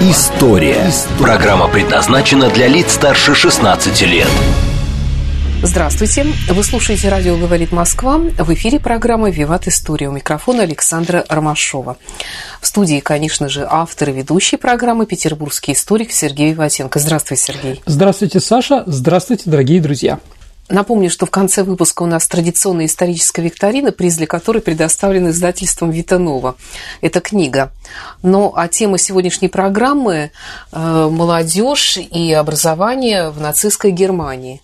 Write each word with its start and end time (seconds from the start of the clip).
История». 0.00 0.92
Программа 1.18 1.66
предназначена 1.66 2.48
для 2.50 2.68
лиц 2.68 2.92
старше 2.92 3.34
16 3.34 4.02
лет. 4.02 4.28
Здравствуйте. 5.60 6.24
Вы 6.48 6.62
слушаете 6.62 7.08
«Радио 7.08 7.36
говорит 7.36 7.72
Москва». 7.72 8.16
В 8.16 8.54
эфире 8.54 8.78
программа 8.78 9.28
«Виват 9.30 9.66
История». 9.66 10.08
У 10.08 10.12
микрофона 10.12 10.62
Александра 10.62 11.24
Ромашова. 11.28 11.96
В 12.60 12.66
студии, 12.68 13.00
конечно 13.00 13.48
же, 13.48 13.66
автор 13.68 14.10
и 14.10 14.12
ведущий 14.12 14.56
программы 14.56 15.04
петербургский 15.04 15.72
историк 15.72 16.12
Сергей 16.12 16.52
Виватенко. 16.52 17.00
Здравствуйте, 17.00 17.42
Сергей. 17.42 17.82
Здравствуйте, 17.84 18.38
Саша. 18.38 18.84
Здравствуйте, 18.86 19.50
дорогие 19.50 19.80
друзья. 19.80 20.20
Напомню, 20.68 21.08
что 21.08 21.24
в 21.24 21.30
конце 21.30 21.62
выпуска 21.62 22.02
у 22.02 22.06
нас 22.06 22.26
традиционная 22.26 22.86
историческая 22.86 23.42
викторина, 23.42 23.90
приз 23.90 24.16
для 24.16 24.26
которой 24.26 24.60
предоставлен 24.60 25.30
издательством 25.30 25.90
Витанова. 25.90 26.56
Это 27.00 27.20
книга. 27.20 27.72
Но 28.22 28.52
а 28.54 28.68
тема 28.68 28.98
сегодняшней 28.98 29.48
программы 29.48 30.30
э,– 30.72 31.08
молодежь 31.10 31.96
и 31.98 32.32
образование 32.32 33.30
в 33.30 33.40
нацистской 33.40 33.92
Германии. 33.92 34.60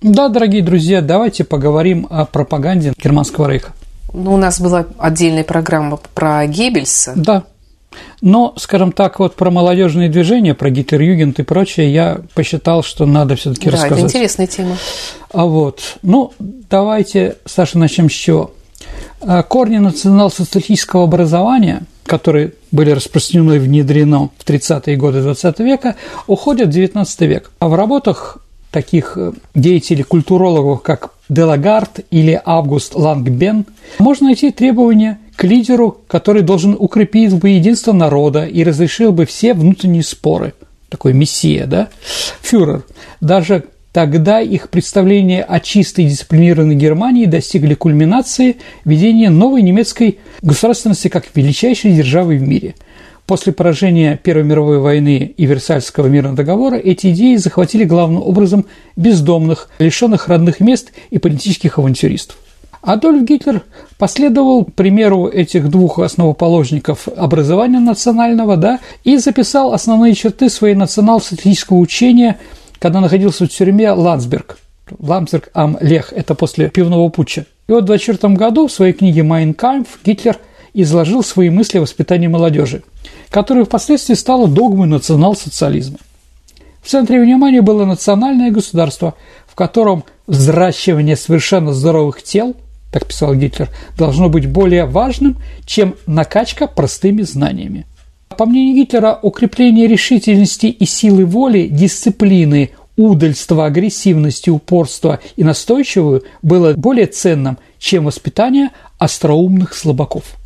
Да, 0.00 0.28
дорогие 0.28 0.62
друзья, 0.62 1.00
давайте 1.00 1.44
поговорим 1.44 2.06
о 2.10 2.24
пропаганде 2.24 2.92
Германского 2.96 3.48
рейха. 3.48 3.72
Ну, 4.12 4.34
у 4.34 4.36
нас 4.36 4.60
была 4.60 4.86
отдельная 4.98 5.44
программа 5.44 5.98
про 6.14 6.46
Геббельса. 6.46 7.12
Да, 7.14 7.44
но, 8.20 8.54
скажем 8.56 8.92
так, 8.92 9.18
вот 9.18 9.34
про 9.34 9.50
молодежные 9.50 10.08
движения, 10.08 10.54
про 10.54 10.70
Гитлер-Югент 10.70 11.38
и 11.38 11.42
прочее, 11.42 11.92
я 11.92 12.20
посчитал, 12.34 12.82
что 12.82 13.06
надо 13.06 13.36
все-таки 13.36 13.66
да, 13.66 13.72
рассказать. 13.72 13.98
это 13.98 14.06
интересная 14.06 14.46
тема. 14.46 14.76
А 15.32 15.46
вот, 15.46 15.96
ну, 16.02 16.32
давайте, 16.38 17.36
Саша, 17.44 17.78
начнем 17.78 18.08
с 18.10 18.12
чего. 18.12 18.52
А, 19.20 19.42
корни 19.42 19.78
национал-социалистического 19.78 21.04
образования, 21.04 21.82
которые 22.04 22.54
были 22.70 22.90
распространены 22.90 23.56
и 23.56 23.58
внедрены 23.58 24.30
в 24.36 24.44
30-е 24.44 24.96
годы 24.96 25.18
XX 25.18 25.64
века, 25.64 25.96
уходят 26.26 26.74
в 26.74 26.76
XIX 26.76 27.26
век. 27.26 27.50
А 27.58 27.68
в 27.68 27.74
работах 27.74 28.38
таких 28.72 29.16
э, 29.16 29.32
деятелей, 29.54 30.02
культурологов, 30.02 30.82
как 30.82 31.12
Делагард 31.28 32.00
или 32.10 32.40
Август 32.44 32.94
Лангбен, 32.94 33.66
можно 33.98 34.26
найти 34.26 34.50
требования 34.50 35.18
лидеру, 35.44 36.00
который 36.08 36.42
должен 36.42 36.76
укрепить 36.78 37.34
бы 37.34 37.50
единство 37.50 37.92
народа 37.92 38.44
и 38.44 38.64
разрешил 38.64 39.12
бы 39.12 39.26
все 39.26 39.54
внутренние 39.54 40.02
споры. 40.02 40.54
Такой 40.88 41.12
мессия, 41.12 41.66
да? 41.66 41.88
Фюрер. 42.42 42.84
Даже 43.20 43.64
Тогда 43.92 44.40
их 44.40 44.70
представления 44.70 45.42
о 45.42 45.60
чистой 45.60 46.06
дисциплинированной 46.06 46.74
Германии 46.74 47.26
достигли 47.26 47.74
кульминации 47.74 48.56
ведения 48.86 49.28
новой 49.28 49.60
немецкой 49.60 50.18
государственности 50.40 51.08
как 51.08 51.26
величайшей 51.34 51.92
державы 51.92 52.38
в 52.38 52.42
мире. 52.42 52.74
После 53.26 53.52
поражения 53.52 54.18
Первой 54.22 54.44
мировой 54.44 54.78
войны 54.78 55.34
и 55.36 55.44
Версальского 55.44 56.06
мирного 56.06 56.36
договора 56.36 56.76
эти 56.76 57.12
идеи 57.12 57.36
захватили 57.36 57.84
главным 57.84 58.22
образом 58.22 58.64
бездомных, 58.96 59.68
лишенных 59.78 60.26
родных 60.28 60.60
мест 60.60 60.92
и 61.10 61.18
политических 61.18 61.78
авантюристов. 61.78 62.36
Адольф 62.82 63.22
Гитлер 63.22 63.62
последовал 63.96 64.64
примеру 64.64 65.28
этих 65.28 65.70
двух 65.70 66.00
основоположников 66.00 67.06
образования 67.16 67.78
национального 67.78 68.56
да, 68.56 68.80
и 69.04 69.18
записал 69.18 69.72
основные 69.72 70.14
черты 70.14 70.50
своей 70.50 70.74
национал-социалистического 70.74 71.78
учения, 71.78 72.38
когда 72.80 73.00
находился 73.00 73.46
в 73.46 73.50
тюрьме 73.50 73.92
Ландсберг. 73.92 74.58
Ландсберг 74.98 75.50
ам 75.54 75.78
Лех– 75.80 76.12
это 76.16 76.34
после 76.34 76.68
пивного 76.70 77.08
путча. 77.08 77.46
И 77.68 77.72
вот 77.72 77.82
в 77.82 77.84
1924 77.84 78.34
году 78.34 78.66
в 78.66 78.72
своей 78.72 78.92
книге 78.92 79.22
«Майн 79.22 79.54
Кампф» 79.54 80.00
Гитлер 80.04 80.38
изложил 80.74 81.22
свои 81.22 81.50
мысли 81.50 81.78
о 81.78 81.82
воспитании 81.82 82.26
молодежи, 82.26 82.82
которая 83.30 83.64
впоследствии 83.64 84.14
стала 84.14 84.48
догмой 84.48 84.88
национал-социализма. 84.88 85.98
В 86.82 86.88
центре 86.88 87.20
внимания 87.20 87.62
было 87.62 87.84
национальное 87.84 88.50
государство, 88.50 89.14
в 89.46 89.54
котором 89.54 90.02
взращивание 90.26 91.14
совершенно 91.14 91.72
здоровых 91.72 92.24
тел– 92.24 92.56
так 92.92 93.06
писал 93.06 93.34
Гитлер, 93.34 93.70
должно 93.96 94.28
быть 94.28 94.46
более 94.46 94.84
важным, 94.84 95.38
чем 95.64 95.96
накачка 96.06 96.66
простыми 96.68 97.22
знаниями. 97.22 97.86
По 98.36 98.46
мнению 98.46 98.76
Гитлера, 98.76 99.18
укрепление 99.20 99.86
решительности 99.86 100.66
и 100.66 100.84
силы 100.84 101.24
воли, 101.24 101.68
дисциплины, 101.68 102.70
удальства, 102.96 103.66
агрессивности, 103.66 104.50
упорства 104.50 105.20
и 105.36 105.42
настойчивую 105.42 106.22
было 106.42 106.74
более 106.74 107.06
ценным, 107.06 107.58
чем 107.78 108.04
воспитание 108.04 108.70
остроумных 108.98 109.74
слабаков. 109.74 110.36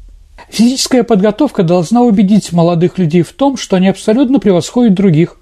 Физическая 0.49 1.03
подготовка 1.03 1.65
должна 1.65 2.03
убедить 2.03 2.53
молодых 2.53 2.99
людей 2.99 3.23
в 3.23 3.33
том, 3.33 3.57
что 3.57 3.77
они 3.77 3.89
абсолютно 3.89 4.39
превосходят 4.39 4.95
других. 4.95 5.39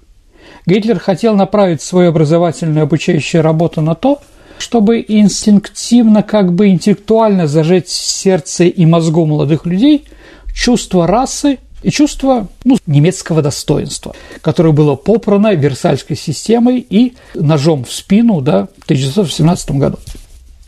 Гитлер 0.65 0.97
хотел 0.97 1.35
направить 1.35 1.83
свою 1.83 2.09
образовательную 2.09 2.83
обучающую 2.83 3.43
работу 3.43 3.81
на 3.81 3.93
то, 3.93 4.19
чтобы 4.57 5.03
инстинктивно, 5.07 6.23
как 6.23 6.53
бы 6.53 6.69
интеллектуально 6.69 7.47
зажечь 7.47 7.87
в 7.87 7.91
сердце 7.91 8.65
и 8.65 8.85
мозгу 8.85 9.25
молодых 9.25 9.65
людей 9.65 10.05
чувство 10.53 11.05
расы 11.05 11.59
и 11.83 11.91
чувство 11.91 12.47
ну, 12.63 12.77
немецкого 12.87 13.41
достоинства, 13.41 14.15
которое 14.41 14.71
было 14.71 14.95
попрано 14.95 15.53
Версальской 15.53 16.15
системой 16.15 16.85
и 16.89 17.13
ножом 17.35 17.83
в 17.83 17.91
спину 17.91 18.41
да, 18.41 18.67
в 18.79 18.85
1918 18.85 19.71
году. 19.71 19.97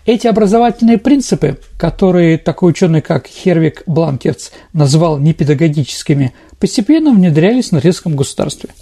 Эти 0.05 0.27
образовательные 0.27 0.97
принципы, 0.97 1.59
которые 1.77 2.37
такой 2.37 2.71
ученый, 2.71 3.01
как 3.01 3.27
Хервик 3.27 3.83
Бланкерц, 3.87 4.51
назвал 4.71 5.17
непедагогическими, 5.17 6.33
постепенно 6.59 7.11
внедрялись 7.11 7.71
на 7.71 7.79
резком 7.79 8.15
государстве– 8.15 8.69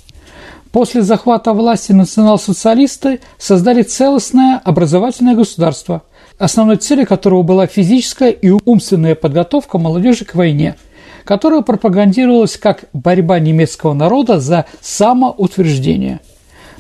После 0.76 1.04
захвата 1.04 1.54
власти 1.54 1.94
национал-социалисты 1.94 3.22
создали 3.38 3.82
целостное 3.82 4.60
образовательное 4.62 5.34
государство, 5.34 6.02
основной 6.38 6.76
целью 6.76 7.08
которого 7.08 7.44
была 7.44 7.66
физическая 7.66 8.32
и 8.32 8.50
умственная 8.50 9.16
подготовка 9.16 9.78
молодежи 9.78 10.26
к 10.26 10.36
войне, 10.36 10.76
которая 11.24 11.62
пропагандировалась 11.62 12.58
как 12.58 12.90
борьба 12.92 13.40
немецкого 13.40 13.94
народа 13.94 14.42
за 14.42 14.66
самоутверждение. 14.82 16.20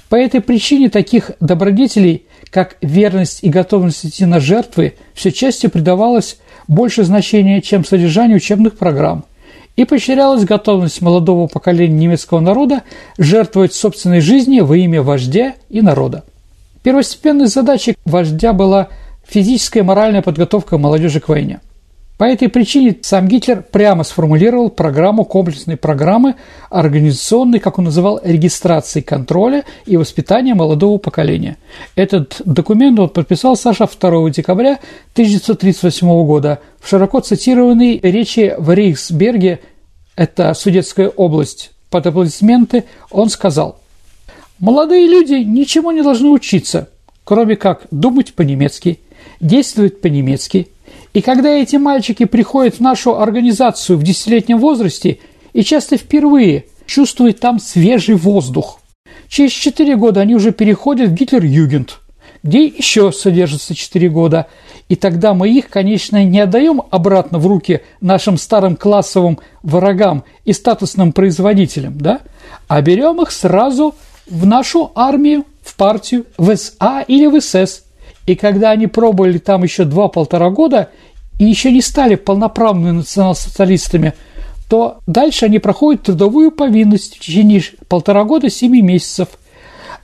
По 0.10 0.18
этой 0.18 0.42
причине 0.42 0.90
таких 0.90 1.32
добродетелей, 1.40 2.26
как 2.50 2.76
верность 2.82 3.46
и 3.46 3.50
готовность 3.50 4.06
идти 4.06 4.26
на 4.26 4.42
жертвы, 4.42 4.96
все 5.14 5.32
чаще 5.32 5.70
придавалось 5.70 6.38
больше 6.68 7.06
значения, 7.06 7.62
чем 7.62 7.86
содержанию 7.86 8.36
учебных 8.36 8.78
программ– 8.78 9.24
и 9.76 9.86
поощрялась 9.86 10.46
готовность 10.46 11.02
молодого 11.02 11.48
поколения 11.48 11.98
немецкого 11.98 12.40
народа 12.40 12.84
жертвовать 13.18 13.74
собственной 13.74 14.22
жизнью 14.22 14.66
во 14.66 14.78
имя 14.78 15.02
вождя 15.02 15.56
и 15.70 15.82
народа. 15.82 16.24
Первостепенной 16.84 17.48
задачей 17.48 17.96
вождя 18.06 18.54
была 18.54 18.90
физическая 19.28 19.84
и 19.84 19.86
моральная 19.86 20.22
подготовка 20.22 20.78
молодежи 20.78 21.20
к 21.20 21.30
войне– 21.30 21.60
по 22.18 22.24
этой 22.24 22.48
причине 22.48 22.98
сам 23.02 23.28
Гитлер 23.28 23.62
прямо 23.62 24.06
сформулировал 24.06 24.70
программу 24.70 25.26
комплексной 25.26 25.76
программы 25.76 26.36
организационной, 26.70 27.60
как 27.60 27.78
он 27.78 27.86
называл, 27.86 28.22
регистрации 28.24 29.02
контроля 29.02 29.66
и 29.86 29.98
воспитания 29.98 30.54
молодого 30.54 30.98
поколения. 30.98 31.58
Этот 31.96 32.42
документ 32.46 33.00
он 33.00 33.10
подписал 33.10 33.58
Саша 33.58 33.86
2 33.88 34.30
декабря 34.30 34.80
1938 35.12 36.08
года 36.26 36.60
в 36.80 36.90
широко 36.90 37.20
цитированной 37.20 38.00
речи 38.02 38.56
в 38.58 38.74
Рейхсберге, 38.74 39.60
это 40.16 40.54
Судетская 40.54 41.10
область, 41.10 41.72
под 41.90 42.08
аплодисменты, 42.08 42.86
он 43.12 43.30
сказал 43.30 43.82
«Молодые 44.60 45.08
люди 45.08 45.34
ничему 45.34 45.92
не 45.92 46.02
должны 46.02 46.30
учиться, 46.30 46.88
кроме 47.26 47.58
как 47.58 47.88
думать 47.92 48.34
по-немецки, 48.36 49.00
действовать 49.42 50.00
по-немецки– 50.00 50.70
и 51.16 51.22
когда 51.22 51.50
эти 51.50 51.78
мальчики 51.78 52.26
приходят 52.26 52.76
в 52.76 52.80
нашу 52.82 53.18
организацию 53.18 53.98
в 53.98 54.04
десятилетнем 54.04 54.60
возрасте 54.60 55.20
и 55.54 55.64
часто 55.64 55.96
впервые 55.96 56.66
чувствуют 56.86 57.40
там 57.40 57.58
свежий 57.60 58.16
воздух, 58.16 58.82
через 59.30 59.52
четыре 59.52 59.96
года 59.96 60.20
они 60.20 60.36
уже 60.36 60.52
переходят 60.52 61.10
в 61.10 61.14
Гитлер-Югент, 61.14 62.02
где 62.44 62.66
еще 62.66 63.14
содержатся 63.14 63.74
четыре 63.74 64.10
года, 64.10 64.48
и 64.90 64.98
тогда 64.98 65.34
мы 65.34 65.50
их, 65.50 65.70
конечно, 65.70 66.22
не 66.22 66.42
отдаем 66.42 66.82
обратно 66.92 67.40
в 67.40 67.48
руки 67.48 67.80
нашим 68.02 68.38
старым 68.38 68.76
классовым 68.76 69.40
врагам 69.64 70.26
и 70.44 70.52
статусным 70.52 71.14
производителям, 71.14 71.98
да, 71.98 72.20
а 72.68 72.82
берем 72.82 73.22
их 73.22 73.32
сразу 73.32 73.96
в 74.30 74.46
нашу 74.46 74.92
армию 74.96 75.46
в 75.62 75.78
партию, 75.78 76.26
в 76.38 76.54
СА 76.58 77.06
или 77.08 77.26
в 77.28 77.40
СС. 77.40 77.85
И 78.26 78.36
когда 78.36 78.72
они 78.72 78.88
пробовали 78.88 79.38
там 79.38 79.64
еще 79.64 79.86
два-полтора 79.86 80.50
года 80.50 80.90
и 81.40 81.46
еще 81.46 81.72
не 81.72 81.82
стали 81.82 82.16
полноправными 82.16 82.98
национал-социалистами, 82.98 84.14
то 84.70 85.00
дальше 85.06 85.46
они 85.46 85.60
проходят 85.60 86.04
трудовую 86.04 86.52
повинность 86.52 87.18
в 87.18 87.20
течение 87.20 87.62
полтора 87.88 88.24
года, 88.24 88.50
семи 88.50 88.82
месяцев– 88.82 89.30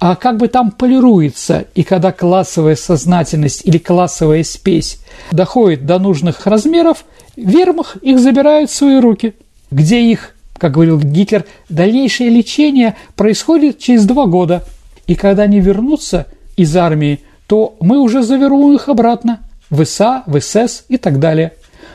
а 0.01 0.15
как 0.15 0.38
бы 0.38 0.47
там 0.47 0.71
полируется, 0.71 1.65
и 1.75 1.83
когда 1.83 2.12
классовая 2.12 2.75
сознательность 2.75 3.62
или 3.65 3.77
классовая 3.77 4.44
спесь 4.44 4.97
доходит 5.31 5.85
до 5.85 6.00
нужных 6.00 6.47
размеров, 6.47 7.06
вермах 7.35 7.97
их 7.97 8.19
забирают 8.19 8.71
в 8.71 8.75
свои 8.75 9.00
руки, 9.00 9.35
где 9.69 10.01
их, 10.01 10.35
как 10.57 10.71
говорил 10.71 11.00
Гитлер, 11.00 11.45
дальнейшее 11.69 12.31
лечение 12.31 12.95
происходит 13.15 13.77
через 13.77 14.06
два 14.06 14.25
года. 14.25 14.63
И 15.06 15.13
когда 15.13 15.44
они 15.44 15.59
вернутся 15.59 16.25
из 16.57 16.75
армии, 16.75 17.19
то 17.51 17.75
мы 17.81 18.00
уже 18.00 18.24
завернем 18.24 18.75
их 18.75 18.88
обратно 18.88 19.42
в 19.69 19.83
ИСА, 19.83 20.24
в 20.25 20.39
СС 20.39 20.86
и 20.88 20.95
так 20.95 21.19
далее 21.19 21.51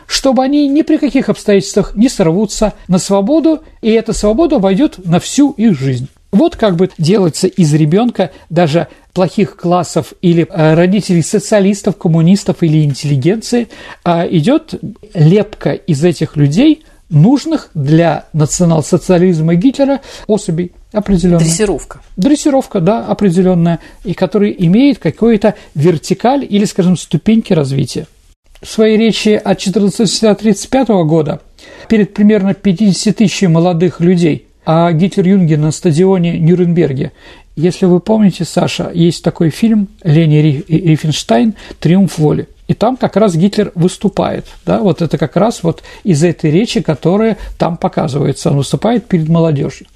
чтобы 0.07 0.45
они 0.45 0.69
ни 0.69 0.83
при 0.83 0.99
каких 0.99 1.31
обстоятельствах 1.31 1.97
не 1.97 2.09
сорвутся 2.09 2.75
на 2.87 2.99
свободу, 2.99 3.65
и 3.83 3.91
эта 3.91 4.13
свобода 4.13 4.61
войдет 4.61 5.05
на 5.05 5.19
всю 5.19 5.51
их 5.53 5.77
жизнь. 5.77 6.07
Вот 6.31 6.55
как 6.55 6.77
бы 6.77 6.91
делается 6.97 7.49
из 7.49 7.75
ребенка 7.75 8.31
даже 8.51 8.87
плохих 9.13 9.57
классов 9.57 10.13
или 10.23 10.47
э, 10.49 10.75
родителей 10.75 11.23
социалистов, 11.23 11.97
коммунистов 11.97 12.59
или 12.61 12.85
интеллигенции, 12.85 13.67
а 14.05 14.25
идет 14.29 14.75
лепка 15.13 15.73
из 15.73 16.05
этих 16.05 16.37
людей 16.37 16.85
нужных 17.11 17.71
для 17.75 18.27
национал-социализма 18.33 19.55
Гитлера 19.55 20.01
особей 20.27 20.73
определенная. 20.93 21.41
Дрессировка. 21.41 22.01
Дрессировка, 22.17 22.81
да, 22.81 23.05
определенная, 23.05 23.81
и 24.05 24.15
которая 24.15 24.51
имеет 24.51 24.99
какую-то 24.99 25.55
вертикаль 25.75 26.47
или, 26.49 26.65
скажем, 26.65 26.97
ступеньки 26.97 27.53
развития. 27.53 28.07
В 28.61 28.69
своей 28.69 28.97
речи 28.97 29.31
от 29.31 29.59
1435 29.59 30.89
года 31.07 31.41
перед 31.89 32.15
примерно 32.15 32.55
50 32.55 33.17
тысяч 33.17 33.43
молодых 33.43 34.01
людей 34.01 34.47
а 34.67 34.91
Гитлер-Юнге 34.93 35.57
на 35.57 35.71
стадионе 35.71 36.39
Нюрнберге. 36.39 37.13
Если 37.55 37.87
вы 37.87 38.01
помните, 38.01 38.45
Саша, 38.45 38.91
есть 38.93 39.23
такой 39.23 39.51
фильм 39.51 39.89
Лени 40.03 40.65
Рифенштайн 40.69 41.55
«Триумф 41.79 42.19
воли». 42.19 42.49
И 42.69 42.75
там 42.75 42.97
как 42.97 43.17
раз 43.17 43.35
Гитлер 43.37 43.71
выступает. 43.75 44.47
Да? 44.65 44.81
Вот 44.81 45.01
это 45.01 45.19
как 45.19 45.37
раз 45.37 45.63
вот 45.63 45.83
из 46.03 46.25
этой 46.25 46.51
речи, 46.51 46.81
которая 46.81 47.37
там 47.59 47.77
показывается. 47.77 48.51
Он 48.51 48.57
выступает 48.57 49.07
перед 49.07 49.29
молодежью. 49.29 49.87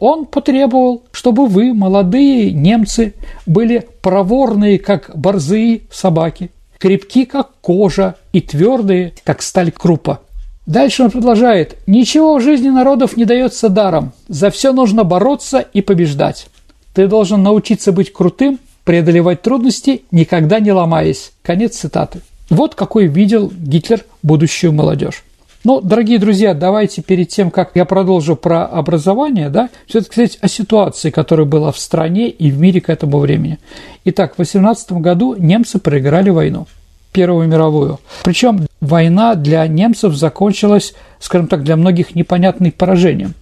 Он 0.00 0.26
потребовал, 0.26 1.04
чтобы 1.12 1.46
вы, 1.46 1.72
молодые 1.72 2.52
немцы, 2.52 3.14
были 3.46 3.86
проворные, 4.02 4.78
как 4.78 5.10
борзые 5.14 5.82
собаки, 5.90 6.50
крепки, 6.78 7.24
как 7.24 7.50
кожа, 7.60 8.16
и 8.32 8.40
твердые, 8.40 9.14
как 9.24 9.42
сталь 9.42 9.70
крупа. 9.70 10.20
Дальше 10.66 11.02
он 11.04 11.10
продолжает. 11.10 11.78
«Ничего 11.86 12.36
в 12.36 12.42
жизни 12.42 12.68
народов 12.68 13.16
не 13.16 13.24
дается 13.24 13.70
даром. 13.70 14.12
За 14.28 14.50
все 14.50 14.72
нужно 14.72 15.02
бороться 15.02 15.60
и 15.60 15.80
побеждать. 15.80 16.48
Ты 16.92 17.06
должен 17.06 17.42
научиться 17.42 17.90
быть 17.90 18.12
крутым, 18.12 18.58
преодолевать 18.88 19.42
трудности, 19.42 20.04
никогда 20.10 20.60
не 20.60 20.72
ломаясь». 20.72 21.32
Конец 21.42 21.76
цитаты. 21.76 22.22
Вот 22.48 22.74
какой 22.74 23.06
видел 23.06 23.52
Гитлер 23.54 24.02
будущую 24.22 24.72
молодежь. 24.72 25.24
Ну, 25.62 25.82
дорогие 25.82 26.18
друзья, 26.18 26.54
давайте 26.54 27.02
перед 27.02 27.28
тем, 27.28 27.50
как 27.50 27.72
я 27.74 27.84
продолжу 27.84 28.34
про 28.34 28.64
образование, 28.64 29.50
да, 29.50 29.68
все-таки 29.86 30.12
сказать 30.12 30.38
о 30.40 30.48
ситуации, 30.48 31.10
которая 31.10 31.46
была 31.46 31.70
в 31.70 31.78
стране 31.78 32.30
и 32.30 32.50
в 32.50 32.58
мире 32.58 32.80
к 32.80 32.88
этому 32.88 33.18
времени. 33.18 33.58
Итак, 34.06 34.36
в 34.36 34.38
18 34.38 34.92
году 34.92 35.34
немцы 35.38 35.78
проиграли 35.78 36.30
войну. 36.30 36.66
Первую 37.12 37.46
мировую. 37.46 38.00
Причем 38.24 38.68
война 38.80 39.34
для 39.34 39.66
немцев 39.66 40.14
закончилась, 40.14 40.94
скажем 41.20 41.48
так, 41.48 41.62
для 41.62 41.76
многих 41.76 42.14
непонятным 42.14 42.72
поражением, 42.72 43.34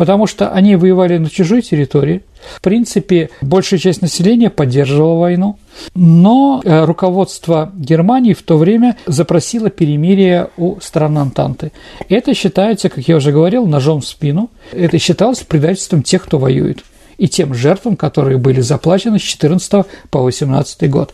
потому 0.00 0.26
что 0.26 0.48
они 0.48 0.76
воевали 0.76 1.18
на 1.18 1.28
чужой 1.28 1.60
территории. 1.60 2.22
В 2.56 2.62
принципе, 2.62 3.28
большая 3.42 3.78
часть 3.78 4.00
населения 4.00 4.48
поддерживала 4.48 5.20
войну, 5.20 5.58
но 5.94 6.62
э, 6.64 6.86
руководство 6.86 7.70
Германии 7.76 8.32
в 8.32 8.42
то 8.42 8.56
время 8.56 8.96
запросило 9.04 9.68
перемирие 9.68 10.48
у 10.56 10.80
стран 10.80 11.18
Антанты. 11.18 11.72
Это 12.08 12.32
считается, 12.32 12.88
как 12.88 13.06
я 13.08 13.16
уже 13.16 13.30
говорил, 13.30 13.66
ножом 13.66 14.00
в 14.00 14.06
спину. 14.06 14.48
Это 14.72 14.98
считалось 14.98 15.40
предательством 15.40 16.02
тех, 16.02 16.24
кто 16.24 16.38
воюет 16.38 16.78
и 17.18 17.28
тем 17.28 17.52
жертвам, 17.52 17.96
которые 17.96 18.38
были 18.38 18.62
заплачены 18.62 19.18
с 19.18 19.22
14 19.22 19.84
по 20.10 20.22
18 20.22 20.88
год. 20.88 21.12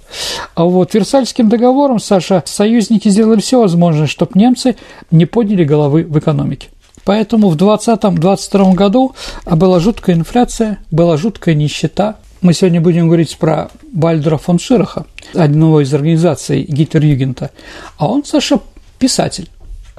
А 0.55 0.65
вот 0.65 0.95
Версальским 0.95 1.49
договором, 1.49 1.99
Саша, 1.99 2.45
союзники 2.47 3.09
сделали 3.09 3.41
все 3.41 3.61
возможное, 3.61 4.07
чтобы 4.07 4.39
немцы 4.39 4.77
не 5.11 5.27
подняли 5.27 5.65
головы 5.65 6.05
в 6.05 6.17
экономике. 6.17 6.69
Поэтому 7.07 7.51
в 7.51 7.57
2020-2022 7.57 8.75
году 8.75 9.15
была 9.47 9.79
жуткая 9.79 10.17
инфляция, 10.17 10.81
была 10.91 11.17
жуткая 11.17 11.55
нищета. 11.55 12.17
Мы 12.41 12.53
сегодня 12.53 12.81
будем 12.81 13.07
говорить 13.07 13.39
про 13.39 13.71
Бальдера 13.93 14.39
фон 14.39 14.59
Шираха, 14.59 15.07
одного 15.33 15.81
из 15.81 15.95
организаций 15.95 16.65
Гитлер-Югента. 16.65 17.51
А 17.97 18.09
он, 18.09 18.25
Саша, 18.25 18.59
писатель. 18.99 19.49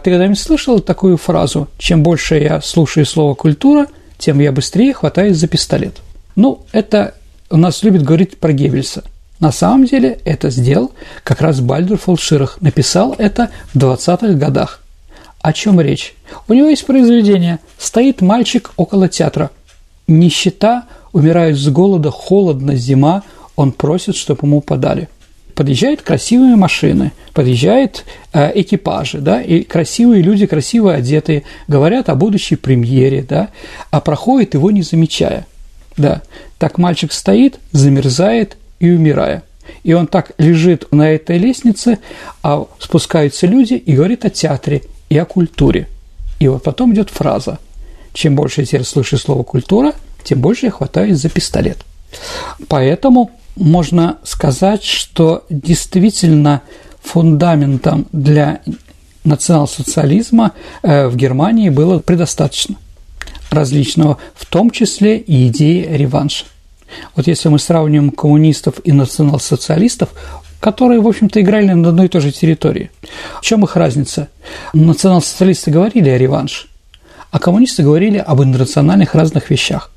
Ты 0.03 0.11
когда-нибудь 0.11 0.37
слышал 0.37 0.81
такую 0.81 1.15
фразу 1.15 1.69
«Чем 1.77 2.03
больше 2.03 2.39
я 2.39 2.59
слушаю 2.59 3.05
слово 3.05 3.35
«культура», 3.35 3.87
тем 4.17 4.39
я 4.41 4.51
быстрее 4.51 4.93
хватаюсь 4.93 5.37
за 5.37 5.47
пистолет. 5.47 6.01
Ну, 6.35 6.65
это 6.73 7.13
у 7.49 7.55
нас 7.55 7.83
любят 7.83 8.03
говорить 8.03 8.37
про 8.37 8.51
Геббельса. 8.51 9.05
На 9.39 9.53
самом 9.53 9.85
деле 9.85 10.19
это 10.25 10.49
сделал 10.49 10.91
как 11.23 11.39
раз 11.39 11.61
Бальдер 11.61 11.97
Фолширах. 11.97 12.57
Написал 12.59 13.15
это 13.17 13.49
в 13.73 13.77
20-х 13.77 14.33
годах. 14.33 14.81
О 15.41 15.53
чем 15.53 15.79
речь? 15.79 16.15
У 16.47 16.53
него 16.53 16.67
есть 16.67 16.85
произведение 16.85 17.59
«Стоит 17.77 18.21
мальчик 18.21 18.71
около 18.75 19.07
театра». 19.07 19.51
Нищета, 20.07 20.85
умирает 21.11 21.57
с 21.57 21.67
голода, 21.67 22.11
холодно, 22.11 22.75
зима, 22.75 23.23
он 23.55 23.71
просит, 23.71 24.15
чтобы 24.15 24.47
ему 24.47 24.61
подали– 24.61 25.09
подъезжают 25.57 26.03
красивые 26.03 26.55
машины, 26.55 27.13
подъезжают 27.33 28.05
э, 28.31 28.51
экипажи, 28.61 29.17
да, 29.17 29.41
и 29.41 29.63
красивые 29.63 30.21
люди, 30.21 30.45
красиво 30.45 30.93
одетые, 30.93 31.43
говорят 31.67 32.09
о 32.09 32.15
будущей 32.15 32.55
премьере, 32.55 33.25
да, 33.27 33.49
а 33.89 33.99
проходит 33.99 34.53
его 34.53 34.69
не 34.69 34.83
замечая, 34.83 35.47
да. 35.97 36.21
Так 36.59 36.77
мальчик 36.77 37.11
стоит, 37.11 37.59
замерзает 37.71 38.55
и 38.79 38.91
умирая. 38.91 39.41
И 39.83 39.93
он 39.93 40.05
так 40.05 40.33
лежит 40.37 40.91
на 40.91 41.09
этой 41.09 41.39
лестнице, 41.39 41.97
а 42.43 42.67
спускаются 42.77 43.47
люди 43.47 43.73
и 43.73 43.93
говорят 43.93 44.25
о 44.25 44.29
театре 44.29 44.83
и 45.09 45.17
о 45.17 45.25
культуре. 45.25 45.87
И 46.39 46.47
вот 46.47 46.63
потом 46.63 46.93
идет 46.93 47.09
фраза. 47.09 47.59
Чем 48.13 48.35
больше 48.35 48.61
я 48.61 48.67
теперь 48.67 48.83
слышу 48.83 49.17
слово 49.17 49.43
«культура», 49.43 49.93
тем 50.23 50.41
больше 50.41 50.65
я 50.65 50.71
хватаюсь 50.71 51.17
за 51.17 51.29
пистолет. 51.29 51.77
Поэтому 52.67 53.31
можно 53.55 54.17
сказать, 54.23 54.83
что 54.83 55.45
действительно 55.49 56.61
фундаментом 57.01 58.07
для 58.11 58.61
национал-социализма 59.23 60.53
э, 60.83 61.07
в 61.07 61.15
Германии 61.15 61.69
было 61.69 61.99
предостаточно 61.99 62.75
различного, 63.49 64.17
в 64.35 64.45
том 64.45 64.71
числе 64.71 65.17
и 65.17 65.47
идеи 65.47 65.87
реванша. 65.89 66.45
Вот 67.15 67.27
если 67.27 67.49
мы 67.49 67.59
сравним 67.59 68.11
коммунистов 68.11 68.75
и 68.83 68.91
национал-социалистов, 68.91 70.09
которые, 70.67 70.99
в 70.99 71.07
общем-то, 71.07 71.39
играли 71.39 71.71
на 71.71 71.87
одной 71.87 72.07
и 72.07 72.09
той 72.09 72.19
же 72.19 72.33
территории. 72.33 72.91
В 73.39 73.41
чем 73.41 73.63
их 73.63 73.77
разница? 73.77 74.27
Национал-социалисты 74.73 75.71
говорили 75.71 76.09
о 76.09 76.17
реванше, 76.17 76.67
а 77.31 77.39
коммунисты 77.39 77.83
говорили 77.83 78.17
об 78.17 78.43
интернациональных 78.43 79.15
разных 79.15 79.49
вещах. 79.49 79.91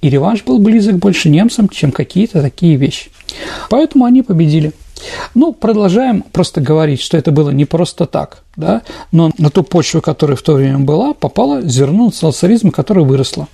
И 0.00 0.10
реванш 0.10 0.42
был 0.42 0.58
близок 0.58 0.96
больше 0.96 1.28
немцам, 1.28 1.68
чем 1.68 1.92
какие-то 1.92 2.42
такие 2.42 2.74
вещи. 2.74 3.10
Поэтому 3.68 4.04
они 4.04 4.22
победили. 4.22 4.72
Ну, 5.34 5.52
продолжаем 5.52 6.22
просто 6.32 6.60
говорить, 6.60 7.00
что 7.00 7.16
это 7.18 7.30
было 7.30 7.50
не 7.50 7.64
просто 7.66 8.06
так, 8.06 8.42
да, 8.56 8.82
но 9.12 9.30
на 9.36 9.50
ту 9.50 9.62
почву, 9.62 10.00
которая 10.00 10.36
в 10.36 10.42
то 10.42 10.54
время 10.54 10.78
была, 10.78 11.12
попало 11.12 11.60
зерно 11.62 12.10
социализма, 12.10 12.70
которое 12.70 13.04
выросло. 13.04 13.48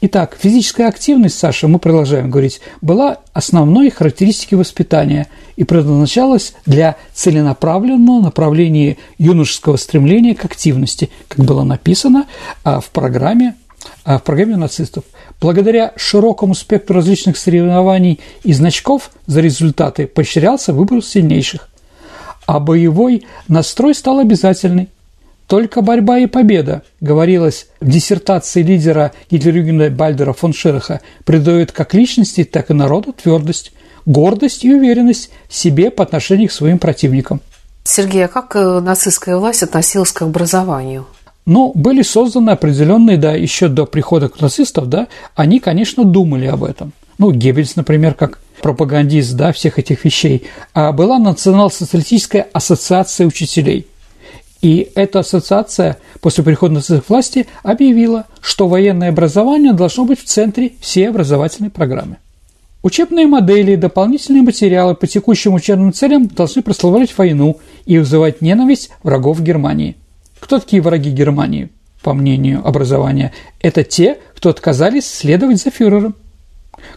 Итак, 0.00 0.36
физическая 0.38 0.88
активность, 0.88 1.38
Саша, 1.38 1.66
мы 1.66 1.78
продолжаем 1.78 2.30
говорить, 2.30 2.60
была 2.80 3.18
основной 3.32 3.90
характеристикой 3.90 4.58
воспитания 4.58 5.26
и 5.56 5.64
предназначалась 5.64 6.54
для 6.66 6.96
целенаправленного 7.12 8.20
направления 8.20 8.96
юношеского 9.18 9.76
стремления 9.76 10.34
к 10.34 10.44
активности, 10.44 11.10
как 11.28 11.44
было 11.44 11.64
написано 11.64 12.26
а, 12.62 12.80
в 12.80 12.90
программе, 12.90 13.56
а, 14.04 14.18
в 14.18 14.22
программе 14.22 14.56
нацистов. 14.56 15.04
Благодаря 15.40 15.92
широкому 15.96 16.54
спектру 16.54 16.96
различных 16.96 17.36
соревнований 17.36 18.20
и 18.42 18.52
значков 18.52 19.10
за 19.26 19.40
результаты 19.40 20.06
поощрялся 20.06 20.72
выбор 20.72 21.02
сильнейших, 21.02 21.68
а 22.46 22.60
боевой 22.60 23.26
настрой 23.48 23.94
стал 23.94 24.20
обязательный. 24.20 24.88
Только 25.46 25.82
борьба 25.82 26.20
и 26.20 26.26
победа, 26.26 26.82
говорилось 27.00 27.66
в 27.80 27.90
диссертации 27.90 28.62
лидера 28.62 29.12
Гитлерюгена 29.30 29.90
Бальдера 29.90 30.32
фон 30.32 30.54
Шираха, 30.54 31.02
придает 31.24 31.70
как 31.70 31.92
личности, 31.92 32.44
так 32.44 32.70
и 32.70 32.74
народу 32.74 33.12
твердость, 33.12 33.72
гордость 34.06 34.64
и 34.64 34.74
уверенность 34.74 35.30
в 35.48 35.54
себе 35.54 35.90
по 35.90 36.02
отношению 36.02 36.48
к 36.48 36.52
своим 36.52 36.78
противникам. 36.78 37.42
Сергей, 37.84 38.24
а 38.24 38.28
как 38.28 38.56
э, 38.56 38.80
нацистская 38.80 39.36
власть 39.36 39.62
относилась 39.62 40.12
к 40.12 40.22
образованию? 40.22 41.06
Ну, 41.46 41.72
были 41.74 42.02
созданы 42.02 42.50
определенные, 42.50 43.18
да, 43.18 43.34
еще 43.34 43.68
до 43.68 43.84
прихода 43.84 44.28
к 44.28 44.40
нацистов, 44.40 44.88
да, 44.88 45.08
они, 45.34 45.60
конечно, 45.60 46.04
думали 46.04 46.46
об 46.46 46.64
этом. 46.64 46.92
Ну, 47.18 47.32
Геббельс, 47.32 47.76
например, 47.76 48.14
как 48.14 48.40
пропагандист, 48.62 49.34
да, 49.34 49.52
всех 49.52 49.78
этих 49.78 50.04
вещей. 50.04 50.44
А 50.72 50.92
была 50.92 51.18
Национал-социалистическая 51.18 52.48
ассоциация 52.52 53.26
учителей. 53.26 53.86
И 54.62 54.90
эта 54.94 55.18
ассоциация 55.18 55.98
после 56.22 56.42
прихода 56.42 56.74
нацистов 56.74 57.04
к 57.04 57.10
власти 57.10 57.46
объявила, 57.62 58.24
что 58.40 58.66
военное 58.66 59.10
образование 59.10 59.74
должно 59.74 60.06
быть 60.06 60.20
в 60.20 60.24
центре 60.24 60.72
всей 60.80 61.10
образовательной 61.10 61.68
программы. 61.68 62.16
Учебные 62.82 63.26
модели 63.26 63.72
и 63.72 63.76
дополнительные 63.76 64.42
материалы 64.42 64.94
по 64.94 65.06
текущим 65.06 65.52
учебным 65.52 65.92
целям 65.92 66.26
должны 66.26 66.62
прославлять 66.62 67.16
войну 67.16 67.58
и 67.84 67.98
вызывать 67.98 68.40
ненависть 68.40 68.90
врагов 69.02 69.42
Германии. 69.42 69.96
Кто 70.44 70.58
такие 70.58 70.82
враги 70.82 71.10
Германии, 71.10 71.70
по 72.02 72.12
мнению 72.12 72.60
образования? 72.68 73.32
Это 73.62 73.82
те, 73.82 74.18
кто 74.36 74.50
отказались 74.50 75.06
следовать 75.06 75.62
за 75.62 75.70
фюрером. 75.70 76.16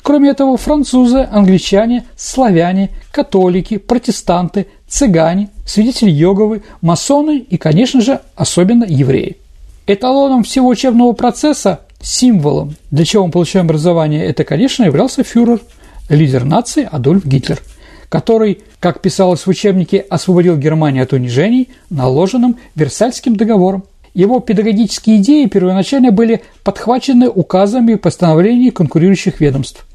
Кроме 0.03 0.31
этого, 0.31 0.57
французы, 0.57 1.25
англичане, 1.31 2.03
славяне, 2.17 2.89
католики, 3.09 3.77
протестанты, 3.77 4.67
цыгане, 4.89 5.47
свидетели 5.65 6.11
Йоговы, 6.11 6.63
масоны 6.81 7.37
и, 7.37 7.55
конечно 7.55 8.01
же, 8.01 8.19
особенно 8.35 8.83
евреи. 8.83 9.37
Эталоном 9.85 10.43
всего 10.43 10.67
учебного 10.67 11.13
процесса, 11.13 11.79
символом, 12.01 12.75
для 12.91 13.05
чего 13.05 13.27
мы 13.27 13.31
получаем 13.31 13.67
образование, 13.67 14.25
это, 14.25 14.43
конечно, 14.43 14.83
являлся 14.83 15.23
фюрер– 15.23 15.61
лидер 16.09 16.43
нации 16.43 16.87
Адольф 16.89 17.25
Гитлер, 17.25 17.61
который, 18.09 18.61
как 18.79 19.01
писалось 19.01 19.45
в 19.45 19.49
учебнике, 19.49 19.99
освободил 19.99 20.57
Германию 20.57 21.03
от 21.03 21.13
унижений, 21.13 21.69
наложенным 21.89 22.57
Версальским 22.75 23.35
договором. 23.35 23.83
Его 24.13 24.39
педагогические 24.39 25.17
идеи 25.17 25.45
первоначально 25.45 26.11
были 26.11 26.41
подхвачены 26.63 27.29
указами 27.29 27.93
и 27.93 27.97
постановлениями 27.97 28.71
конкурирующих 28.71 29.39
ведомств. 29.39 29.85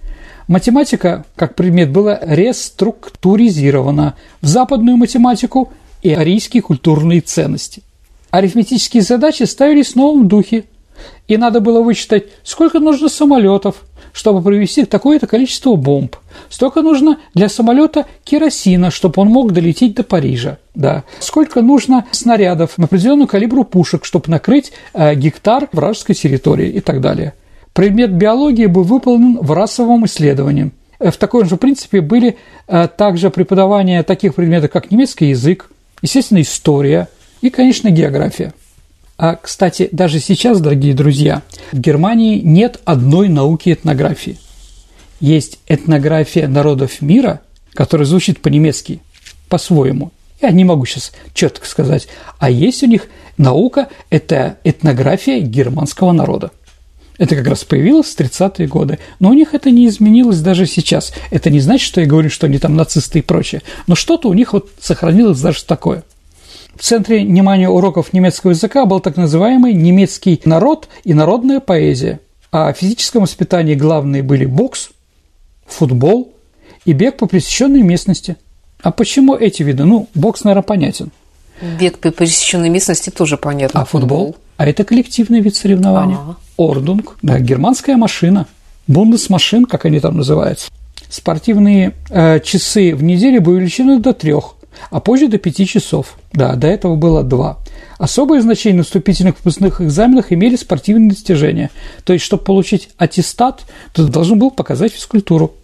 Математика, 0.46 1.24
как 1.36 1.54
предмет, 1.54 1.90
была 1.90 2.18
реструктуризирована 2.20 4.14
в 4.40 4.46
западную 4.46 4.96
математику 4.96 5.72
и 6.02 6.12
арийские 6.12 6.62
культурные 6.62 7.20
ценности. 7.20 7.82
Арифметические 8.30 9.02
задачи 9.02 9.44
ставились 9.44 9.92
в 9.92 9.96
новом 9.96 10.28
духе, 10.28 10.64
и 11.28 11.36
надо 11.36 11.60
было 11.60 11.82
вычитать, 11.82 12.24
сколько 12.44 12.80
нужно 12.80 13.08
самолетов, 13.08 13.84
чтобы 14.12 14.42
провести 14.42 14.84
такое-то 14.84 15.26
количество 15.26 15.74
бомб. 15.76 16.16
Столько 16.48 16.82
нужно 16.82 17.18
для 17.34 17.48
самолета 17.48 18.06
керосина, 18.24 18.90
чтобы 18.90 19.22
он 19.22 19.28
мог 19.28 19.52
долететь 19.52 19.94
до 19.94 20.02
Парижа. 20.02 20.58
Да. 20.74 21.04
Сколько 21.18 21.62
нужно 21.62 22.06
снарядов 22.10 22.78
на 22.78 22.84
определенную 22.84 23.26
калибру 23.26 23.64
пушек, 23.64 24.04
чтобы 24.04 24.30
накрыть 24.30 24.72
э, 24.92 25.14
гектар 25.14 25.68
вражеской 25.72 26.14
территории 26.14 26.68
и 26.68 26.80
так 26.80 27.00
далее. 27.00 27.34
Предмет 27.72 28.12
биологии 28.12 28.66
был 28.66 28.82
выполнен 28.82 29.38
в 29.38 29.52
расовом 29.52 30.04
исследовании. 30.06 30.70
Э, 30.98 31.10
в 31.10 31.16
таком 31.16 31.46
же 31.46 31.56
принципе 31.56 32.00
были 32.00 32.36
э, 32.68 32.88
также 32.88 33.30
преподавания 33.30 34.02
таких 34.02 34.34
предметов, 34.34 34.70
как 34.70 34.90
немецкий 34.90 35.30
язык, 35.30 35.70
естественно, 36.00 36.40
история 36.40 37.08
и, 37.40 37.50
конечно, 37.50 37.90
география. 37.90 38.52
А, 39.24 39.36
кстати, 39.36 39.88
даже 39.92 40.18
сейчас, 40.18 40.60
дорогие 40.60 40.94
друзья, 40.94 41.42
в 41.70 41.78
Германии 41.78 42.40
нет 42.40 42.80
одной 42.84 43.28
науки 43.28 43.72
этнографии. 43.72 44.36
Есть 45.20 45.60
этнография 45.68 46.48
народов 46.48 47.00
мира, 47.00 47.40
которая 47.72 48.04
звучит 48.04 48.40
по-немецки, 48.40 48.98
по-своему. 49.48 50.10
Я 50.40 50.50
не 50.50 50.64
могу 50.64 50.86
сейчас 50.86 51.12
четко 51.34 51.68
сказать. 51.68 52.08
А 52.40 52.50
есть 52.50 52.82
у 52.82 52.88
них 52.88 53.06
наука– 53.36 53.90
это 54.10 54.56
этнография 54.64 55.38
германского 55.38 56.10
народа. 56.10 56.50
Это 57.16 57.36
как 57.36 57.46
раз 57.46 57.62
появилось 57.62 58.12
в 58.12 58.18
30-е 58.18 58.66
годы. 58.66 58.98
Но 59.20 59.30
у 59.30 59.34
них 59.34 59.54
это 59.54 59.70
не 59.70 59.86
изменилось 59.86 60.40
даже 60.40 60.66
сейчас. 60.66 61.14
Это 61.30 61.48
не 61.48 61.60
значит, 61.60 61.86
что 61.86 62.00
я 62.00 62.08
говорю, 62.08 62.28
что 62.28 62.48
они 62.48 62.58
там 62.58 62.74
нацисты 62.74 63.20
и 63.20 63.22
прочее. 63.22 63.62
Но 63.86 63.94
что-то 63.94 64.28
у 64.28 64.34
них 64.34 64.52
вот 64.52 64.70
сохранилось 64.80 65.40
даже 65.40 65.64
такое. 65.64 66.02
В 66.82 66.84
центре 66.84 67.20
внимания 67.20 67.68
уроков 67.68 68.12
немецкого 68.12 68.50
языка 68.50 68.86
был 68.86 68.98
так 68.98 69.16
называемый 69.16 69.72
немецкий 69.72 70.42
народ 70.44 70.88
и 71.04 71.14
народная 71.14 71.60
поэзия. 71.60 72.18
А 72.50 72.72
в 72.72 72.76
физическом 72.76 73.22
воспитании 73.22 73.76
главные 73.76 74.24
были 74.24 74.46
бокс, 74.46 74.90
футбол 75.64 76.32
и 76.84 76.92
бег 76.92 77.18
по 77.18 77.28
пересеченной 77.28 77.82
местности. 77.82 78.34
А 78.82 78.90
почему 78.90 79.36
эти 79.36 79.62
виды? 79.62 79.84
Ну, 79.84 80.08
бокс, 80.16 80.42
наверное, 80.42 80.64
понятен. 80.64 81.12
Бег 81.78 82.00
по 82.00 82.10
пересеченной 82.10 82.68
местности 82.68 83.10
тоже 83.10 83.36
понятно. 83.36 83.82
А 83.82 83.84
футбол? 83.84 84.34
А 84.56 84.66
это 84.66 84.82
коллективный 84.82 85.38
вид 85.38 85.54
соревнования. 85.54 86.16
Ага. 86.16 86.36
Ordnung, 86.56 87.16
да, 87.22 87.38
германская 87.38 87.96
машина. 87.96 88.48
Bundesmaschine, 88.88 89.66
как 89.66 89.84
они 89.84 90.00
там 90.00 90.16
называются. 90.16 90.68
Спортивные 91.08 91.92
э, 92.10 92.40
часы 92.40 92.92
в 92.96 93.04
неделю 93.04 93.40
были 93.40 93.54
увеличены 93.58 94.00
до 94.00 94.12
трех 94.12 94.56
а 94.90 95.00
позже 95.00 95.28
до 95.28 95.38
5 95.38 95.68
часов. 95.68 96.16
Да, 96.32 96.54
до 96.54 96.66
этого 96.66 96.96
было 96.96 97.22
2. 97.22 97.58
Особое 97.98 98.40
значение 98.40 98.78
на 98.78 98.84
вступительных 98.84 99.36
выпускных 99.36 99.80
экзаменах 99.80 100.32
имели 100.32 100.56
спортивные 100.56 101.10
достижения. 101.10 101.70
То 102.04 102.12
есть, 102.12 102.24
чтобы 102.24 102.44
получить 102.44 102.88
аттестат, 102.96 103.62
ты 103.92 104.04
должен 104.04 104.38
был 104.38 104.50
показать 104.50 104.92
физкультуру. 104.92 105.54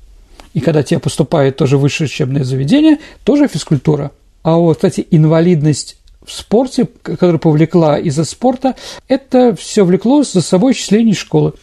И 0.54 0.60
когда 0.60 0.82
тебе 0.82 1.00
поступает 1.00 1.56
тоже 1.56 1.78
высшее 1.78 2.06
учебное 2.06 2.44
заведение, 2.44 2.98
тоже 3.25 3.48
физкультура. 3.48 4.12
А 4.42 4.56
вот, 4.56 4.76
кстати, 4.76 5.06
инвалидность 5.10 5.98
в 6.25 6.32
спорте, 6.32 6.88
которая 7.02 7.38
повлекла 7.38 7.98
из-за 7.98 8.25
спорта, 8.25 8.75
это 9.08 9.54
все 9.56 9.84
влекло 9.84 10.22
за 10.22 10.42
собой 10.42 10.75
числение 10.75 11.14
школы. 11.14 11.54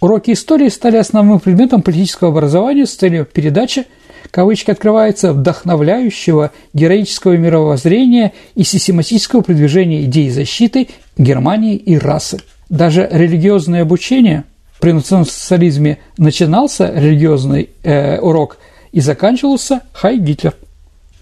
Уроки 0.00 0.32
истории 0.32 0.68
стали 0.68 0.96
основным 0.96 1.40
предметом 1.40 1.82
политического 1.82 2.30
образования 2.30 2.86
с 2.86 2.94
целью 2.94 3.24
передачи 3.24 3.86
кавычки 4.30 4.70
открывается, 4.70 5.32
вдохновляющего 5.32 6.52
героического 6.72 7.36
мировоззрения 7.36 8.32
и 8.54 8.62
систематического 8.62 9.40
продвижения 9.40 10.02
идей 10.02 10.30
защиты 10.30 10.88
Германии 11.16 11.76
и 11.76 11.98
расы. 11.98 12.38
Даже 12.68 13.08
религиозное 13.10 13.82
обучение 13.82 14.44
при 14.80 14.92
национал-социализме 14.92 15.98
начинался 16.18 16.92
религиозный 16.94 17.70
э, 17.82 18.18
урок 18.18 18.58
и 18.92 19.00
заканчивался 19.00 19.82
«Хай 19.92 20.18
Гитлер». 20.18 20.54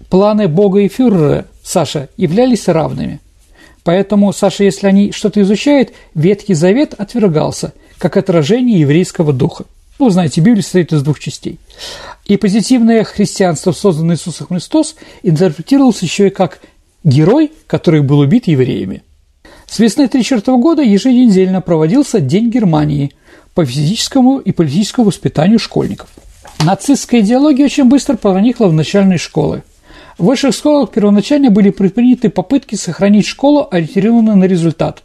Планы 0.09 0.47
Бога 0.47 0.81
и 0.81 0.87
фюрера, 0.87 1.45
Саша, 1.63 2.09
являлись 2.17 2.67
равными. 2.67 3.19
Поэтому, 3.83 4.33
Саша, 4.33 4.63
если 4.63 4.87
они 4.87 5.11
что-то 5.11 5.41
изучают, 5.41 5.93
Ветхий 6.15 6.53
Завет 6.55 6.95
отвергался, 6.97 7.73
как 7.97 8.17
отражение 8.17 8.79
еврейского 8.79 9.31
духа. 9.31 9.65
Ну, 9.97 10.09
знаете, 10.09 10.41
Библия 10.41 10.61
состоит 10.61 10.91
из 10.91 11.03
двух 11.03 11.19
частей. 11.19 11.57
И 12.25 12.37
позитивное 12.37 13.03
христианство, 13.03 13.71
созданное 13.71 14.15
Иисусом 14.15 14.47
Христос, 14.47 14.95
интерпретировалось 15.23 16.01
еще 16.01 16.27
и 16.27 16.31
как 16.31 16.59
герой, 17.03 17.51
который 17.67 18.01
был 18.01 18.19
убит 18.19 18.47
евреями. 18.47 19.03
С 19.67 19.79
весны 19.79 20.05
1934 20.05 20.57
года 20.57 20.81
еженедельно 20.81 21.61
проводился 21.61 22.19
День 22.19 22.49
Германии 22.49 23.13
по 23.53 23.65
физическому 23.65 24.39
и 24.39 24.51
политическому 24.51 25.07
воспитанию 25.07 25.59
школьников. 25.59 26.09
Нацистская 26.63 27.21
идеология 27.21 27.65
очень 27.65 27.85
быстро 27.85 28.15
проникла 28.15 28.67
в 28.67 28.73
начальные 28.73 29.17
школы. 29.17 29.63
В 30.17 30.25
высших 30.25 30.53
школах 30.53 30.91
первоначально 30.91 31.51
были 31.51 31.69
предприняты 31.69 32.29
попытки 32.29 32.75
сохранить 32.75 33.25
школу, 33.25 33.67
ориентированную 33.71 34.35
на 34.35 34.45
результат 34.45 35.03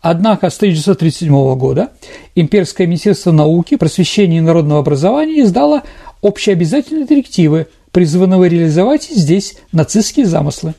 Однако 0.00 0.48
с 0.48 0.56
1937 0.56 1.56
года 1.56 1.90
Имперское 2.34 2.86
министерство 2.86 3.32
науки, 3.32 3.76
просвещения 3.76 4.38
и 4.38 4.42
народного 4.42 4.80
образования 4.80 5.42
издало 5.42 5.82
общеобязательные 6.22 7.06
директивы, 7.06 7.66
призванные 7.90 8.48
реализовать 8.48 9.04
здесь 9.04 9.56
нацистские 9.72 10.26
замыслы. 10.26 10.74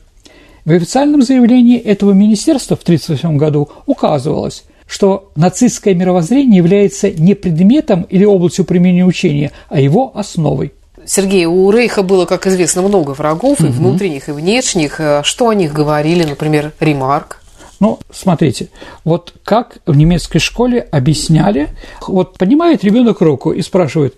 В 0.64 0.72
официальном 0.72 1.22
заявлении 1.22 1.78
этого 1.78 2.12
министерства 2.12 2.76
в 2.76 2.82
1938 2.82 3.36
году 3.38 3.68
указывалось, 3.86 4.64
что 4.86 5.30
нацистское 5.36 5.94
мировоззрение 5.94 6.58
является 6.58 7.10
не 7.10 7.34
предметом 7.34 8.02
или 8.02 8.24
областью 8.24 8.64
применения 8.64 9.04
учения, 9.04 9.52
а 9.68 9.80
его 9.80 10.12
основой. 10.14 10.72
Сергей, 11.06 11.46
у 11.46 11.70
Рейха 11.70 12.02
было, 12.02 12.26
как 12.26 12.46
известно, 12.46 12.82
много 12.82 13.12
врагов, 13.12 13.60
угу. 13.60 13.68
и 13.68 13.70
внутренних, 13.70 14.28
и 14.28 14.32
внешних. 14.32 15.00
Что 15.22 15.48
о 15.48 15.54
них 15.54 15.72
говорили, 15.72 16.24
например, 16.24 16.72
Ремарк? 16.78 17.39
Ну, 17.80 17.98
смотрите, 18.12 18.68
вот 19.04 19.34
как 19.42 19.78
в 19.86 19.96
немецкой 19.96 20.38
школе 20.38 20.80
объясняли, 20.80 21.70
вот 22.06 22.36
поднимает 22.36 22.84
ребенок 22.84 23.22
руку 23.22 23.52
и 23.52 23.62
спрашивает, 23.62 24.14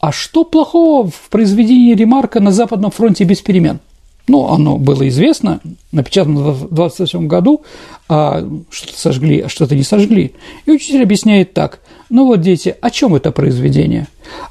а 0.00 0.10
что 0.12 0.44
плохого 0.44 1.08
в 1.08 1.28
произведении 1.30 1.94
Ремарка 1.94 2.40
на 2.40 2.50
Западном 2.50 2.90
фронте 2.90 3.24
без 3.24 3.40
перемен? 3.40 3.78
Ну, 4.26 4.48
оно 4.48 4.78
было 4.78 5.06
известно, 5.08 5.60
напечатано 5.92 6.50
в 6.50 6.74
28 6.74 7.26
году, 7.26 7.62
а 8.08 8.46
что-то 8.70 8.98
сожгли, 8.98 9.40
а 9.40 9.48
что-то 9.48 9.76
не 9.76 9.82
сожгли. 9.82 10.34
И 10.64 10.70
учитель 10.70 11.02
объясняет 11.02 11.52
так. 11.52 11.80
Ну 12.08 12.26
вот, 12.26 12.40
дети, 12.40 12.74
о 12.80 12.90
чем 12.90 13.14
это 13.14 13.32
произведение? 13.32 14.08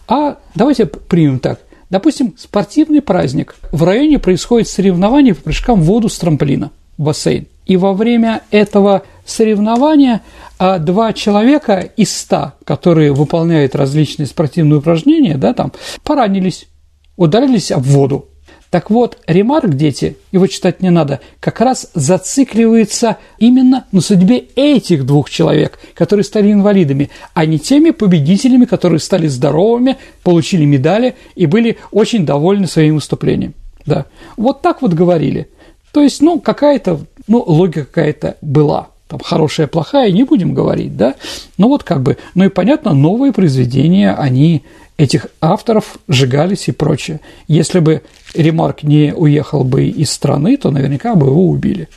А 0.08 0.38
давайте 0.56 0.86
примем 0.86 1.40
так. 1.40 1.60
Допустим, 1.90 2.36
спортивный 2.38 3.02
праздник. 3.02 3.56
В 3.72 3.84
районе 3.84 4.20
происходит 4.20 4.68
соревнование 4.68 5.34
по 5.34 5.42
прыжкам 5.42 5.82
в 5.82 5.86
воду 5.86 6.08
с 6.08 6.18
трамплина 6.18 6.72
в 6.98 7.04
бассейн. 7.04 7.48
И 7.66 7.78
во 7.78 7.94
время 7.94 8.42
этого 8.52 9.04
соревнования 9.26 10.22
а, 10.58 10.80
два 10.80 11.14
человека 11.14 11.80
из 11.96 12.16
ста, 12.16 12.56
которые 12.66 13.14
выполняют 13.14 13.76
различные 13.76 14.28
спортивные 14.28 14.80
упражнения, 14.80 15.38
да, 15.38 15.54
там, 15.54 15.72
поранились, 16.04 16.68
ударились 17.16 17.72
об 17.72 17.84
воду. 17.84 18.30
Так 18.74 18.90
вот, 18.90 19.20
ремарк, 19.28 19.76
дети, 19.76 20.18
его 20.32 20.48
читать 20.48 20.82
не 20.82 20.90
надо, 20.90 21.20
как 21.40 21.62
раз 21.62 21.92
зацикливается 21.94 23.18
именно 23.38 23.86
на 23.92 24.02
судьбе 24.02 24.38
этих 24.56 25.06
двух 25.06 25.30
человек, 25.30 25.78
которые 25.94 26.24
стали 26.24 26.52
инвалидами, 26.52 27.12
а 27.36 27.46
не 27.46 27.60
теми 27.60 27.92
победителями, 27.92 28.66
которые 28.66 29.00
стали 29.00 29.28
здоровыми, 29.28 29.98
получили 30.24 30.66
медали 30.66 31.14
и 31.36 31.46
были 31.46 31.78
очень 31.92 32.26
довольны 32.26 32.66
своим 32.66 32.96
выступлением. 32.96 33.54
Да. 33.86 34.08
Вот 34.38 34.64
так 34.64 34.82
вот 34.82 34.94
говорили. 34.94 35.50
То 35.92 36.02
есть, 36.02 36.24
ну, 36.24 36.40
какая-то, 36.40 37.02
ну, 37.28 37.44
логика 37.46 37.86
какая-то 37.86 38.38
была. 38.42 38.88
Там 39.08 39.20
хорошая, 39.20 39.68
плохая, 39.68 40.12
не 40.12 40.24
будем 40.24 40.54
говорить, 40.54 40.98
да. 40.98 41.16
Ну, 41.58 41.68
вот 41.68 41.84
как 41.84 42.02
бы, 42.02 42.18
ну 42.36 42.46
и 42.46 42.50
понятно, 42.50 42.94
новые 42.94 43.32
произведения, 43.32 44.14
они 44.14 44.64
этих 44.98 45.28
авторов 45.42 45.98
сжигались 46.08 46.68
и 46.68 46.72
прочее. 46.72 47.20
Если 47.48 47.80
бы 47.80 48.02
Ремарк 48.34 48.84
не 48.84 49.14
уехал 49.16 49.64
бы 49.64 49.86
из 49.86 50.12
страны, 50.12 50.58
то 50.58 50.72
наверняка 50.72 51.16
бы 51.16 51.28
его 51.28 51.50
убили. 51.50 51.90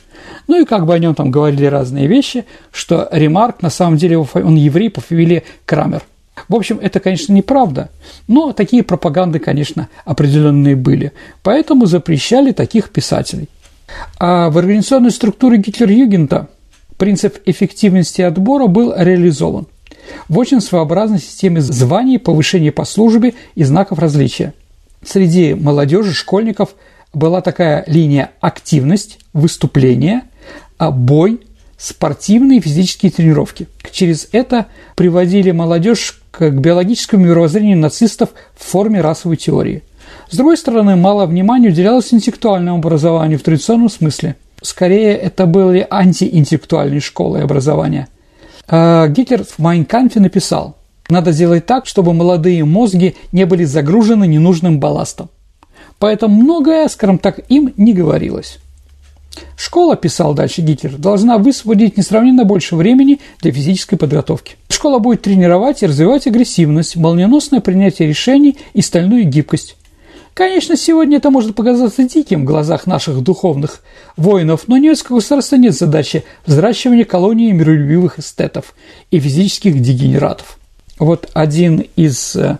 Ну 0.47 0.61
и 0.61 0.65
как 0.65 0.85
бы 0.85 0.93
о 0.93 0.99
нем 0.99 1.15
там 1.15 1.31
говорили 1.31 1.65
разные 1.65 2.07
вещи, 2.07 2.45
что 2.71 3.07
Ремарк 3.11 3.61
на 3.61 3.69
самом 3.69 3.97
деле 3.97 4.17
он 4.17 4.55
еврей 4.55 4.89
по 4.89 5.01
фамилии 5.01 5.43
Крамер. 5.65 6.03
В 6.49 6.55
общем, 6.55 6.79
это, 6.81 6.99
конечно, 6.99 7.33
неправда, 7.33 7.89
но 8.27 8.53
такие 8.53 8.83
пропаганды, 8.83 9.39
конечно, 9.39 9.89
определенные 10.05 10.75
были. 10.75 11.11
Поэтому 11.41 11.87
запрещали 11.87 12.51
таких 12.51 12.91
писателей. 12.91 13.49
А 14.19 14.49
в 14.49 14.57
организационной 14.57 15.11
структуре 15.11 15.57
Гитлер-Югента 15.57 16.49
принцип 16.97 17.37
эффективности 17.45 18.21
отбора 18.21 18.67
был 18.67 18.93
реализован 18.95 19.67
в 20.27 20.37
очень 20.37 20.61
своеобразной 20.61 21.19
системе 21.19 21.61
званий, 21.61 22.19
повышения 22.19 22.71
по 22.71 22.85
службе 22.85 23.33
и 23.55 23.63
знаков 23.63 23.99
различия. 23.99 24.53
Среди 25.05 25.53
молодежи, 25.53 26.13
школьников 26.13 26.75
была 27.13 27.41
такая 27.41 27.83
линия 27.87 28.31
активность, 28.39 29.19
выступление, 29.33 30.23
а 30.77 30.91
бой, 30.91 31.41
спортивные 31.77 32.59
и 32.59 32.61
физические 32.61 33.11
тренировки. 33.11 33.67
Через 33.91 34.27
это 34.31 34.67
приводили 34.95 35.51
молодежь 35.51 36.21
к 36.31 36.49
биологическому 36.49 37.25
мировоззрению 37.25 37.77
нацистов 37.77 38.29
в 38.55 38.63
форме 38.65 39.01
расовой 39.01 39.37
теории. 39.37 39.83
С 40.29 40.35
другой 40.35 40.57
стороны, 40.57 40.95
мало 40.95 41.25
внимания 41.25 41.69
уделялось 41.69 42.13
интеллектуальному 42.13 42.77
образованию 42.77 43.39
в 43.39 43.43
традиционном 43.43 43.89
смысле. 43.89 44.35
Скорее, 44.61 45.15
это 45.15 45.45
были 45.45 45.85
антиинтеллектуальные 45.89 46.99
школы 46.99 47.41
образования– 47.41 48.07
а, 48.67 49.07
Гитлер 49.07 49.45
в 49.45 49.59
Майнкамфе 49.59 50.19
написал, 50.19 50.75
надо 51.09 51.31
сделать 51.31 51.65
так, 51.65 51.85
чтобы 51.85 52.13
молодые 52.13 52.65
мозги 52.65 53.15
не 53.31 53.45
были 53.45 53.63
загружены 53.63 54.27
ненужным 54.27 54.79
балластом. 54.79 55.29
Поэтому 55.99 56.35
многое, 56.35 56.87
скажем 56.89 57.17
так, 57.17 57.39
им 57.49 57.73
не 57.77 57.93
говорилось. 57.93 58.59
Школа, 59.55 59.95
писал 59.95 60.33
дальше 60.33 60.61
Гитлер, 60.61 60.97
должна 60.97 61.37
высвободить 61.37 61.97
несравненно 61.97 62.43
больше 62.43 62.75
времени 62.75 63.19
для 63.41 63.51
физической 63.51 63.95
подготовки. 63.95 64.55
Школа 64.69 64.99
будет 64.99 65.21
тренировать 65.21 65.81
и 65.81 65.87
развивать 65.87 66.27
агрессивность, 66.27 66.97
молниеносное 66.97 67.61
принятие 67.61 68.09
решений 68.09 68.57
и 68.73 68.81
стальную 68.81 69.25
гибкость. 69.25 69.77
Конечно, 70.37 70.77
сегодня 70.77 71.17
это 71.17 71.31
может 71.31 71.55
показаться 71.55 72.03
диким 72.03 72.43
в 72.43 72.45
глазах 72.45 72.85
наших 72.85 73.21
духовных 73.23 73.81
воинов, 74.17 74.65
но 74.67 74.77
немецкого 74.77 75.15
государства 75.15 75.55
нет 75.55 75.73
задачи 75.73 76.25
взращивания 76.45 77.05
колонии 77.05 77.51
миролюбивых 77.51 78.19
эстетов 78.19 78.75
и 79.09 79.19
физических 79.19 79.81
дегенератов. 79.81 80.59
Вот 80.99 81.27
один 81.33 81.85
из 81.95 82.35
э, 82.35 82.59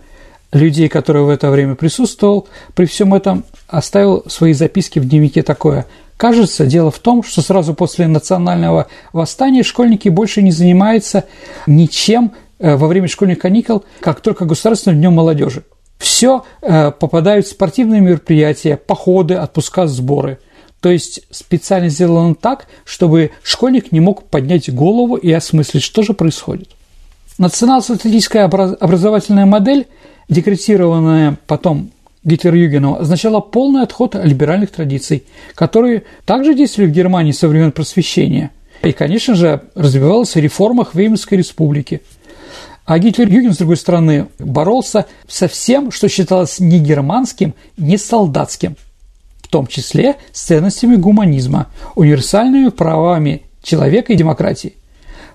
людей, 0.52 0.90
который 0.90 1.22
в 1.22 1.30
это 1.30 1.52
время 1.52 1.76
присутствовал, 1.76 2.48
при 2.74 2.86
всем 2.86 3.14
этом 3.14 3.44
оставил 3.68 4.24
свои 4.28 4.54
записки 4.54 4.98
в 4.98 5.08
дневнике 5.08 5.44
такое. 5.44 5.86
Кажется, 6.18 6.66
дело 6.66 6.90
в 6.90 6.98
том, 6.98 7.22
что 7.22 7.44
сразу 7.44 7.76
после 7.76 8.08
национального 8.08 8.88
восстания 9.14 9.62
школьники 9.62 10.10
больше 10.10 10.42
не 10.42 10.50
занимаются 10.50 11.26
ничем 11.68 12.32
э, 12.58 12.76
во 12.76 12.88
время 12.88 13.08
школьных 13.08 13.38
каникул, 13.38 13.86
как 14.00 14.22
только 14.22 14.46
Государственным 14.46 15.00
днем 15.00 15.14
молодежи. 15.14 15.62
Все 15.98 16.44
э, 16.62 16.92
попадают 16.92 17.48
в 17.48 17.50
спортивные 17.50 18.02
мероприятия, 18.02 18.78
походы, 18.78 19.36
отпуска, 19.36 19.88
сборы. 19.88 20.40
То 20.80 20.90
есть 20.90 21.22
специально 21.32 21.90
сделано 21.90 22.36
так, 22.36 22.68
чтобы 22.86 23.32
школьник 23.42 23.92
не 23.92 24.00
мог 24.00 24.26
поднять 24.26 24.74
голову 24.74 25.16
и 25.16 25.32
осмыслить, 25.32 25.84
что 25.84 26.04
же 26.04 26.14
происходит. 26.14 26.70
Национал-социалистическая 27.40 28.46
образовательная 28.46 29.46
модель, 29.46 29.88
декретированная 30.30 31.38
потом 31.48 31.92
Гитлер-Югеном, 32.24 33.00
означала 33.00 33.40
полный 33.40 33.82
отход 33.82 34.16
от 34.16 34.26
либеральных 34.26 34.72
традиций, 34.72 35.24
которые 35.56 36.04
также 36.26 36.54
действовали 36.54 36.90
в 36.90 36.94
Германии 36.94 37.32
со 37.32 37.48
времен 37.48 37.72
просвещения. 37.72 38.52
И, 38.84 38.92
конечно 38.92 39.34
же, 39.34 39.64
развивалась 39.74 40.36
в 40.36 40.40
реформах 40.40 40.94
Веймарской 40.94 41.40
республики– 41.40 42.02
а 42.88 43.00
Гитлер-Юген, 43.00 43.54
с 43.54 43.58
другой 43.58 43.76
стороны, 43.76 44.30
боролся 44.40 45.08
со 45.28 45.50
всем, 45.50 45.92
что 45.92 46.08
считалось 46.08 46.62
не 46.62 46.80
германским, 46.80 47.54
не 47.76 47.98
солдатским, 47.98 48.78
в 49.42 49.50
том 49.50 49.68
числе 49.68 50.16
с 50.32 50.44
ценностями 50.44 50.96
гуманизма, 50.96 51.68
универсальными 51.96 52.70
правами 52.70 53.44
человека 53.62 54.14
и 54.14 54.16
демократии. 54.16 54.76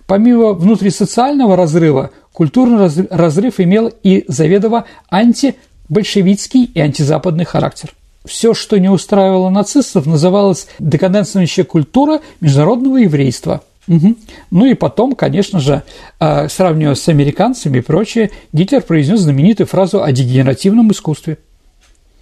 Помимо 0.06 0.54
внутрисоциального 0.54 1.54
разрыва, 1.54 2.10
культурный 2.32 2.90
разрыв 3.10 3.60
имел 3.60 3.92
и 4.02 4.24
заведомо 4.28 4.86
антибольшевистский 5.10 6.64
и 6.64 6.80
антизападный 6.80 7.44
характер. 7.44 7.92
Все, 8.24 8.54
что 8.54 8.78
не 8.78 8.88
устраивало 8.88 9.50
нацистов, 9.50 10.06
называлось 10.06 10.68
декаденствующая 10.78 11.64
культура 11.64 12.22
международного 12.40 12.96
еврейства– 12.96 13.62
Угу. 13.92 14.16
Ну 14.50 14.66
и 14.66 14.74
потом, 14.74 15.14
конечно 15.14 15.60
же, 15.60 15.82
а, 16.18 16.48
сравнивая 16.48 16.94
с 16.94 17.08
американцами 17.08 17.78
и 17.78 17.80
прочее, 17.82 18.30
Гитлер 18.52 18.80
произнес 18.80 19.20
знаменитую 19.20 19.66
фразу 19.66 20.02
о 20.02 20.10
дегенеративном 20.12 20.90
искусстве. 20.92 21.38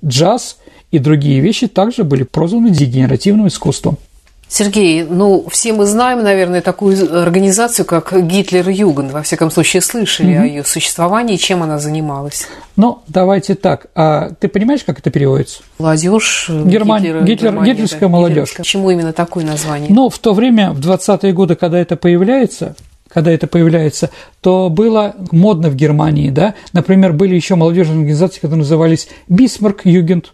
Джаз 0.04 0.59
и 0.90 0.98
другие 0.98 1.40
вещи 1.40 1.68
также 1.68 2.02
были 2.02 2.24
прозваны 2.24 2.70
дегенеративным 2.70 3.46
искусством. 3.46 3.98
Сергей, 4.50 5.04
ну, 5.04 5.46
все 5.48 5.72
мы 5.72 5.86
знаем, 5.86 6.24
наверное, 6.24 6.60
такую 6.60 7.22
организацию, 7.22 7.86
как 7.86 8.12
Гитлер-Югend. 8.12 9.12
Во 9.12 9.22
всяком 9.22 9.48
случае, 9.48 9.80
слышали 9.80 10.34
угу. 10.34 10.42
о 10.42 10.44
ее 10.44 10.64
существовании, 10.64 11.36
чем 11.36 11.62
она 11.62 11.78
занималась. 11.78 12.48
Ну, 12.74 12.98
давайте 13.06 13.54
так. 13.54 13.86
А 13.94 14.30
ты 14.40 14.48
понимаешь, 14.48 14.82
как 14.84 14.98
это 14.98 15.10
переводится? 15.10 15.62
Молодежь. 15.78 16.46
Э, 16.48 16.64
Герман... 16.64 17.00
Гитлер, 17.00 17.22
Гитлер... 17.22 17.50
Германия, 17.52 17.72
Гитлерская 17.72 18.00
да, 18.00 18.08
молодежь. 18.08 18.54
Почему 18.56 18.90
именно 18.90 19.12
такое 19.12 19.44
название? 19.44 19.88
Ну, 19.88 20.08
в 20.08 20.18
то 20.18 20.34
время, 20.34 20.72
в 20.72 20.80
20-е 20.80 21.32
годы, 21.32 21.54
когда 21.54 21.78
это 21.78 21.94
появляется, 21.94 22.74
когда 23.08 23.30
это 23.30 23.46
появляется, 23.46 24.10
то 24.40 24.68
было 24.68 25.14
модно 25.30 25.70
в 25.70 25.76
Германии, 25.76 26.30
да. 26.30 26.54
Например, 26.72 27.12
были 27.12 27.36
еще 27.36 27.54
молодежные 27.54 27.98
организации, 27.98 28.40
которые 28.40 28.58
назывались 28.58 29.08
Бисмарк 29.28 29.82
Югент 29.84 30.32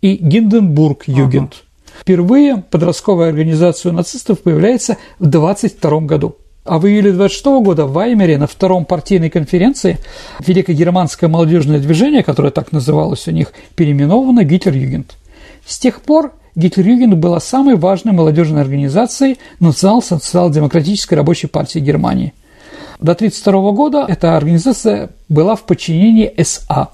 и 0.00 0.14
Гинденбург 0.14 1.04
Югент. 1.06 1.52
Ага. 1.52 1.67
Впервые 2.00 2.62
подростковая 2.70 3.28
организация 3.28 3.92
нацистов 3.92 4.40
появляется 4.40 4.96
в 5.18 5.26
22 5.26 6.00
году. 6.00 6.36
А 6.64 6.78
в 6.78 6.86
июле 6.86 7.12
26 7.12 7.46
года 7.62 7.86
в 7.86 7.92
Ваймере 7.92 8.36
на 8.36 8.46
втором 8.46 8.84
партийной 8.84 9.30
конференции 9.30 9.98
Великогерманское 10.40 11.28
молодежное 11.28 11.78
движение, 11.78 12.22
которое 12.22 12.50
так 12.50 12.72
называлось 12.72 13.26
у 13.26 13.30
них, 13.30 13.52
переименовано 13.74 14.44
Гитлер-Югент. 14.44 15.16
С 15.66 15.78
тех 15.78 16.02
пор 16.02 16.32
Гитлер-Югент 16.56 17.14
была 17.14 17.40
самой 17.40 17.76
важной 17.76 18.12
молодежной 18.12 18.60
организацией 18.60 19.38
Национал-социал-демократической 19.60 21.14
рабочей 21.14 21.46
партии 21.46 21.78
Германии. 21.78 22.34
До 23.00 23.12
1932 23.12 23.72
года 23.72 24.04
эта 24.06 24.36
организация 24.36 25.10
была 25.28 25.56
в 25.56 25.62
подчинении 25.62 26.34
СА. 26.42 26.88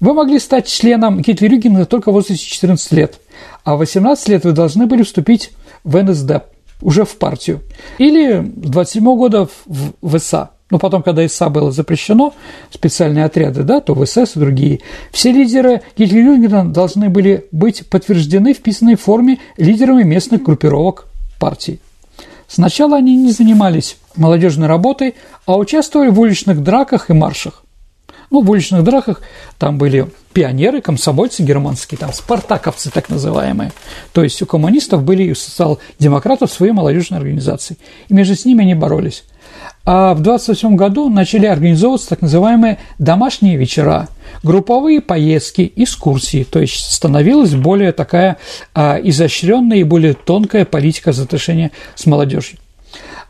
Вы 0.00 0.14
могли 0.14 0.38
стать 0.38 0.66
членом 0.66 1.20
Гитлер-Югента 1.20 1.84
только 1.84 2.10
в 2.10 2.14
возрасте 2.14 2.44
14 2.44 2.92
лет– 2.92 3.20
а 3.64 3.76
в 3.76 3.78
18 3.78 4.28
лет 4.28 4.44
вы 4.44 4.52
должны 4.52 4.86
были 4.86 5.02
вступить 5.02 5.52
в 5.84 6.02
НСД, 6.02 6.44
уже 6.80 7.04
в 7.04 7.16
партию. 7.16 7.60
Или 7.98 8.40
с 8.40 8.70
27 8.70 9.04
года 9.16 9.48
в 9.66 10.18
ВСА. 10.18 10.50
Но 10.70 10.78
потом, 10.78 11.02
когда 11.02 11.26
ИСА 11.26 11.48
было 11.48 11.72
запрещено, 11.72 12.32
специальные 12.70 13.24
отряды, 13.24 13.64
да, 13.64 13.80
то 13.80 13.94
ВСС 13.94 14.36
и 14.36 14.38
другие, 14.38 14.80
все 15.10 15.32
лидеры 15.32 15.82
Гитлер-Югена 15.96 16.72
должны 16.72 17.08
были 17.08 17.46
быть 17.50 17.88
подтверждены 17.88 18.54
в 18.54 18.58
писанной 18.58 18.94
форме 18.94 19.40
лидерами 19.56 20.04
местных 20.04 20.44
группировок 20.44 21.06
партий. 21.40 21.80
Сначала 22.46 22.96
они 22.96 23.16
не 23.16 23.32
занимались 23.32 23.96
молодежной 24.16 24.68
работой, 24.68 25.16
а 25.44 25.56
участвовали 25.56 26.08
в 26.08 26.20
уличных 26.20 26.62
драках 26.62 27.10
и 27.10 27.12
маршах. 27.14 27.59
Ну, 28.30 28.42
в 28.42 28.50
уличных 28.50 28.84
драках 28.84 29.22
там 29.58 29.76
были 29.76 30.08
пионеры, 30.32 30.80
комсомольцы 30.80 31.42
германские, 31.42 31.98
там 31.98 32.12
спартаковцы 32.12 32.90
так 32.90 33.08
называемые. 33.08 33.72
То 34.12 34.22
есть 34.22 34.40
у 34.40 34.46
коммунистов 34.46 35.02
были 35.02 35.24
и 35.24 35.32
у 35.32 35.34
социал-демократов 35.34 36.52
свои 36.52 36.70
молодежные 36.70 37.18
организации. 37.18 37.76
И 38.08 38.14
между 38.14 38.36
с 38.36 38.44
ними 38.44 38.62
они 38.62 38.74
боролись. 38.74 39.24
А 39.84 40.14
в 40.14 40.20
28 40.20 40.76
году 40.76 41.08
начали 41.08 41.46
организовываться 41.46 42.10
так 42.10 42.22
называемые 42.22 42.78
домашние 42.98 43.56
вечера, 43.56 44.08
групповые 44.42 45.00
поездки, 45.00 45.72
экскурсии, 45.74 46.44
то 46.44 46.60
есть 46.60 46.92
становилась 46.92 47.54
более 47.54 47.92
такая 47.92 48.36
а, 48.74 49.00
изощренная 49.02 49.78
и 49.78 49.84
более 49.84 50.14
тонкая 50.14 50.64
политика 50.64 51.10
взаимоотношения 51.10 51.72
с 51.96 52.06
молодежью. 52.06 52.58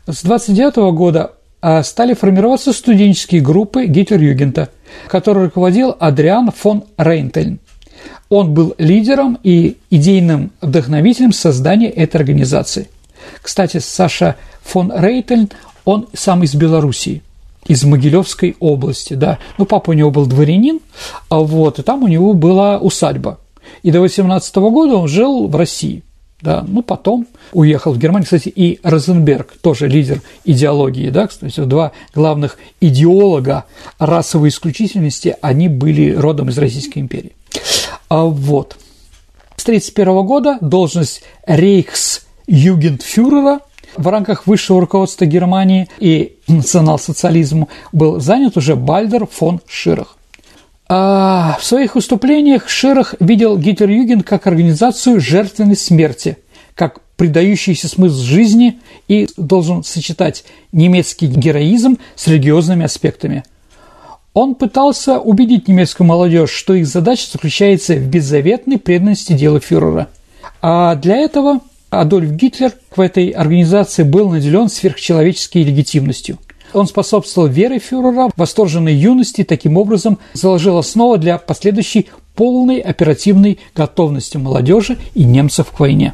С 0.05 0.23
29 0.23 0.93
года 0.93 1.33
стали 1.83 2.13
формироваться 2.13 2.73
студенческие 2.73 3.41
группы 3.41 3.85
Гитлер-Югента, 3.85 4.69
которые 5.07 5.45
руководил 5.45 5.95
Адриан 5.99 6.51
фон 6.51 6.85
Рейнтельн. 6.97 7.59
Он 8.29 8.53
был 8.53 8.73
лидером 8.77 9.37
и 9.43 9.77
идейным 9.89 10.51
вдохновителем 10.61 11.33
создания 11.33 11.89
этой 11.89 12.17
организации. 12.17 12.87
Кстати, 13.41 13.77
Саша 13.77 14.37
фон 14.63 14.91
Рейтельн, 14.95 15.49
он 15.85 16.07
сам 16.13 16.43
из 16.43 16.55
Белоруссии, 16.55 17.21
из 17.67 17.83
Могилевской 17.83 18.55
области, 18.59 19.13
да. 19.13 19.39
Ну, 19.57 19.65
папа 19.65 19.91
у 19.91 19.93
него 19.93 20.11
был 20.11 20.25
дворянин, 20.25 20.79
а 21.29 21.39
вот, 21.39 21.79
и 21.79 21.83
там 21.83 22.03
у 22.03 22.07
него 22.07 22.33
была 22.33 22.77
усадьба. 22.77 23.39
И 23.83 23.91
до 23.91 23.99
18 24.01 24.55
года 24.55 24.95
он 24.95 25.07
жил 25.07 25.47
в 25.47 25.55
России. 25.55 26.03
Да, 26.41 26.65
ну, 26.67 26.81
потом 26.81 27.27
уехал 27.53 27.93
в 27.93 27.99
Германию. 27.99 28.25
Кстати, 28.25 28.49
и 28.49 28.81
Розенберг, 28.83 29.53
тоже 29.61 29.87
лидер 29.87 30.21
идеологии, 30.43 31.09
да, 31.09 31.27
кстати, 31.27 31.61
два 31.61 31.93
главных 32.15 32.57
идеолога 32.79 33.65
расовой 33.99 34.49
исключительности, 34.49 35.35
они 35.41 35.69
были 35.69 36.15
родом 36.15 36.49
из 36.49 36.57
Российской 36.57 36.97
империи. 36.99 37.33
А 38.09 38.25
вот. 38.25 38.75
С 39.55 39.63
1931 39.63 40.25
года 40.25 40.57
должность 40.61 41.21
рейхс-югендфюрера– 41.45 43.59
в 43.97 44.07
рамках 44.07 44.47
высшего 44.47 44.81
руководства 44.81 45.25
Германии 45.25 45.87
и 45.99 46.37
национал-социализма 46.47 47.67
был 47.91 48.19
занят 48.19 48.57
уже 48.57 48.75
Бальдер 48.75 49.27
фон 49.27 49.61
Ширах. 49.67 50.17
А 50.93 51.57
в 51.57 51.63
своих 51.63 51.95
выступлениях 51.95 52.67
Ширах 52.67 53.15
видел 53.21 53.57
Гитлер-Юген 53.57 54.23
как 54.23 54.45
организацию 54.45 55.21
жертвенной 55.21 55.77
смерти, 55.77 56.37
как 56.75 56.99
придающийся 57.15 57.87
смысл 57.87 58.17
жизни 58.17 58.81
и 59.07 59.29
должен 59.37 59.85
сочетать 59.85 60.43
немецкий 60.73 61.27
героизм 61.27 61.97
с 62.15 62.27
религиозными 62.27 62.83
аспектами. 62.83 63.45
Он 64.33 64.53
пытался 64.53 65.17
убедить 65.17 65.69
немецкую 65.69 66.07
молодежь, 66.07 66.51
что 66.51 66.73
их 66.73 66.85
задача 66.85 67.25
заключается 67.31 67.95
в 67.95 68.07
беззаветной 68.07 68.77
преданности 68.77 69.31
делу 69.31 69.61
фюрера. 69.61 70.09
А 70.61 70.95
для 70.95 71.15
этого 71.15 71.61
Адольф 71.89 72.31
Гитлер 72.31 72.73
в 72.93 72.99
этой 72.99 73.29
организации 73.29 74.03
был 74.03 74.29
наделен 74.29 74.67
сверхчеловеческой 74.67 75.63
легитимностью. 75.63 76.37
Он 76.73 76.87
способствовал 76.87 77.47
вере 77.47 77.79
фюрера, 77.79 78.29
восторженной 78.35 78.93
юности, 78.93 79.43
таким 79.43 79.77
образом 79.77 80.19
заложил 80.33 80.77
основу 80.77 81.17
для 81.17 81.37
последующей 81.37 82.09
полной 82.35 82.79
оперативной 82.79 83.59
готовности 83.75 84.37
молодежи 84.37 84.97
и 85.13 85.23
немцев 85.23 85.71
к 85.71 85.79
войне. 85.79 86.13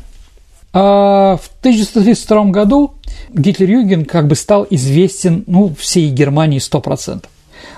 А 0.74 1.38
в 1.38 1.50
1932 1.60 2.46
году 2.46 2.94
Гитлер-Юген 3.30 4.06
как 4.06 4.28
бы 4.28 4.36
стал 4.36 4.68
известен 4.70 5.44
ну, 5.48 5.74
всей 5.78 6.10
Германии 6.10 6.60
100%. 6.60 7.26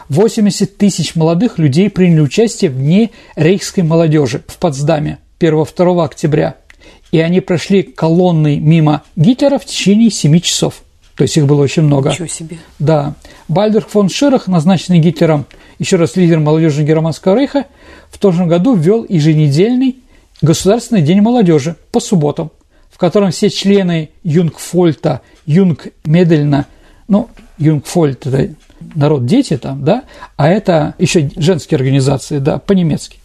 80 0.10 0.78
тысяч 0.78 1.15
молодых 1.15 1.58
людей 1.58 1.89
приняли 1.89 2.22
участие 2.22 2.72
в 2.72 2.76
Дне 2.76 3.12
рейхской 3.36 3.84
молодежи 3.84 4.44
в 4.48 4.58
Потсдаме 4.58 5.20
1-2 5.39 6.04
октября– 6.04 6.56
и 7.12 7.20
они 7.20 7.42
прошли 7.42 7.84
колонной 7.84 8.60
мимо 8.60 9.04
Гитлера 9.15 9.58
в 9.58 9.65
течение 9.65 10.12
7 10.12 10.39
часов. 10.39 10.84
То 11.19 11.23
есть 11.23 11.36
их 11.36 11.47
было 11.47 11.62
очень 11.62 11.82
много. 11.82 12.12
Ничего 12.12 12.27
себе. 12.27 12.60
Да. 12.79 13.13
Бальдер 13.49 13.86
фон 13.86 14.08
Ширах, 14.08 14.47
назначенный 14.47 14.99
Гитлером, 14.99 15.47
еще 15.77 15.97
раз 15.97 16.15
лидер 16.15 16.39
молодежи 16.39 16.86
Германского 16.86 17.38
рейха, 17.38 17.65
в 18.10 18.17
том 18.17 18.32
же 18.32 18.45
году 18.45 18.73
ввел 18.73 19.05
еженедельный 19.10 19.97
Государственный 20.41 21.01
день 21.01 21.19
молодежи 21.19 21.75
по 21.91 21.99
субботам, 21.99 22.51
в 22.89 22.97
котором 22.97 23.32
все 23.32 23.49
члены 23.49 24.12
Юнгфольта, 24.23 25.19
Юнгмедельна, 25.45 26.67
ну, 27.10 27.27
Юнгфольт– 27.58 28.25
это 28.25 28.53
народ 28.95 29.25
дети 29.25 29.58
там, 29.58 29.84
да, 29.84 30.05
а 30.38 30.47
это 30.47 30.95
еще 30.99 31.29
женские 31.36 31.75
организации, 31.75 32.38
да, 32.38 32.60
по-немецки. 32.60 33.18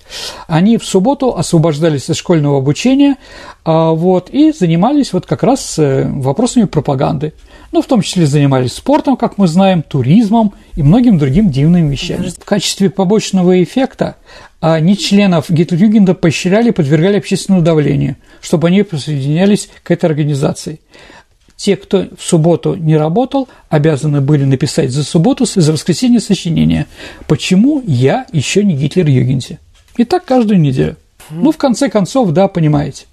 Они 0.46 0.76
в 0.76 0.84
субботу 0.84 1.36
освобождались 1.36 2.10
от 2.10 2.16
школьного 2.16 2.58
обучения 2.58 3.16
а, 3.64 3.92
вот, 3.92 4.30
и 4.30 4.52
занимались 4.52 5.12
вот 5.12 5.26
как 5.26 5.42
раз 5.42 5.78
э, 5.78 6.08
вопросами 6.08 6.64
пропаганды. 6.64 7.32
Ну, 7.72 7.82
в 7.82 7.86
том 7.86 8.02
числе 8.02 8.26
занимались 8.26 8.74
спортом, 8.74 9.16
как 9.16 9.36
мы 9.36 9.48
знаем, 9.48 9.82
туризмом 9.82 10.54
и 10.76 10.82
многим 10.82 11.18
другим 11.18 11.50
дивным 11.50 11.88
вещами. 11.88 12.28
В 12.28 12.44
качестве 12.44 12.88
побочного 12.88 13.62
эффекта 13.62 14.16
а, 14.60 14.78
не 14.78 14.96
членов 14.96 15.50
Гитлер-Югенда 15.50 16.14
поощряли, 16.14 16.70
подвергали 16.70 17.18
общественному 17.18 17.64
давлению, 17.64 18.16
чтобы 18.40 18.68
они 18.68 18.82
присоединялись 18.82 19.68
к 19.82 19.90
этой 19.90 20.06
организации. 20.06 20.80
Те, 21.56 21.76
кто 21.76 22.08
в 22.18 22.22
субботу 22.22 22.74
не 22.74 22.96
работал, 22.96 23.48
обязаны 23.68 24.20
были 24.20 24.44
написать 24.44 24.90
за 24.90 25.04
субботу, 25.04 25.44
за 25.44 25.72
воскресенье 25.72 26.20
сочинение. 26.20 26.86
Почему 27.26 27.82
я 27.86 28.26
еще 28.32 28.64
не 28.64 28.76
Гитлер-Югенде? 28.76 29.58
И 29.96 30.04
так 30.04 30.24
каждую 30.24 30.60
неделю. 30.60 30.96
Ну, 31.30 31.52
в 31.52 31.56
конце 31.56 31.88
концов, 31.88 32.30
да, 32.30 32.48
понимаете. 32.48 33.06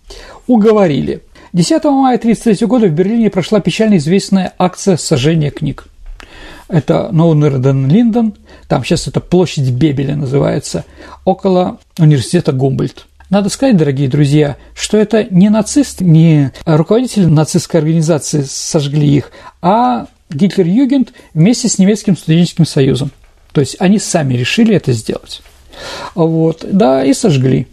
Уговорили. 0.47 1.21
10 1.53 1.83
мая 1.85 2.17
1933 2.17 2.67
года 2.67 2.87
в 2.87 2.91
Берлине 2.91 3.29
прошла 3.29 3.59
печально 3.59 3.97
известная 3.97 4.53
акция 4.57 4.97
сожжения 4.97 5.51
книг. 5.51 5.85
Это 6.67 7.09
Ноунерден 7.11 7.89
Линден, 7.89 8.33
там 8.69 8.85
сейчас 8.85 9.07
это 9.07 9.19
площадь 9.19 9.69
Бебеля 9.71 10.15
называется, 10.15 10.85
около 11.25 11.79
университета 11.99 12.53
Гумбольдт. 12.53 13.07
Надо 13.29 13.49
сказать, 13.49 13.75
дорогие 13.75 14.07
друзья, 14.07 14.55
что 14.73 14.97
это 14.97 15.25
не 15.25 15.49
нацист, 15.49 15.99
не 15.99 16.51
руководители 16.65 17.25
нацистской 17.25 17.81
организации 17.81 18.43
сожгли 18.43 19.07
их, 19.07 19.31
а 19.61 20.07
Гитлер-Югент 20.29 21.11
вместе 21.33 21.67
с 21.67 21.77
немецким 21.77 22.15
студенческим 22.15 22.65
союзом. 22.65 23.11
То 23.51 23.59
есть 23.59 23.75
они 23.79 23.99
сами 23.99 24.35
решили 24.35 24.73
это 24.73 24.93
сделать. 24.93 25.41
Вот, 26.15 26.65
да, 26.69 27.03
и 27.03 27.13
сожгли. 27.13 27.67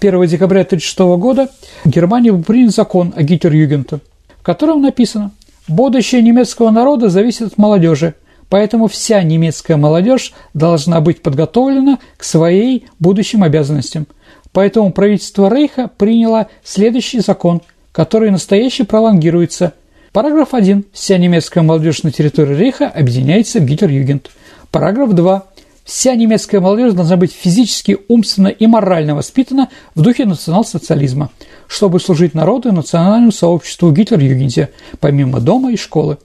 1 0.00 0.26
декабря 0.26 0.62
1936 0.62 0.98
года 1.20 1.48
в 1.84 1.88
Германии 1.88 2.30
был 2.30 2.42
принят 2.42 2.72
закон 2.72 3.12
о 3.16 3.22
Гитлер-Югенте, 3.22 4.00
в 4.40 4.42
котором 4.42 4.82
написано 4.82 5.30
«Будущее 5.68 6.22
немецкого 6.22 6.70
народа 6.70 7.08
зависит 7.08 7.52
от 7.52 7.58
молодежи, 7.58 8.14
поэтому 8.48 8.88
вся 8.88 9.22
немецкая 9.22 9.76
молодежь 9.76 10.32
должна 10.54 11.00
быть 11.00 11.22
подготовлена 11.22 11.98
к 12.16 12.24
своей 12.24 12.86
будущим 12.98 13.44
обязанностям. 13.44 14.06
Поэтому 14.52 14.92
правительство 14.92 15.48
Рейха 15.48 15.88
приняло 15.88 16.48
следующий 16.64 17.20
закон, 17.20 17.62
который 17.92 18.30
настоящий 18.30 18.82
пролонгируется. 18.82 19.72
Параграф 20.12 20.52
1. 20.52 20.84
Вся 20.92 21.16
немецкая 21.16 21.62
молодежь 21.62 22.02
на 22.02 22.10
территории 22.10 22.54
Рейха 22.54 22.88
объединяется 22.88 23.60
в 23.60 23.64
Гитлер-Югент. 23.64 24.30
Параграф 24.70 25.12
2. 25.12 25.44
Вся 25.84 26.14
немецкая 26.14 26.60
молодежь 26.60 26.92
должна 26.92 27.16
быть 27.16 27.32
физически, 27.32 27.98
умственно 28.08 28.48
и 28.48 28.66
морально 28.66 29.16
воспитана 29.16 29.68
в 29.94 30.02
духе 30.02 30.24
национал-социализма, 30.24 31.30
чтобы 31.66 31.98
служить 31.98 32.34
народу 32.34 32.68
и 32.68 32.72
национальному 32.72 33.32
сообществу 33.32 33.90
Гитлер-Югенте, 33.90 34.68
помимо 35.00 35.40
дома 35.40 35.72
и 35.72 35.76
школы. 35.76 36.18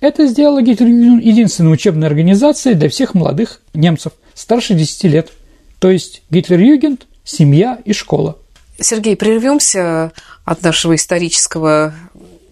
Это 0.00 0.26
сделало 0.26 0.62
Гитлер-Юген 0.62 1.18
единственной 1.18 1.72
учебной 1.72 2.08
организацией 2.08 2.74
для 2.74 2.88
всех 2.88 3.14
молодых 3.14 3.60
немцев 3.72 4.12
старше 4.34 4.74
10 4.74 5.04
лет. 5.04 5.32
То 5.78 5.90
есть 5.90 6.22
Гитлер-Югент, 6.30 7.06
семья 7.24 7.78
и 7.84 7.92
школа. 7.92 8.36
Сергей, 8.80 9.16
прервемся 9.16 10.12
от 10.44 10.62
нашего 10.62 10.94
исторического 10.94 11.94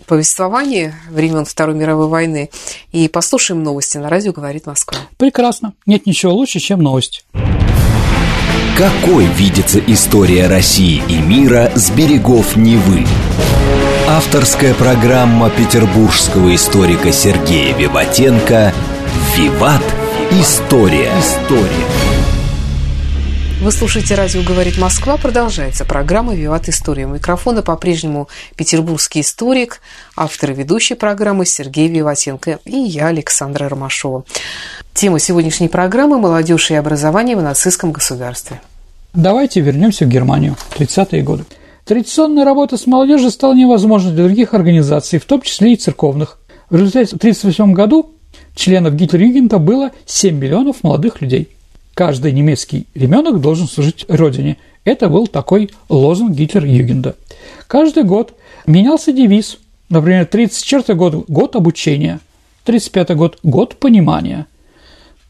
повествовании 0.07 0.95
времен 1.11 1.45
Второй 1.45 1.75
мировой 1.75 2.09
войны 2.09 2.51
и 2.93 3.09
послушаем 3.09 3.63
новости 3.63 3.99
на 3.99 4.09
радио 4.09 4.33
«Говорит 4.33 4.67
Москва». 4.67 4.99
Прекрасно. 5.17 5.75
Нет 5.85 6.07
ничего 6.07 6.33
лучше, 6.33 6.59
чем 6.59 6.83
новость. 6.83 7.25
Какой 8.77 9.25
видится 9.25 9.79
история 9.87 10.49
России 10.49 11.03
и 11.09 11.19
мира 11.19 11.73
с 11.75 11.91
берегов 11.91 12.57
Невы? 12.57 13.07
Авторская 14.09 14.75
программа 14.75 15.51
петербургского 15.51 16.55
историка 16.55 17.11
Сергея 17.11 17.75
Виватенко 17.75 18.73
Виват. 19.35 19.83
История. 20.31 21.11
История. 21.19 22.16
Вы 23.59 23.73
слушаете 23.73 24.15
«Радио 24.15 24.43
говорит 24.43 24.77
Москва». 24.77 25.17
Продолжается 25.17 25.87
программа 25.87 26.35
«Виват 26.35 26.69
История». 26.69 27.07
У 27.07 27.15
микрофона 27.15 27.63
по-прежнему 27.63 28.29
петербургский 28.55 29.23
историк, 29.23 29.81
автор 30.15 30.51
и 30.51 30.55
ведущий 30.55 30.95
программы 30.95 31.47
Сергей 31.47 31.89
Виватенко 31.89 32.59
и 32.67 32.77
я, 32.77 33.07
Александра 33.07 33.71
Ромашова. 33.71 34.25
Тема 34.93 35.19
сегодняшней 35.19 35.69
программы– 35.69 36.19
молодежь 36.21 36.71
и 36.71 36.75
образование 36.75 37.35
в 37.35 37.43
нацистском 37.43 37.93
государстве. 37.93 38.61
Давайте 39.15 39.63
вернемся 39.63 40.05
в 40.05 40.09
Германию, 40.09 40.57
30-е 40.77 41.23
годы. 41.23 41.45
Традиционная 41.87 42.45
работа 42.45 42.77
с 42.77 42.87
молодежью 42.87 43.31
стала 43.31 43.55
невозможной 43.55 44.13
для 44.13 44.25
других 44.25 44.53
организаций, 44.53 45.19
в 45.19 45.25
том 45.25 45.41
числе 45.41 45.73
и 45.73 45.77
церковных. 45.77 46.39
В 46.69 46.77
результате 46.77 47.17
в 47.17 47.17
1938 47.17 47.73
году 47.73 48.15
членов 48.55 48.95
Гитлер-Югента 48.95 49.59
было 49.59 49.93
7 50.05 50.37
миллионов 50.37 50.83
молодых 50.83 51.23
людей. 51.23 51.56
Каждый 51.97 52.33
немецкий 52.33 52.87
ребенок 52.95 53.41
должен 53.41 53.67
служить 53.67 54.05
родине. 54.09 54.59
Это 54.85 55.09
был 55.09 55.27
такой 55.27 55.71
лозунг 55.89 56.37
Гитлер-Югенда. 56.37 57.15
Каждый 57.67 58.03
год 58.03 58.35
менялся 58.67 59.13
девиз. 59.13 59.57
Например, 59.89 60.27
34 60.27 60.95
год– 60.95 61.25
год 61.29 61.57
обучения, 61.57 62.21
35 62.65 63.17
год– 63.17 63.39
год 63.43 63.77
понимания, 63.77 64.47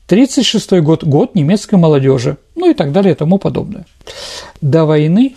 36 0.08 0.80
год– 0.80 1.04
год 1.04 1.36
немецкой 1.36 1.76
молодежи, 1.76 2.36
ну 2.56 2.68
и 2.68 2.74
так 2.74 2.90
далее 2.90 3.12
и 3.12 3.16
тому 3.16 3.38
подобное. 3.38 3.86
До 4.60 4.86
войны 4.86 5.36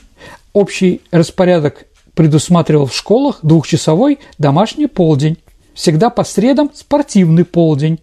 общий 0.54 1.02
распорядок 1.12 1.86
предусматривал 2.16 2.88
в 2.88 2.96
школах 2.96 3.38
двухчасовой 3.44 4.18
домашний 4.40 4.88
полдень, 4.88 5.38
всегда 5.76 6.10
по 6.10 6.24
средам 6.24 6.72
спортивный 6.74 7.46
полдень, 7.46 8.00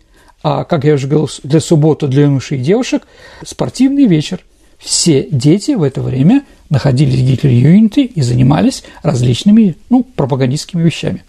а, 0.48 0.62
как 0.62 0.84
я 0.84 0.94
уже 0.94 1.08
говорил, 1.08 1.28
для 1.42 1.58
субботы 1.58 2.06
для 2.06 2.22
юношей 2.22 2.58
и 2.58 2.62
девушек 2.62 3.02
спортивный 3.44 4.06
вечер. 4.06 4.44
Все 4.78 5.26
дети 5.28 5.72
в 5.72 5.82
это 5.82 6.00
время 6.00 6.44
находились 6.70 7.16
в 7.16 7.24
Гитлер-Юните 7.24 8.04
и 8.04 8.22
занимались 8.22 8.84
различными 9.02 9.74
ну, 9.90 10.04
пропагандистскими 10.04 10.84
вещами. 10.84 11.24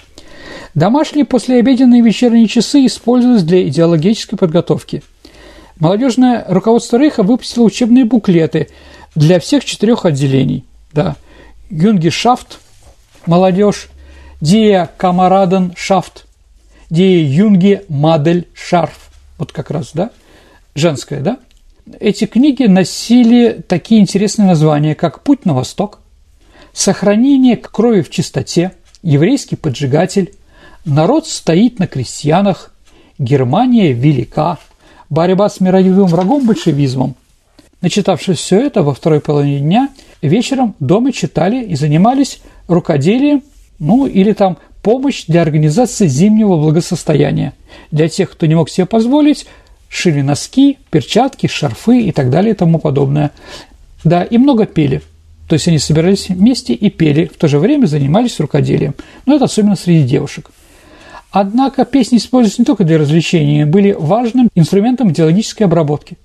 Домашние 0.76 1.26
послеобеденные 1.26 2.04
вечерние 2.04 2.48
часы 2.48 2.86
использовались 2.86 3.42
для 3.42 3.68
идеологической 3.68 4.38
подготовки. 4.38 5.02
Молодежное 5.80 6.46
руководство 6.48 6.98
Рейха 6.98 7.24
выпустило 7.24 7.64
учебные 7.64 8.06
буклеты 8.06 8.68
для 9.16 9.40
всех 9.40 9.66
четырех 9.66 10.06
отделений. 10.06 10.64
Да. 10.94 11.16
Юнгешафт– 11.72 12.60
молодежь, 13.26 13.90
Дия 14.42 14.92
Камараденшафт 14.96 16.28
Die 16.92 17.24
Юнги 17.24 17.82
Мадель 17.90 18.48
Шарф. 18.54 19.07
Вот 19.38 19.52
как 19.52 19.72
раз, 19.72 19.92
да? 19.94 20.12
Женская, 20.76 21.22
да? 21.22 21.40
Эти 22.00 22.26
книги 22.26 22.64
носили 22.64 23.64
такие 23.68 24.02
интересные 24.02 24.48
названия, 24.48 24.96
как 24.96 25.24
«Путь 25.24 25.46
на 25.46 25.54
восток», 25.54 26.00
«Сохранение 26.74 27.56
крови 27.56 28.02
в 28.02 28.10
чистоте», 28.10 28.74
«Еврейский 29.02 29.56
поджигатель», 29.56 30.34
«Народ 30.86 31.28
стоит 31.28 31.80
на 31.80 31.88
крестьянах», 31.88 32.74
«Германия 33.18 33.94
велика», 33.94 34.58
«Борьба 35.10 35.50
с 35.50 35.62
мировым 35.62 36.08
врагом 36.08 36.46
большевизмом». 36.46 37.16
Начитавшись 37.82 38.40
все 38.40 38.60
это 38.60 38.84
во 38.84 38.94
второй 38.94 39.22
половине 39.22 39.60
дня, 39.60 39.90
вечером 40.22 40.76
дома 40.80 41.14
читали 41.14 41.64
и 41.64 41.76
занимались 41.76 42.42
рукоделием, 42.68 43.44
ну 43.80 44.08
или 44.08 44.34
там 44.34 44.58
помощь 44.88 45.26
для 45.28 45.42
организации 45.42 46.08
зимнего 46.08 46.56
благосостояния. 46.56 47.52
Для 47.92 48.08
тех, 48.08 48.32
кто 48.32 48.46
не 48.46 48.56
мог 48.56 48.70
себе 48.70 48.86
позволить, 48.86 49.46
шили 49.90 50.22
носки, 50.22 50.78
перчатки, 50.90 51.48
шарфы 51.48 52.04
и 52.04 52.14
так 52.14 52.30
далее 52.30 52.54
и 52.54 52.56
тому 52.56 52.80
подобное. 52.80 53.32
Да, 54.06 54.24
и 54.24 54.38
много 54.38 54.66
пели. 54.66 55.02
То 55.50 55.56
есть 55.56 55.68
они 55.68 55.78
собирались 55.78 56.30
вместе 56.30 56.74
и 56.74 56.90
пели, 56.90 57.26
в 57.26 57.38
то 57.38 57.50
же 57.50 57.60
время 57.60 57.86
занимались 57.86 58.40
рукоделием. 58.40 58.96
Но 59.26 59.36
это 59.36 59.44
особенно 59.44 59.76
среди 59.76 60.08
девушек. 60.08 60.52
Однако 61.32 61.84
песни 61.84 62.18
используются 62.18 62.62
не 62.62 62.66
только 62.66 62.86
для 62.86 62.98
развлечения, 62.98 63.66
были 63.66 63.92
важным 63.92 64.48
инструментом 64.56 65.12
идеологической 65.12 65.68
обработки. 65.68 66.18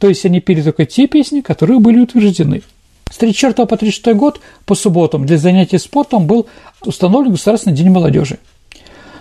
То 0.00 0.08
есть 0.08 0.26
они 0.26 0.40
пели 0.40 0.62
только 0.62 0.86
те 0.86 1.06
песни, 1.06 1.40
которые 1.40 1.78
были 1.78 2.00
утверждены– 2.00 2.62
с 3.10 3.16
34 3.16 3.66
по 3.66 3.76
36 3.76 4.16
год 4.16 4.40
по 4.66 4.74
субботам 4.74 5.26
для 5.26 5.38
занятий 5.38 5.78
спортом 5.78 6.26
был 6.26 6.46
установлен 6.84 7.32
Государственный 7.32 7.76
день 7.76 7.90
молодежи. 7.90 8.38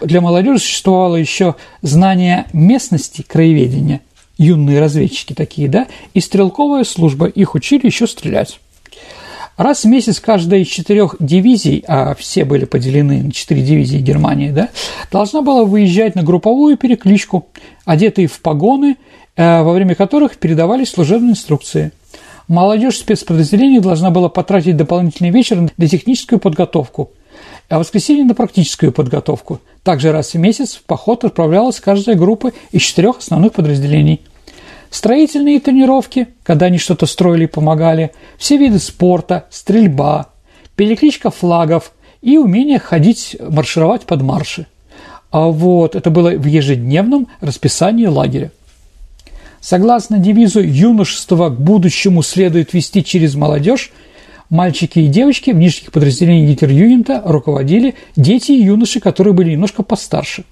Для 0.02 0.22
молодежи 0.22 0.60
существовало 0.60 1.16
еще 1.16 1.56
знание 1.82 2.46
местности, 2.54 3.24
краеведения, 3.24 4.02
юные 4.38 4.80
разведчики 4.80 5.34
такие, 5.34 5.68
да, 5.68 5.88
и 6.14 6.20
стрелковая 6.20 6.84
служба, 6.84 7.28
их 7.28 7.56
учили 7.56 7.88
еще 7.88 8.06
стрелять. 8.06 8.60
Раз 9.58 9.86
в 9.86 9.88
месяц 9.88 10.20
каждая 10.20 10.60
из 10.60 10.68
четырех 10.68 11.16
дивизий, 11.20 11.84
а 11.88 12.14
все 12.14 12.46
были 12.46 12.66
поделены 12.66 13.24
на 13.24 13.32
четыре 13.32 13.64
дивизии 13.64 13.98
Германии, 13.98 14.52
да, 14.52 14.70
должна 15.12 15.42
была 15.42 15.64
выезжать 15.66 16.14
на 16.14 16.22
групповую 16.22 16.78
перекличку, 16.78 17.48
одетые 17.84 18.28
в 18.28 18.40
погоны, 18.40 18.98
э, 19.36 19.64
во 19.64 19.74
время 19.74 19.96
которых 19.96 20.38
передавались 20.38 20.92
служебные 20.92 21.32
инструкции. 21.32 21.92
Молодежь 22.48 23.00
спецподразделений 23.00 23.80
должна 23.80 24.10
была 24.10 24.30
потратить 24.30 24.78
дополнительный 24.78 25.32
вечер 25.32 25.70
на 25.76 25.88
техническую 25.88 26.40
подготовку, 26.40 27.12
а 27.68 27.78
воскресенье 27.78 28.24
на 28.24 28.36
практическую 28.36 28.94
подготовку. 28.94 29.60
Также 29.84 30.14
раз 30.14 30.34
в 30.34 30.38
месяц 30.38 30.76
в 30.76 30.84
поход 30.84 31.26
отправлялась 31.26 31.82
каждая 31.82 32.16
группа 32.16 32.54
из 32.72 32.84
четырех 32.84 33.18
основных 33.18 33.52
подразделений. 33.52 34.22
Строительные 34.90 35.60
тренировки, 35.60 36.30
когда 36.44 36.68
они 36.68 36.78
что-то 36.78 37.06
строили 37.06 37.44
и 37.44 37.48
помогали, 37.48 38.14
все 38.38 38.56
виды 38.56 38.80
спорта, 38.80 39.48
стрельба, 39.50 40.28
перекличка 40.78 41.32
флагов 41.32 41.92
и 42.22 42.38
умение 42.38 42.80
ходить, 42.80 43.36
маршировать 43.42 44.04
под 44.04 44.22
марши. 44.22 44.68
А 45.32 45.48
вот 45.48 45.98
это 45.98 46.10
было 46.10 46.30
в 46.30 46.46
ежедневном 46.46 47.28
расписании 47.42 48.06
лагеря. 48.06 48.52
Согласно 49.62 50.20
девизу 50.20 50.62
«Юношество 50.62 51.50
к 51.50 51.60
будущему 51.60 52.22
следует 52.22 52.74
вести 52.74 53.04
через 53.04 53.36
молодежь», 53.36 53.92
мальчики 54.50 55.00
и 55.00 55.08
девочки 55.08 55.52
в 55.52 55.56
нижних 55.56 55.92
подразделениях 55.92 56.50
Гитлер-Югента 56.52 57.22
руководили 57.26 57.96
дети 58.16 58.52
и 58.52 58.64
юноши, 58.64 59.00
которые 59.00 59.34
были 59.34 59.52
немножко 59.52 59.84
постарше. 59.84 60.46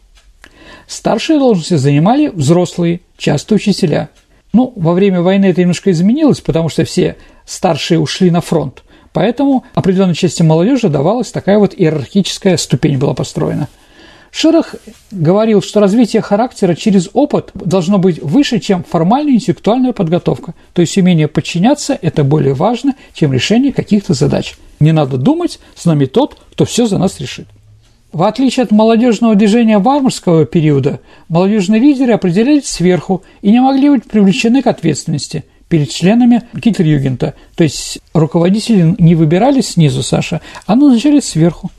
Старшие 0.87 1.39
должности 1.39 1.75
занимали 1.75 2.27
взрослые, 2.27 3.01
часто 3.17 3.55
учителя. 3.55 4.09
Ну, 4.53 4.73
во 4.75 4.93
время 4.93 5.21
войны 5.21 5.45
это 5.45 5.61
немножко 5.61 5.91
изменилось, 5.91 6.41
потому 6.41 6.69
что 6.69 6.83
все 6.85 7.17
старшие 7.45 7.99
ушли 7.99 8.31
на 8.31 8.41
фронт. 8.41 8.83
Поэтому 9.13 9.63
определенной 9.73 10.15
части 10.15 10.43
молодежи 10.43 10.89
давалась 10.89 11.31
такая 11.31 11.57
вот 11.57 11.73
иерархическая 11.75 12.57
ступень 12.57 12.97
была 12.97 13.13
построена– 13.13 13.69
Шерах 14.37 14.75
говорил, 15.11 15.61
что 15.61 15.79
развитие 15.79 16.21
характера 16.21 16.75
через 16.75 17.09
опыт 17.13 17.51
должно 17.53 17.99
быть 17.99 18.21
выше, 18.21 18.59
чем 18.59 18.83
формальная 18.83 19.35
интеллектуальная 19.35 19.93
подготовка. 19.93 20.53
То 20.73 20.81
есть 20.81 20.97
умение 20.97 21.29
подчиняться– 21.29 21.97
это 22.01 22.25
более 22.25 22.53
важно, 22.53 22.95
чем 23.13 23.31
решение 23.31 23.71
каких-то 23.71 24.13
задач. 24.13 24.55
Не 24.81 24.91
надо 24.91 25.15
думать, 25.15 25.59
с 25.73 25.85
нами 25.85 26.03
тот, 26.03 26.37
кто 26.51 26.65
все 26.65 26.85
за 26.85 26.97
нас 26.97 27.21
решит. 27.21 27.47
В 28.11 28.23
отличие 28.23 28.65
от 28.65 28.71
молодежного 28.71 29.35
движения 29.35 29.77
варварского 29.77 30.45
периода, 30.45 30.99
молодежные 31.29 31.79
лидеры 31.79 32.11
определялись 32.11 32.65
сверху 32.65 33.23
и 33.41 33.51
не 33.51 33.61
могли 33.61 33.89
быть 33.89 34.03
привлечены 34.03 34.61
к 34.61 34.67
ответственности 34.67 35.45
перед 35.69 35.89
членами 35.91 36.43
Гитлер-Югента. 36.53 37.35
То 37.55 37.63
есть 37.63 37.99
руководители 38.13 38.95
не 38.99 39.15
выбирались 39.15 39.69
снизу, 39.69 40.03
Саша, 40.03 40.41
а 40.67 40.75
назначались 40.75 41.23
сверху. 41.23 41.71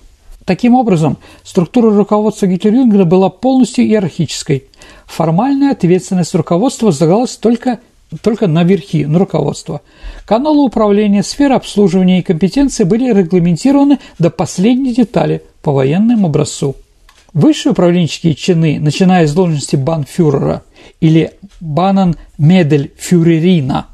Таким 0.47 0.75
образом, 0.77 1.19
структура 1.43 1.95
руководства 1.95 2.47
Гитлер-Юнгена 2.47 3.05
была 3.05 3.29
полностью 3.31 3.85
иерархической. 3.85 4.67
Формальная 5.05 5.73
ответственность 5.73 6.37
руководства 6.37 6.87
возлагалась 6.87 7.37
только, 7.37 7.81
только 8.23 8.47
на 8.47 8.63
верхи, 8.63 9.07
на 9.07 9.19
руководство. 9.19 9.81
Каналы 10.25 10.65
управления, 10.65 11.25
сфера 11.25 11.57
обслуживания 11.57 12.21
и 12.21 12.23
компетенции 12.23 12.85
были 12.85 13.13
регламентированы 13.13 13.99
до 14.21 14.31
последней 14.31 14.95
детали 14.95 15.43
по 15.63 15.73
военному 15.73 16.29
образцу. 16.29 16.77
Высшие 17.33 17.73
управленческие 17.73 18.37
чины, 18.37 18.79
начиная 18.79 19.27
с 19.27 19.35
должности 19.35 19.75
банфюрера 19.75 20.63
или 21.01 21.33
банан-медель-фюрерина, 21.61 23.87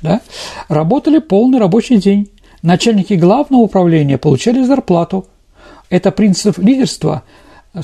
да, 0.00 0.22
работали 0.68 1.18
полный 1.18 1.58
рабочий 1.58 1.98
день. 1.98 2.30
Начальники 2.62 3.12
главного 3.12 3.60
управления 3.60 4.16
получали 4.16 4.64
зарплату– 4.64 5.26
это 5.92 6.10
принцип 6.10 6.56
лидерства, 6.56 7.22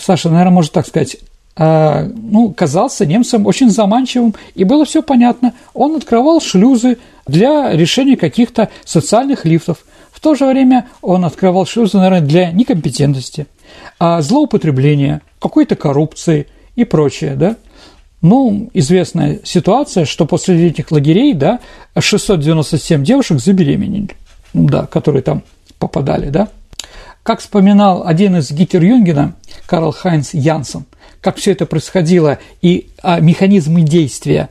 Саша, 0.01 0.31
наверное, 0.31 0.55
может 0.55 0.73
так 0.73 0.87
сказать, 0.87 1.19
а, 1.57 2.09
ну, 2.15 2.55
казался 2.55 3.05
немцам 3.05 3.47
очень 3.47 3.69
заманчивым, 3.69 4.35
и 4.55 4.65
было 4.65 4.87
все 4.87 5.03
понятно. 5.03 5.53
Он 5.75 5.95
открывал 5.95 6.41
шлюзы 6.41 6.97
для 7.27 7.71
решения 7.73 8.17
каких-то 8.17 8.71
социальных 8.87 9.45
лифтов. 9.45 9.85
В 10.11 10.21
то 10.21 10.35
же 10.35 10.47
время 10.47 10.89
он 11.03 11.27
открывал 11.27 11.67
шлюзы, 11.67 11.99
наверное, 11.99 12.23
для 12.23 12.51
некомпетентности, 12.51 13.47
а 13.99 14.23
злоупотребления, 14.23 15.21
какой-то 15.39 15.77
коррупции 15.77 16.47
и 16.77 16.85
прочее, 16.85 17.37
да. 17.37 17.57
Ну, 18.23 18.71
известная 18.73 19.41
ситуация, 19.45 20.07
что 20.07 20.25
после 20.25 20.69
этих 20.69 20.91
лагерей, 20.91 21.35
да, 21.35 21.61
697 21.99 23.05
девушек 23.05 23.39
забеременели, 23.39 24.17
да, 24.55 24.87
которые 24.87 25.23
там 25.23 25.43
попадали, 25.79 26.31
да. 26.31 26.49
Как 27.29 27.41
вспоминал 27.41 28.07
один 28.07 28.39
из 28.39 28.51
Гитлерюгенда, 28.51 29.35
Карл 29.67 29.93
Хайнц 29.93 30.33
Янсен, 30.33 30.87
как 31.21 31.37
все 31.37 31.53
это 31.53 31.67
происходило 31.67 32.39
и 32.63 32.89
а, 33.03 33.21
механизмы 33.21 33.83
действия 33.83 34.49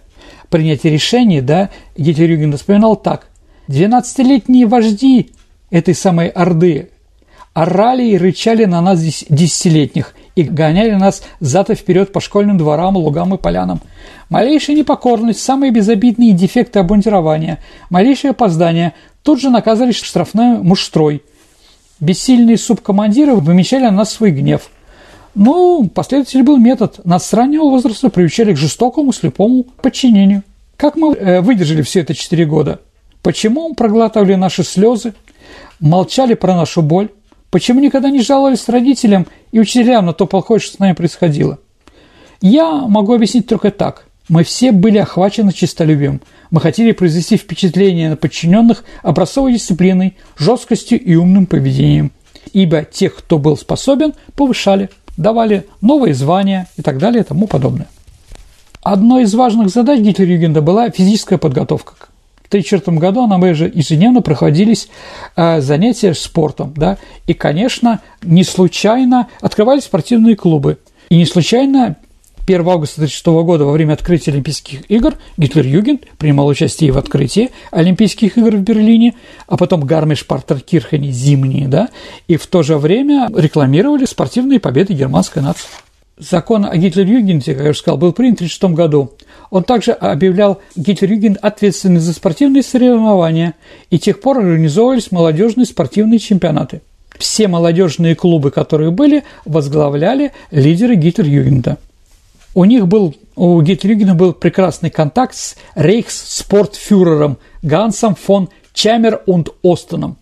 принятия 0.52 0.92
решений, 0.92 1.42
да, 1.42 1.72
Гитлерюгенд 1.98 2.56
вспоминал 2.56 2.96
так. 2.96 3.30
12-летние 3.68 4.68
вожди 4.68 5.32
этой 5.72 5.96
самой 5.96 6.28
орды 6.28 6.92
орали 7.56 8.10
и 8.10 8.18
рычали 8.20 8.66
на 8.66 8.80
нас 8.80 9.00
десятилетних 9.02 10.14
и 10.36 10.44
гоняли 10.44 10.92
нас 10.92 11.24
зад 11.40 11.70
вперед 11.76 12.12
по 12.12 12.22
школьным 12.22 12.60
дворам, 12.60 12.96
лугам 12.96 13.34
и 13.34 13.40
полянам. 13.40 13.82
Малейшая 14.30 14.76
непокорность, 14.76 15.40
самые 15.40 15.72
безобидные 15.72 16.34
дефекты 16.34 16.78
обмундирования, 16.78 17.58
малейшее 17.90 18.32
опоздание 18.32 18.94
тут 19.24 19.42
же 19.42 19.50
наказывались 19.50 19.96
штрафной 19.96 20.60
муштрой. 20.60 21.24
Бессильные 22.00 22.58
субкомандиры 22.58 23.36
вымещали 23.36 23.84
на 23.84 23.92
нас 23.92 24.14
свой 24.14 24.32
гнев. 24.32 24.70
Ну, 25.36 25.90
последователь 25.94 26.44
был 26.44 26.58
метод. 26.58 27.00
Нас 27.06 27.28
с 27.28 27.34
раннего 27.34 27.64
возраста 27.64 28.10
приучали 28.10 28.54
к 28.54 28.58
жестокому, 28.58 29.14
слепому 29.14 29.64
подчинению. 29.82 30.44
Как 30.78 30.96
мы 30.96 31.14
э, 31.14 31.42
выдержали 31.42 31.82
все 31.82 32.02
это 32.02 32.14
четыре 32.14 32.46
года? 32.46 32.82
Почему 33.22 33.74
проглатывали 33.74 34.36
наши 34.36 34.64
слезы, 34.64 35.14
молчали 35.80 36.34
про 36.34 36.56
нашу 36.56 36.82
боль? 36.82 37.10
Почему 37.50 37.80
никогда 37.80 38.10
не 38.10 38.22
жаловались 38.22 38.68
родителям 38.68 39.28
и 39.52 39.60
учителям 39.60 40.06
на 40.06 40.14
то 40.14 40.26
плохое, 40.26 40.60
что 40.60 40.76
с 40.76 40.80
нами 40.80 40.94
происходило? 40.94 41.60
Я 42.42 42.72
могу 42.88 43.14
объяснить 43.14 43.48
только 43.48 43.72
так. 43.72 44.07
Мы 44.30 44.44
все 44.44 44.72
были 44.72 44.98
охвачены 44.98 45.54
честолюбием. 45.54 46.22
Мы 46.52 46.60
хотели 46.60 46.92
произвести 46.92 47.38
впечатление 47.38 48.10
на 48.10 48.18
подчиненных 48.18 48.84
образцовой 49.02 49.54
дисциплиной, 49.54 50.16
жесткостью 50.38 51.02
и 51.02 51.16
умным 51.16 51.46
поведением. 51.46 52.12
Ибо 52.54 52.84
тех, 52.84 53.16
кто 53.16 53.40
был 53.40 53.58
способен, 53.58 54.14
повышали, 54.36 54.90
давали 55.16 55.66
новые 55.82 56.14
звания 56.14 56.68
и 56.78 56.82
так 56.82 56.98
далее 56.98 57.24
и 57.24 57.26
тому 57.26 57.48
подобное. 57.48 57.88
Одной 58.84 59.24
из 59.24 59.34
важных 59.34 59.70
задач 59.70 60.00
Гитлер-Югенда 60.00 60.62
была 60.62 60.90
физическая 60.90 61.38
подготовка 61.38 61.96
в 62.44 62.48
1934 62.48 62.98
году 62.98 63.28
на 63.28 63.54
же 63.54 63.70
ежедневно 63.74 64.22
проходились 64.22 64.88
э, 65.36 65.60
занятия 65.60 66.14
спортом, 66.14 66.74
да, 66.78 66.98
и, 67.26 67.34
конечно, 67.34 68.00
не 68.24 68.46
случайно 68.46 69.28
открывались 69.42 69.84
спортивные 69.84 70.38
клубы, 70.38 70.78
и 71.10 71.18
не 71.18 71.26
случайно 71.26 71.98
1 72.48 72.62
августа 72.62 73.02
1936 73.02 73.26
года 73.46 73.66
во 73.66 73.74
время 73.74 73.92
открытия 73.92 74.32
Олимпийских 74.32 74.90
игр 74.90 75.16
Гитлер-Югент 75.36 76.06
принимал 76.18 76.48
участие 76.48 76.94
в 76.94 76.98
открытии 76.98 77.50
Олимпийских 77.72 78.38
игр 78.38 78.56
в 78.56 78.62
Берлине, 78.62 79.16
а 79.48 79.58
потом 79.58 79.84
Гармиш-Партеркирхене 79.84 81.12
зимние, 81.12 81.68
да, 81.68 81.90
и 82.30 82.38
в 82.38 82.48
то 82.48 82.64
же 82.64 82.78
время 82.78 83.30
рекламировали 83.36 84.06
спортивные 84.06 84.62
победы 84.62 84.94
германской 84.94 85.42
нации. 85.42 85.68
Закон 86.18 86.66
о 86.66 86.74
Гитлер-Югенте, 86.76 87.54
как 87.54 87.66
я 87.66 87.70
уже 87.72 87.80
сказал, 87.80 87.98
был 87.98 88.14
принят 88.14 88.40
в 88.40 88.44
1936 88.44 88.76
году. 88.76 89.12
Он 89.50 89.64
также 89.66 89.92
объявлял 89.92 90.62
Гитлер-Югент 90.78 91.38
ответственным 91.42 92.00
за 92.00 92.14
спортивные 92.14 92.64
соревнования, 92.64 93.56
и 93.90 94.00
тех 94.00 94.22
пор 94.22 94.40
организовывались 94.40 95.12
молодежные 95.12 95.66
спортивные 95.66 96.20
чемпионаты. 96.20 96.82
Все 97.20 97.50
молодежные 97.50 98.16
клубы, 98.16 98.52
которые 98.52 98.92
были, 98.92 99.26
возглавляли 99.44 100.32
лидеры 100.50 100.96
Гитлер-Югента. 100.96 101.78
У 102.58 102.66
них 102.66 102.88
был, 102.88 103.14
у 103.36 103.62
Гитлер-Югента 103.62 104.16
был 104.16 104.34
прекрасный 104.34 104.90
контакт 104.90 105.36
с 105.36 105.56
рейхс-спортфюрером 105.76 107.38
Гансом 107.62 108.16
фон 108.16 108.50
Чамер 108.74 109.22
und 109.28 109.52
Остоном, 109.62 110.18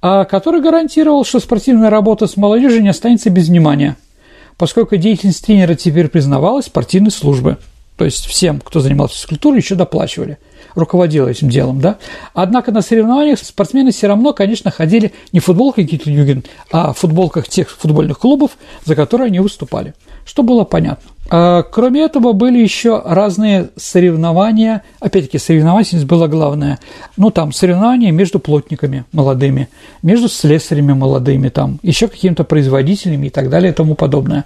а 0.00 0.24
который 0.24 0.62
гарантировал, 0.62 1.26
что 1.26 1.40
спортивная 1.40 1.90
работа 1.90 2.26
с 2.26 2.38
молодежью 2.38 2.82
не 2.82 2.88
останется 2.88 3.28
без 3.28 3.48
внимания– 3.48 3.96
поскольку 4.56 4.96
деятельность 4.96 5.44
тренера 5.44 5.74
теперь 5.74 6.08
признавалась 6.08 6.68
партийной 6.68 7.10
службой. 7.10 7.56
То 7.96 8.04
есть 8.04 8.26
всем, 8.26 8.60
кто 8.60 8.80
занимался 8.80 9.16
физкультурой, 9.16 9.58
еще 9.58 9.74
доплачивали, 9.74 10.38
руководила 10.74 11.28
этим 11.28 11.48
делом, 11.48 11.80
да. 11.80 11.98
Однако 12.32 12.72
на 12.72 12.82
соревнованиях 12.82 13.38
спортсмены 13.38 13.92
все 13.92 14.06
равно, 14.06 14.32
конечно, 14.32 14.70
ходили 14.70 15.12
не 15.32 15.40
в 15.40 15.44
футболках 15.44 15.84
Гитлер-Юген, 15.84 16.44
а 16.72 16.92
в 16.92 16.98
футболках 16.98 17.48
тех 17.48 17.68
футбольных 17.70 18.18
клубов, 18.18 18.52
за 18.84 18.94
которые 18.94 19.26
они 19.26 19.40
выступали 19.40 19.94
что 20.24 20.42
было 20.42 20.64
понятно. 20.64 21.10
А, 21.36 21.64
кроме 21.64 22.02
этого, 22.02 22.32
были 22.32 22.60
еще 22.60 23.02
разные 23.04 23.70
соревнования. 23.74 24.84
Опять-таки, 25.00 25.38
соревновательность 25.38 26.06
была 26.06 26.28
главная. 26.28 26.78
Ну, 27.16 27.32
там, 27.32 27.52
соревнования 27.52 28.12
между 28.12 28.38
плотниками 28.38 29.04
молодыми, 29.10 29.68
между 30.00 30.28
слесарями 30.28 30.92
молодыми, 30.92 31.48
там, 31.48 31.80
еще 31.82 32.06
какими-то 32.06 32.44
производителями 32.44 33.26
и 33.26 33.30
так 33.30 33.50
далее 33.50 33.72
и 33.72 33.74
тому 33.74 33.96
подобное. 33.96 34.44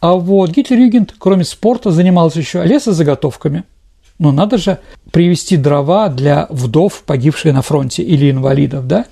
А 0.00 0.14
вот 0.14 0.50
Гитлер-Югент, 0.50 1.14
кроме 1.16 1.44
спорта, 1.44 1.92
занимался 1.92 2.40
еще 2.40 2.64
лесозаготовками. 2.64 3.62
Ну, 4.18 4.32
надо 4.32 4.58
же 4.58 4.78
привезти 5.12 5.56
дрова 5.56 6.08
для 6.08 6.48
вдов, 6.50 7.04
погибших 7.06 7.54
на 7.54 7.62
фронте, 7.62 8.02
или 8.02 8.32
инвалидов, 8.32 8.88
да? 8.88 9.04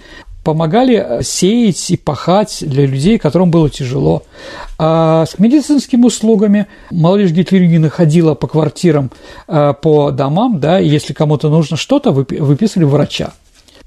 Помогали 0.44 1.02
э, 1.04 1.22
сеять 1.22 1.90
и 1.90 1.96
пахать 1.96 2.58
для 2.60 2.86
людей, 2.86 3.18
которым 3.18 3.50
было 3.50 3.68
тяжело. 3.70 4.22
А 4.78 5.24
с 5.26 5.38
медицинскими 5.38 6.04
услугами 6.04 6.66
молодежь 6.90 7.32
Гитлерина 7.32 7.88
ходила 7.88 8.34
по 8.34 8.46
квартирам, 8.46 9.10
э, 9.48 9.74
по 9.80 10.10
домам, 10.10 10.60
да, 10.60 10.78
и 10.78 10.88
если 10.88 11.14
кому-то 11.14 11.48
нужно 11.48 11.76
что-то, 11.76 12.12
выписывали 12.12 12.84
врача. 12.84 13.32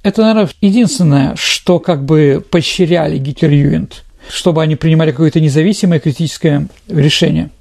Это, 0.03 0.21
наверное, 0.23 0.49
единственное, 0.61 1.35
что 1.35 1.79
как 1.79 2.03
бы 2.03 2.43
поощряли 2.49 3.17
Гитлер-Югент, 3.17 4.03
чтобы 4.29 4.61
они 4.63 4.75
принимали 4.75 5.11
какое-то 5.11 5.39
независимое 5.39 5.99
критическое 5.99 6.67
решение. 6.89 7.51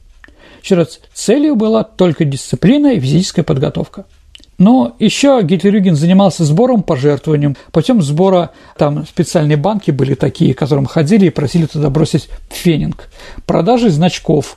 Еще 0.63 0.75
раз, 0.75 1.01
целью 1.15 1.55
была 1.55 1.85
только 1.85 2.25
дисциплина 2.25 2.89
и 2.93 3.01
физическая 3.01 3.45
подготовка– 3.45 4.07
но 4.59 4.97
еще 4.99 5.41
Гитлер-Юген 5.43 5.97
занимался 5.97 6.45
сбором 6.45 6.83
пожертвованием. 6.83 7.57
Путем 7.73 8.01
сбора 8.01 8.51
там 8.77 9.07
специальные 9.07 9.57
банки 9.57 9.91
были 9.91 10.15
такие, 10.15 10.55
к 10.55 10.59
которым 10.59 10.87
ходили 10.87 11.27
и 11.27 11.31
просили 11.31 11.67
туда 11.67 11.91
бросить 11.91 12.29
фенинг. 12.49 13.09
Продажи 13.45 13.91
значков, 13.91 14.57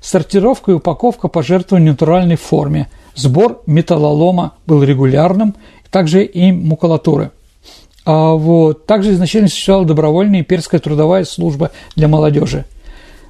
сортировка 0.00 0.70
и 0.70 0.74
упаковка 0.74 1.28
пожертвований 1.28 1.88
в 1.88 1.92
натуральной 1.92 2.36
форме. 2.36 2.88
Сбор 3.16 3.62
металлолома 3.66 4.54
был 4.66 4.84
регулярным, 4.84 5.56
также 5.90 6.24
и 6.24 6.52
макулатуры. 6.52 7.32
А 8.04 8.34
вот, 8.34 8.86
также 8.86 9.12
изначально 9.12 9.48
существовала 9.48 9.86
добровольная 9.86 10.40
имперская 10.40 10.80
трудовая 10.80 11.24
служба 11.24 11.72
для 11.96 12.06
молодежи. 12.06 12.64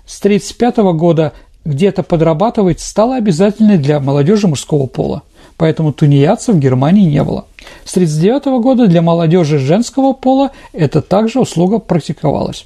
С 0.06 0.18
1935 0.20 0.76
года 0.96 1.33
где-то 1.64 2.02
подрабатывать 2.02 2.80
стало 2.80 3.16
обязательной 3.16 3.78
для 3.78 4.00
молодежи 4.00 4.46
мужского 4.46 4.87
пола 4.87 5.22
поэтому 5.61 5.92
тунеядцев 5.92 6.55
в 6.55 6.59
Германии 6.59 7.05
не 7.05 7.23
было. 7.23 7.44
С 7.85 7.94
1939 7.94 8.62
года 8.62 8.87
для 8.87 9.03
молодежи 9.03 9.59
женского 9.59 10.14
пола 10.14 10.53
это 10.73 11.03
также 11.03 11.38
услуга 11.38 11.79
практиковалась. 11.79 12.64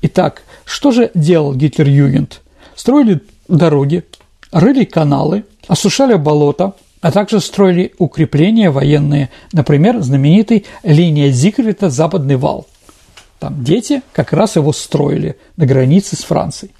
Итак, 0.00 0.42
что 0.64 0.92
же 0.92 1.10
делал 1.14 1.54
Гитлер-Югент? 1.54 2.40
Строили 2.74 3.20
дороги, 3.48 4.04
рыли 4.50 4.84
каналы, 4.84 5.44
осушали 5.68 6.14
болота, 6.14 6.72
а 7.02 7.12
также 7.12 7.38
строили 7.38 7.92
укрепления 7.98 8.70
военные, 8.70 9.28
например, 9.52 10.00
знаменитый 10.00 10.64
линия 10.84 11.30
Зигфрида 11.30 11.90
«Западный 11.90 12.36
вал». 12.36 12.66
Там 13.40 13.62
дети 13.62 14.00
как 14.14 14.32
раз 14.32 14.56
его 14.56 14.72
строили 14.72 15.36
на 15.58 15.66
границе 15.66 16.16
с 16.16 16.20
Францией. 16.20 16.72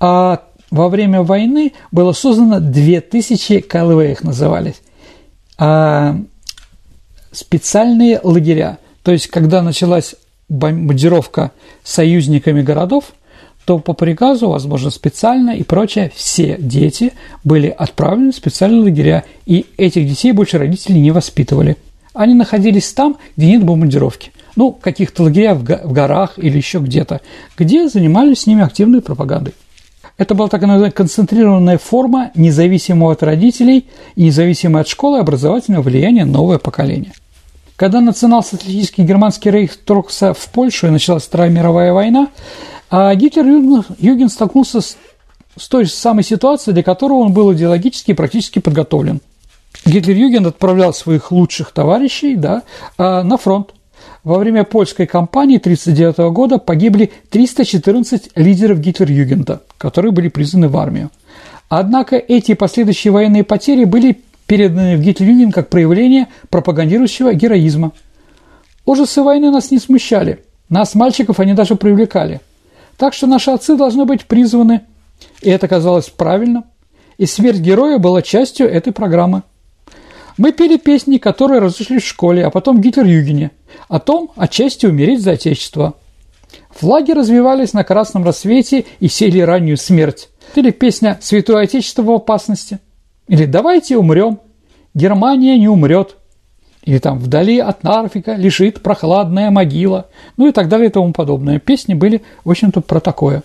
А 0.00 0.42
во 0.70 0.88
время 0.88 1.22
войны 1.22 1.72
было 1.92 2.12
создано 2.12 2.60
2000 2.60 3.60
КЛВ, 3.62 4.00
их 4.02 4.24
назывались, 4.24 4.80
а 5.58 6.16
специальные 7.32 8.20
лагеря. 8.22 8.78
То 9.02 9.12
есть, 9.12 9.28
когда 9.28 9.62
началась 9.62 10.14
бомбардировка 10.48 11.52
союзниками 11.84 12.62
городов, 12.62 13.12
то 13.64 13.78
по 13.78 13.94
приказу, 13.94 14.48
возможно, 14.48 14.90
специально 14.90 15.50
и 15.50 15.64
прочее, 15.64 16.12
все 16.14 16.56
дети 16.58 17.12
были 17.42 17.68
отправлены 17.68 18.32
в 18.32 18.36
специальные 18.36 18.82
лагеря, 18.82 19.24
и 19.44 19.66
этих 19.76 20.08
детей 20.08 20.32
больше 20.32 20.58
родители 20.58 20.98
не 20.98 21.10
воспитывали. 21.10 21.76
Они 22.14 22.34
находились 22.34 22.92
там, 22.92 23.16
где 23.36 23.48
нет 23.48 23.64
бомбардировки. 23.64 24.30
Ну, 24.54 24.72
каких-то 24.72 25.24
лагерях 25.24 25.58
в 25.58 25.92
горах 25.92 26.34
или 26.38 26.56
еще 26.56 26.78
где-то, 26.78 27.20
где 27.58 27.88
занимались 27.88 28.42
с 28.42 28.46
ними 28.46 28.62
активной 28.62 29.02
пропагандой. 29.02 29.54
Это 30.18 30.34
была 30.34 30.48
так 30.48 30.62
называемая 30.62 30.90
концентрированная 30.90 31.78
форма 31.78 32.30
независимого 32.34 33.12
от 33.12 33.22
родителей 33.22 33.86
и 34.14 34.24
независимого 34.24 34.80
от 34.80 34.88
школы 34.88 35.18
образовательного 35.18 35.82
влияния 35.82 36.24
новое 36.24 36.58
поколение. 36.58 37.12
Когда 37.76 38.00
национал-социалистический 38.00 39.04
германский 39.04 39.50
рейх 39.50 39.72
вторгся 39.72 40.32
в 40.32 40.48
Польшу 40.48 40.86
и 40.86 40.90
началась 40.90 41.24
Вторая 41.24 41.50
мировая 41.50 41.92
война, 41.92 42.28
а 42.88 43.14
Гитлер 43.14 43.44
Юген 43.98 44.30
столкнулся 44.30 44.80
с 44.80 44.96
с 45.56 45.68
той 45.68 45.84
же 45.84 45.90
самой 45.90 46.22
ситуацией, 46.22 46.74
для 46.74 46.82
которого 46.82 47.18
он 47.18 47.32
был 47.32 47.52
идеологически 47.52 48.10
и 48.10 48.14
практически 48.14 48.58
подготовлен. 48.58 49.20
Гитлер-Юген 49.84 50.46
отправлял 50.46 50.92
своих 50.92 51.32
лучших 51.32 51.72
товарищей 51.72 52.36
да, 52.36 52.62
а, 52.98 53.22
на 53.22 53.36
фронт. 53.36 53.72
Во 54.26 54.38
время 54.40 54.64
польской 54.64 55.06
кампании 55.06 55.58
1939 55.58 56.32
года 56.34 56.58
погибли 56.58 57.12
314 57.30 58.30
лидеров 58.34 58.80
Гитлер-Югенда, 58.80 59.60
которые 59.78 60.10
были 60.10 60.26
призваны 60.26 60.66
в 60.66 60.76
армию. 60.76 61.12
Однако 61.68 62.16
эти 62.16 62.54
последующие 62.54 63.12
военные 63.12 63.44
потери 63.44 63.84
были 63.84 64.20
переданы 64.48 64.96
в 64.96 65.00
Гитлер-Юген 65.00 65.52
как 65.52 65.68
проявление 65.68 66.26
пропагандирующего 66.50 67.34
героизма. 67.34 67.92
Ужасы 68.84 69.22
войны 69.22 69.52
нас 69.52 69.70
не 69.70 69.78
смущали. 69.78 70.40
Нас, 70.68 70.96
мальчиков, 70.96 71.38
они 71.38 71.54
даже 71.54 71.76
привлекали. 71.76 72.40
Так 72.96 73.14
что 73.14 73.28
наши 73.28 73.52
отцы 73.52 73.76
должны 73.76 74.06
быть 74.06 74.24
призваны. 74.24 74.80
И 75.40 75.50
это 75.50 75.68
казалось 75.68 76.08
правильно. 76.08 76.64
И 77.16 77.26
смерть 77.26 77.60
героя 77.60 77.98
была 77.98 78.22
частью 78.22 78.68
этой 78.68 78.92
программы. 78.92 79.44
Мы 80.36 80.50
пели 80.50 80.78
песни, 80.78 81.18
которые 81.18 81.60
разучили 81.60 82.00
в 82.00 82.04
школе, 82.04 82.44
а 82.44 82.50
потом 82.50 82.78
в 82.78 82.80
Гитлер-Югене, 82.80 83.52
о 83.88 83.98
том, 83.98 84.30
отчасти 84.36 84.86
умереть 84.86 85.22
за 85.22 85.32
Отечество. 85.32 85.94
Флаги 86.70 87.12
развивались 87.12 87.72
на 87.72 87.84
красном 87.84 88.24
рассвете 88.24 88.84
и 89.00 89.08
сели 89.08 89.40
раннюю 89.40 89.76
смерть. 89.76 90.28
Или 90.54 90.70
песня 90.70 91.18
«Святое 91.20 91.64
Отечество 91.64 92.02
в 92.02 92.10
опасности». 92.10 92.80
Или 93.28 93.46
«Давайте 93.46 93.96
умрем». 93.96 94.40
Германия 94.94 95.58
не 95.58 95.68
умрет. 95.68 96.16
Или 96.82 96.98
там 96.98 97.18
«Вдали 97.18 97.58
от 97.58 97.82
Нарфика 97.82 98.34
лежит 98.34 98.82
прохладная 98.82 99.50
могила». 99.50 100.08
Ну 100.36 100.48
и 100.48 100.52
так 100.52 100.68
далее 100.68 100.88
и 100.88 100.92
тому 100.92 101.12
подобное. 101.12 101.58
Песни 101.58 101.94
были, 101.94 102.22
в 102.44 102.50
общем-то, 102.50 102.80
про 102.80 103.00
такое. 103.00 103.42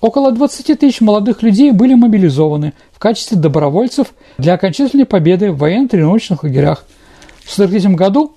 Около 0.00 0.32
20 0.32 0.78
тысяч 0.78 1.00
молодых 1.00 1.42
людей 1.42 1.72
были 1.72 1.94
мобилизованы 1.94 2.74
в 2.92 2.98
качестве 2.98 3.36
добровольцев 3.36 4.08
для 4.38 4.54
окончательной 4.54 5.06
победы 5.06 5.52
в 5.52 5.58
военно-тренировочных 5.58 6.42
лагерях. 6.42 6.84
В 7.44 7.52
1943 7.52 7.94
году 7.94 8.36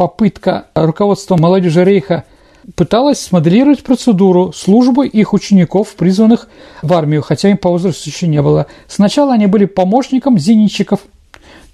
попытка 0.00 0.64
руководства 0.74 1.36
молодежи 1.36 1.84
Рейха 1.84 2.24
пыталась 2.74 3.20
смоделировать 3.20 3.82
процедуру 3.82 4.50
службы 4.50 5.06
их 5.06 5.34
учеников, 5.34 5.94
призванных 5.94 6.48
в 6.80 6.94
армию, 6.94 7.20
хотя 7.20 7.50
им 7.50 7.58
по 7.58 7.68
возрасту 7.68 8.08
еще 8.08 8.26
не 8.26 8.40
было. 8.40 8.66
Сначала 8.88 9.34
они 9.34 9.44
были 9.44 9.66
помощником 9.66 10.38
зенитчиков, 10.38 11.00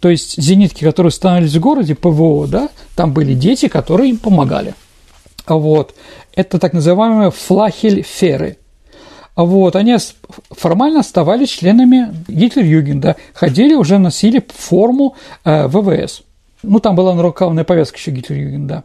то 0.01 0.09
есть 0.09 0.43
зенитки, 0.43 0.83
которые 0.83 1.13
становились 1.13 1.55
в 1.55 1.61
городе, 1.61 1.95
ПВО, 1.95 2.49
да, 2.49 2.69
там 2.97 3.13
были 3.13 3.33
дети, 3.33 3.69
которые 3.69 4.11
им 4.11 4.19
помогали. 4.19 4.75
Вот. 5.47 5.95
Это 6.35 6.59
так 6.59 6.73
называемые 6.73 7.31
флахельферы. 7.31 8.59
Вот. 9.37 9.77
Они 9.77 9.97
формально 10.51 10.99
оставались 10.99 11.51
членами 11.51 12.13
Гитлер-Югенда, 12.27 13.15
ходили, 13.35 13.75
уже 13.75 13.99
носили 13.99 14.45
форму 14.53 15.15
э, 15.45 15.69
ВВС. 15.69 16.23
Ну, 16.67 16.81
там 16.81 16.97
была 16.97 17.15
нарукавная 17.15 17.65
повязка 17.65 17.97
еще 17.97 18.11
Гитлер-Югенда. 18.11 18.83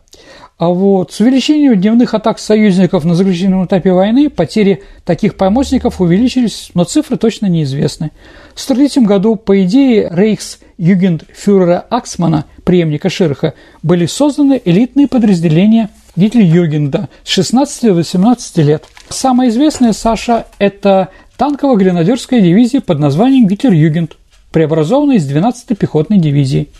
А 0.60 0.68
вот 0.68 1.12
с 1.12 1.20
увеличением 1.20 1.82
дневных 1.82 2.14
атак 2.14 2.38
союзников 2.38 3.04
на 3.04 3.16
заключительном 3.16 3.66
этапе 3.66 3.92
войны 3.92 4.30
потери 4.30 4.84
таких 5.04 5.36
помощников 5.36 6.00
увеличились, 6.00 6.70
но 6.76 6.84
цифры 6.84 7.18
точно 7.18 7.48
неизвестны. 7.48 8.12
В 8.54 8.64
1943 8.64 9.04
году, 9.08 9.36
по 9.36 9.64
идее 9.64 10.08
рейхс-югендфюрера 10.12 11.84
Аксмана, 11.90 12.46
преемника 12.64 13.10
Ширха, 13.10 13.56
были 13.82 14.06
созданы 14.06 14.62
элитные 14.64 15.08
подразделения 15.08 15.90
Гитлер-Югенда 16.16 17.10
с 17.24 17.30
16 17.30 17.82
до 17.82 17.94
18 17.96 18.58
лет. 18.58 18.84
Самая 19.10 19.50
известная, 19.50 19.94
Саша, 19.94 20.46
это 20.60 21.10
танково-гренадерская 21.38 22.40
дивизия 22.40 22.82
под 22.82 23.00
названием 23.00 23.48
Гитлер-Югенд, 23.48 24.16
преобразованная 24.52 25.16
из 25.16 25.28
12-й 25.28 25.76
пехотной 25.76 26.20
дивизии– 26.20 26.68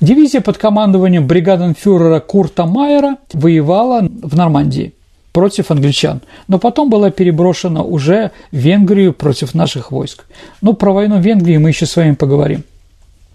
Дивизия 0.00 0.40
под 0.40 0.58
командованием 0.58 1.26
бригаденфюрера 1.26 2.20
Курта 2.20 2.66
Майера 2.66 3.16
воевала 3.32 4.02
в 4.22 4.36
Нормандии 4.36 4.94
против 5.32 5.70
англичан, 5.70 6.22
но 6.48 6.58
потом 6.58 6.88
была 6.88 7.10
переброшена 7.10 7.82
уже 7.82 8.30
в 8.52 8.56
Венгрию 8.56 9.12
против 9.12 9.54
наших 9.54 9.92
войск. 9.92 10.24
Но 10.62 10.72
про 10.72 10.92
войну 10.92 11.18
в 11.18 11.20
Венгрии 11.20 11.58
мы 11.58 11.70
еще 11.70 11.86
с 11.86 11.96
вами 11.96 12.14
поговорим. 12.14 12.64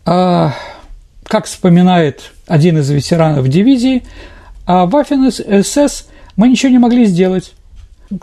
А, 0.05 0.53
как 1.23 1.45
вспоминает 1.45 2.31
один 2.47 2.79
из 2.79 2.89
ветеранов 2.89 3.47
дивизии, 3.47 4.03
а 4.65 4.85
Ваффен 4.85 5.31
СС 5.31 6.07
мы 6.35 6.49
ничего 6.49 6.71
не 6.71 6.79
могли 6.79 7.05
сделать. 7.05 7.53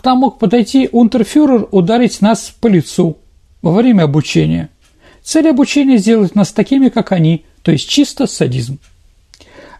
Там 0.01 0.19
мог 0.19 0.39
подойти 0.39 0.89
унтерфюрер 0.91 1.67
ударить 1.71 2.21
нас 2.21 2.53
по 2.59 2.67
лицу 2.67 3.17
во 3.61 3.71
время 3.71 4.03
обучения. 4.03 4.69
Цель 5.23 5.49
обучения– 5.49 5.97
сделать 5.99 6.35
нас 6.35 6.51
такими, 6.51 6.89
как 6.89 7.11
они, 7.11 7.45
то 7.61 7.71
есть 7.71 7.89
чисто 7.89 8.27
садизм. 8.27 8.79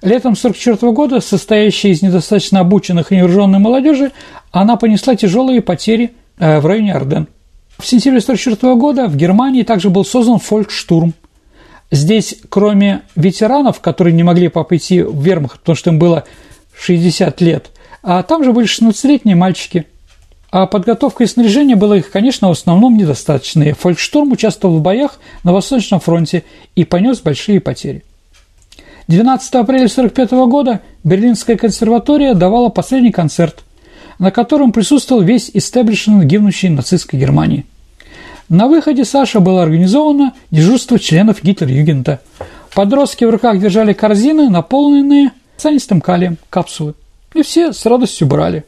Летом 0.01 0.31
1944 0.31 0.91
года, 0.93 1.19
состоящая 1.19 1.89
из 1.91 2.01
недостаточно 2.01 2.61
обученных 2.61 3.11
и 3.11 3.17
невооруженной 3.17 3.59
молодежи, 3.59 4.11
она 4.51 4.77
понесла 4.77 5.15
тяжелые 5.15 5.61
потери 5.61 6.13
э, 6.37 6.59
в 6.59 6.65
районе 6.65 6.93
Орден. 6.93 7.27
В 7.77 7.85
сентябре 7.85 8.19
1944 8.19 8.75
года 8.75 9.07
в 9.07 9.15
Германии 9.15 9.63
также 9.63 9.89
был 9.89 10.05
создан 10.05 10.39
фолькштурм. 10.39 11.13
Здесь, 11.91 12.35
кроме 12.49 13.01
ветеранов, 13.15 13.81
которые 13.81 14.13
не 14.13 14.23
могли 14.23 14.47
пойти 14.47 15.01
в 15.01 15.21
вермахт, 15.21 15.59
потому 15.59 15.75
что 15.75 15.89
им 15.89 15.99
было 15.99 16.25
60 16.77 17.41
лет, 17.41 17.71
а 18.03 18.23
там 18.23 18.43
же 18.43 18.53
были 18.53 18.67
16-летние 18.67 19.35
мальчики. 19.35 19.85
А 20.51 20.65
подготовка 20.65 21.23
и 21.23 21.27
снаряжение 21.27 21.75
было 21.75 21.93
их, 21.93 22.09
конечно, 22.09 22.47
в 22.47 22.51
основном 22.51 22.97
недостаточные. 22.97 23.75
Фолькштурм 23.75 24.31
участвовал 24.31 24.77
в 24.77 24.81
боях 24.81 25.19
на 25.43 25.53
Восточном 25.53 25.99
фронте 25.99 26.43
и 26.75 26.85
понес 26.85 27.19
большие 27.19 27.59
потери. 27.59 28.03
12 29.07 29.55
апреля 29.55 29.85
1945 29.85 30.31
года 30.49 30.81
Берлинская 31.03 31.55
консерватория 31.55 32.33
давала 32.33 32.69
последний 32.69 33.11
концерт, 33.11 33.63
на 34.17 34.31
котором 34.31 34.71
присутствовал 34.71 35.21
весь 35.21 35.51
истеблишмент 35.53 36.23
гибнущей 36.25 36.69
нацистской 36.69 37.19
Германии. 37.19 37.65
На 38.49 38.67
выходе 38.67 39.05
Саша 39.05 39.39
было 39.39 39.61
организовано 39.61 40.33
дежурство 40.49 40.97
членов 40.97 41.43
Гитлер-Югента. 41.43 42.19
Подростки 42.73 43.23
в 43.23 43.29
руках 43.29 43.59
держали 43.59 43.93
корзины, 43.93 44.49
наполненные 44.49 45.31
цианистым 45.57 46.01
калием, 46.01 46.37
капсулы. 46.49 46.95
И 47.35 47.43
все 47.43 47.73
с 47.73 47.85
радостью 47.85 48.27
брали. 48.27 48.63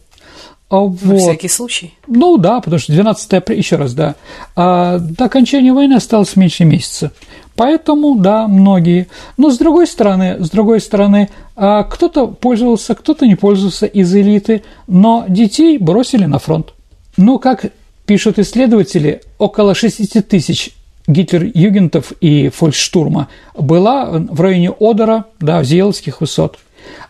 А 0.72 0.78
вот. 0.78 1.04
На 1.04 1.18
всякий 1.18 1.50
случай. 1.50 1.94
Ну 2.08 2.38
да, 2.38 2.62
потому 2.62 2.80
что 2.80 2.94
12 2.94 3.34
апреля, 3.34 3.60
еще 3.60 3.76
раз, 3.76 3.94
да. 3.94 4.16
А 4.56 5.00
до 5.00 5.26
окончания 5.26 5.74
войны 5.74 5.96
осталось 5.96 6.38
меньше 6.38 6.64
месяца. 6.64 7.12
Поэтому, 7.58 8.16
да, 8.16 8.48
многие. 8.48 9.08
Но 9.36 9.50
с 9.52 9.58
другой 9.58 9.86
стороны, 9.86 10.38
с 10.40 10.50
другой 10.50 10.80
стороны, 10.80 11.30
а, 11.58 11.84
кто-то 11.84 12.28
пользовался, 12.28 12.96
кто-то 12.96 13.28
не 13.28 13.36
пользовался 13.36 13.86
из 13.86 14.16
элиты, 14.16 14.64
но 14.88 15.26
детей 15.28 15.78
бросили 15.78 16.24
на 16.24 16.40
фронт. 16.40 16.74
Ну, 17.18 17.38
как 17.38 17.66
пишут 18.06 18.40
исследователи, 18.40 19.24
около 19.40 19.76
60 19.76 20.26
тысяч 20.26 20.72
Гитлер-Югентов 21.06 22.14
и 22.22 22.48
Фолькштурма 22.48 23.28
была 23.58 24.06
в 24.06 24.40
районе 24.40 24.72
Одера, 24.80 25.26
да, 25.42 25.60
в 25.60 25.66
Зиеловских 25.66 26.22
высот. 26.22 26.60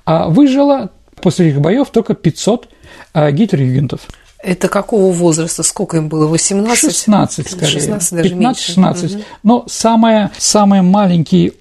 А 0.04 0.30
выжило 0.30 0.90
после 1.22 1.50
этих 1.50 1.62
боев 1.62 1.90
только 1.92 2.16
500 2.16 2.68
а 3.14 3.32
Гитлер-Югентов. 3.32 4.02
Это 4.44 4.70
какого 4.70 5.12
возраста? 5.12 5.62
Сколько 5.64 5.98
им 5.98 6.10
было? 6.10 6.28
18? 6.28 6.92
16, 6.92 7.50
скорее. 7.50 7.72
16, 7.72 8.12
даже 8.12 8.36
15-16. 8.36 9.16
Угу. 9.16 9.24
Но 9.44 9.66
самое, 9.68 10.32
самый 10.38 10.82
маленький 10.82 11.54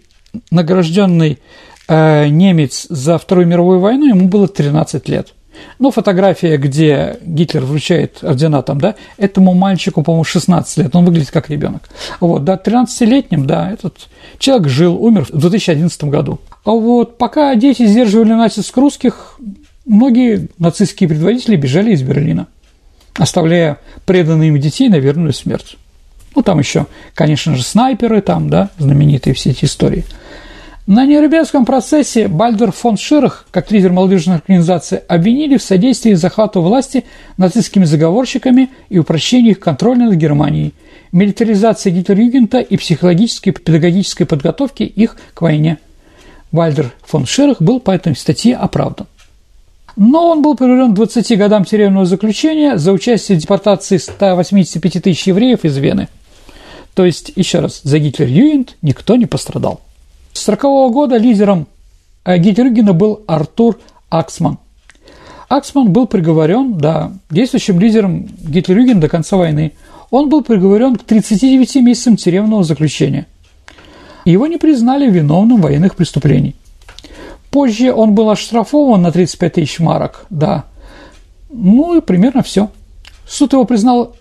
награжденный 0.50 1.38
э, 1.88 2.28
немец 2.28 2.86
за 2.88 3.18
Вторую 3.18 3.46
мировую 3.46 3.80
войну, 3.80 4.06
ему 4.06 4.28
было 4.28 4.48
13 4.48 5.08
лет. 5.08 5.34
Ну, 5.78 5.90
фотография, 5.90 6.56
где 6.56 7.18
Гитлер 7.22 7.64
вручает 7.64 8.22
ордена 8.22 8.62
там, 8.62 8.80
да, 8.80 8.94
этому 9.18 9.52
мальчику, 9.54 10.02
по-моему, 10.02 10.24
16 10.24 10.76
лет, 10.78 10.96
он 10.96 11.04
выглядит 11.04 11.30
как 11.30 11.50
ребенок. 11.50 11.88
Вот, 12.20 12.44
да, 12.44 12.60
13-летним, 12.62 13.46
да, 13.46 13.70
этот 13.70 14.08
человек 14.38 14.68
жил, 14.68 15.02
умер 15.02 15.26
в 15.30 15.38
2011 15.38 16.04
году. 16.04 16.38
А 16.64 16.70
вот 16.70 17.18
пока 17.18 17.54
дети 17.56 17.86
сдерживали 17.86 18.32
натиск 18.32 18.76
русских, 18.76 19.38
Многие 19.86 20.48
нацистские 20.58 21.08
предводители 21.08 21.56
бежали 21.56 21.92
из 21.92 22.02
Берлина, 22.02 22.48
оставляя 23.14 23.78
преданные 24.04 24.48
им 24.48 24.60
детей 24.60 24.88
на 24.88 24.98
верную 24.98 25.32
смерть. 25.32 25.76
Ну, 26.34 26.42
там 26.42 26.58
еще, 26.58 26.86
конечно 27.14 27.56
же, 27.56 27.62
снайперы, 27.62 28.20
там, 28.20 28.48
да, 28.50 28.70
знаменитые 28.78 29.34
все 29.34 29.50
эти 29.50 29.64
истории. 29.64 30.04
На 30.86 31.06
Нюрнбергском 31.06 31.66
процессе 31.66 32.26
Бальдер 32.26 32.72
фон 32.72 32.96
Ширах, 32.96 33.46
как 33.50 33.70
лидер 33.70 33.92
молодежной 33.92 34.36
организации, 34.36 35.02
обвинили 35.06 35.56
в 35.56 35.62
содействии 35.62 36.14
захвату 36.14 36.62
власти 36.62 37.04
нацистскими 37.36 37.84
заговорщиками 37.84 38.70
и 38.88 38.98
упрощении 38.98 39.52
их 39.52 39.60
контроля 39.60 40.06
над 40.06 40.14
Германией, 40.14 40.74
милитаризации 41.12 41.90
Гитлер-Югента 41.90 42.58
и 42.58 42.76
психологической 42.76 43.52
и 43.52 43.56
педагогической 43.56 44.26
подготовки 44.26 44.82
их 44.82 45.16
к 45.32 45.42
войне. 45.42 45.78
Вальдер 46.50 46.92
фон 47.02 47.26
Ширах 47.26 47.62
был 47.62 47.78
по 47.78 47.92
этой 47.92 48.16
статье 48.16 48.56
оправдан. 48.56 49.06
Но 50.00 50.30
он 50.30 50.40
был 50.40 50.54
приговорен 50.54 50.92
к 50.92 50.94
20 50.94 51.36
годам 51.36 51.66
тюремного 51.66 52.06
заключения 52.06 52.78
за 52.78 52.90
участие 52.90 53.36
в 53.36 53.40
депортации 53.42 53.98
185 53.98 55.02
тысяч 55.02 55.26
евреев 55.26 55.62
из 55.62 55.76
Вены. 55.76 56.08
То 56.94 57.04
есть, 57.04 57.32
еще 57.36 57.58
раз, 57.58 57.82
за 57.84 57.98
Гитлерюгенд 57.98 58.76
никто 58.80 59.16
не 59.16 59.26
пострадал. 59.26 59.82
С 60.32 60.48
1940 60.48 60.92
года 60.94 61.18
лидером 61.18 61.66
э, 62.24 62.38
Гитлерюгенда 62.38 62.94
был 62.94 63.24
Артур 63.26 63.78
Аксман. 64.08 64.56
Аксман 65.50 65.92
был 65.92 66.06
приговорен, 66.06 66.78
да, 66.78 67.12
действующим 67.28 67.78
лидером 67.78 68.26
Гитлерюгенда 68.42 69.02
до 69.02 69.08
конца 69.10 69.36
войны. 69.36 69.72
Он 70.10 70.30
был 70.30 70.42
приговорен 70.42 70.96
к 70.96 71.02
39 71.02 71.76
месяцам 71.76 72.16
тюремного 72.16 72.64
заключения. 72.64 73.26
Его 74.24 74.46
не 74.46 74.56
признали 74.56 75.10
виновным 75.10 75.58
в 75.58 75.64
военных 75.64 75.94
преступлений. 75.94 76.54
Позже 77.50 77.92
он 77.92 78.14
был 78.14 78.30
оштрафован 78.30 79.02
на 79.02 79.10
35 79.10 79.52
тысяч 79.54 79.80
марок, 79.80 80.26
да. 80.30 80.64
Ну 81.50 81.96
и 81.96 82.00
примерно 82.00 82.42
все. 82.42 82.70
Суд 83.26 83.52
его 83.52 83.64
признал 83.64 84.14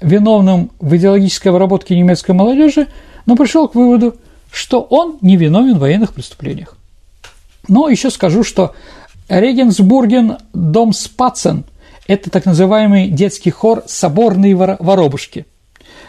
виновным 0.00 0.70
в 0.78 0.94
идеологической 0.96 1.50
обработке 1.50 1.96
немецкой 1.96 2.32
молодежи, 2.32 2.88
но 3.26 3.34
пришел 3.34 3.68
к 3.68 3.74
выводу, 3.74 4.14
что 4.52 4.80
он 4.80 5.18
не 5.20 5.36
виновен 5.36 5.76
в 5.76 5.80
военных 5.80 6.12
преступлениях. 6.12 6.76
Но 7.66 7.88
еще 7.88 8.10
скажу, 8.10 8.44
что 8.44 8.74
Регенсбурген 9.28 10.38
дом 10.52 10.92
Спацен– 10.92 11.64
это 12.06 12.30
так 12.30 12.44
называемый 12.44 13.08
детский 13.08 13.50
хор 13.50 13.82
«Соборные 13.86 14.54
воробушки» 14.54 15.46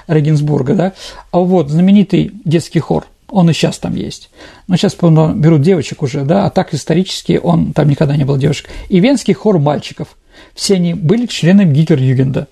Регенсбурга, 0.07 0.75
да? 0.75 0.93
А 1.31 1.39
вот 1.39 1.69
знаменитый 1.69 2.31
детский 2.45 2.79
хор– 2.79 3.07
он 3.29 3.49
и 3.49 3.53
сейчас 3.53 3.77
там 3.79 3.95
есть. 3.95 4.29
Но 4.67 4.77
сейчас, 4.77 4.95
берут 4.95 5.61
девочек 5.61 6.01
уже, 6.03 6.23
да, 6.23 6.45
а 6.45 6.49
так 6.49 6.73
исторически 6.73 7.39
он 7.41 7.73
там 7.73 7.89
никогда 7.89 8.15
не 8.15 8.23
был 8.23 8.37
девушек. 8.37 8.69
И 8.89 8.99
венский 8.99 9.33
хор 9.33 9.59
мальчиков. 9.59 10.09
Все 10.53 10.75
они 10.75 10.93
были 10.93 11.25
членами 11.25 11.73
Гитлер-Югенда. 11.73 12.47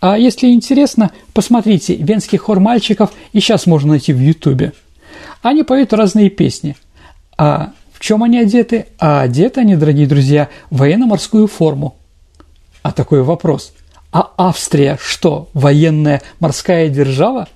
А 0.00 0.16
если 0.16 0.48
интересно, 0.48 1.10
посмотрите, 1.34 1.96
венский 1.96 2.38
хор 2.38 2.60
мальчиков 2.60 3.10
и 3.32 3.40
сейчас 3.40 3.66
можно 3.66 3.90
найти 3.90 4.12
в 4.12 4.20
Ютубе. 4.20 4.72
Они 5.42 5.62
поют 5.62 5.92
разные 5.92 6.30
песни. 6.30 6.76
А 7.36 7.72
в 7.92 8.00
чем 8.00 8.22
они 8.22 8.38
одеты? 8.38 8.86
А 8.98 9.22
одеты 9.22 9.60
они, 9.60 9.76
дорогие 9.76 10.06
друзья, 10.06 10.48
в 10.70 10.78
военно-морскую 10.78 11.48
форму. 11.48 11.96
А 12.82 12.92
такой 12.92 13.22
вопрос. 13.22 13.72
А 14.12 14.32
Австрия 14.36 14.96
что, 15.00 15.48
военная 15.52 16.22
морская 16.40 16.88
держава? 16.88 17.48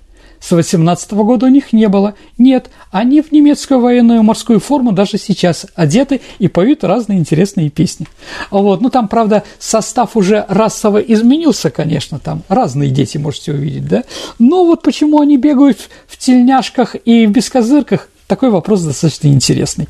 С 0.43 0.51
18 0.51 1.12
года 1.12 1.47
у 1.47 1.49
них 1.49 1.72
не 1.72 1.88
было. 1.88 2.14
Нет, 2.36 2.68
они 2.90 3.22
в 3.22 3.30
немецкую 3.30 3.78
военную 3.78 4.24
морскую 4.24 4.59
форму 4.59 4.90
даже 4.90 5.16
сейчас 5.16 5.66
одеты 5.76 6.20
и 6.40 6.49
поют 6.49 6.82
разные 6.82 7.18
интересные 7.20 7.70
песни. 7.70 8.09
Вот. 8.51 8.80
Ну, 8.80 8.90
там, 8.90 9.07
правда, 9.07 9.45
состав 9.61 10.16
уже 10.16 10.45
расово 10.49 10.99
изменился, 10.99 11.70
конечно, 11.70 12.18
там 12.18 12.43
разные 12.49 12.90
дети 12.90 13.18
можете 13.18 13.53
увидеть, 13.53 13.86
да? 13.86 14.03
Но 14.40 14.64
вот 14.64 14.82
почему 14.82 15.20
они 15.20 15.36
бегают 15.36 15.78
в 16.09 16.16
тельняшках 16.16 16.97
и 17.05 17.26
в 17.26 17.30
бескозырках, 17.30 18.09
такой 18.26 18.51
вопрос 18.51 18.82
достаточно 18.82 19.28
интересный. 19.28 19.86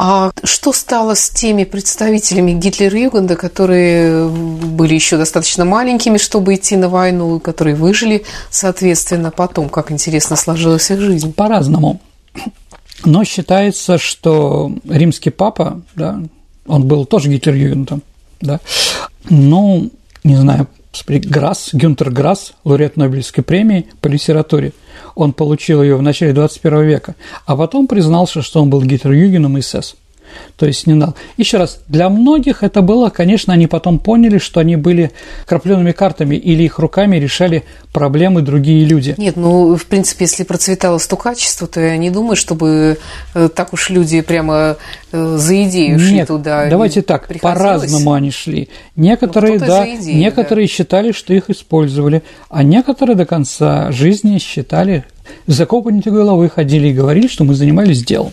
А 0.00 0.30
что 0.44 0.72
стало 0.72 1.16
с 1.16 1.28
теми 1.28 1.64
представителями 1.64 2.52
Гитлер-Югенда, 2.52 3.34
которые 3.34 4.28
были 4.28 4.94
еще 4.94 5.16
достаточно 5.16 5.64
маленькими, 5.64 6.18
чтобы 6.18 6.54
идти 6.54 6.76
на 6.76 6.88
войну, 6.88 7.40
которые 7.40 7.74
выжили, 7.74 8.24
соответственно, 8.48 9.32
потом, 9.32 9.68
как 9.68 9.90
интересно 9.90 10.36
сложилась 10.36 10.88
их 10.92 11.00
жизнь? 11.00 11.32
По-разному. 11.32 12.00
Но 13.04 13.24
считается, 13.24 13.98
что 13.98 14.70
римский 14.88 15.30
папа, 15.30 15.82
да, 15.96 16.20
он 16.68 16.86
был 16.86 17.04
тоже 17.04 17.28
Гитлер-Югендом, 17.28 18.02
да, 18.40 18.60
ну, 19.28 19.90
не 20.22 20.36
знаю, 20.36 20.68
Грасс, 21.08 21.70
Гюнтер 21.72 22.12
Грасс, 22.12 22.52
лауреат 22.62 22.96
Нобелевской 22.96 23.42
премии 23.42 23.88
по 24.00 24.06
литературе– 24.06 24.72
он 25.18 25.32
получил 25.32 25.82
ее 25.82 25.96
в 25.96 26.02
начале 26.02 26.32
21 26.32 26.82
века, 26.84 27.16
а 27.44 27.56
потом 27.56 27.88
признался, 27.88 28.40
что 28.40 28.62
он 28.62 28.70
был 28.70 28.82
Гитлер-Югеном 28.82 29.58
и 29.58 29.62
СС. 29.62 29.96
То 30.56 30.66
есть 30.66 30.86
не 30.86 30.94
дал. 30.94 31.14
Еще 31.36 31.58
раз, 31.58 31.80
для 31.88 32.08
многих 32.08 32.62
это 32.62 32.82
было, 32.82 33.10
конечно, 33.10 33.52
они 33.52 33.66
потом 33.66 33.98
поняли, 33.98 34.38
что 34.38 34.60
они 34.60 34.76
были 34.76 35.12
крапленными 35.46 35.92
картами 35.92 36.36
или 36.36 36.64
их 36.64 36.78
руками 36.78 37.16
решали 37.16 37.64
проблемы 37.92 38.42
другие 38.42 38.84
люди. 38.84 39.14
Нет, 39.18 39.36
ну, 39.36 39.76
в 39.76 39.86
принципе, 39.86 40.24
если 40.24 40.42
процветало 40.44 40.98
стукачество, 40.98 41.66
то 41.66 41.80
я 41.80 41.96
не 41.96 42.10
думаю, 42.10 42.36
чтобы 42.36 42.98
э, 43.34 43.48
так 43.54 43.72
уж 43.72 43.90
люди 43.90 44.20
прямо 44.20 44.76
э, 45.12 45.36
за 45.36 45.64
идею 45.64 45.98
шли 45.98 46.14
Нет, 46.14 46.28
туда. 46.28 46.68
давайте 46.68 47.02
так, 47.02 47.28
по-разному 47.40 48.12
они 48.12 48.30
шли. 48.30 48.68
Некоторые, 48.96 49.58
ну, 49.58 49.66
да, 49.66 49.96
идею, 49.96 50.18
некоторые 50.18 50.66
да. 50.66 50.72
считали, 50.72 51.12
что 51.12 51.32
их 51.34 51.50
использовали, 51.50 52.22
а 52.48 52.62
некоторые 52.62 53.16
до 53.16 53.26
конца 53.26 53.90
жизни 53.92 54.38
считали, 54.38 55.04
закопанные 55.46 56.02
головы 56.02 56.48
ходили 56.48 56.88
и 56.88 56.92
говорили, 56.92 57.26
что 57.26 57.44
мы 57.44 57.54
занимались 57.54 58.04
делом. 58.04 58.32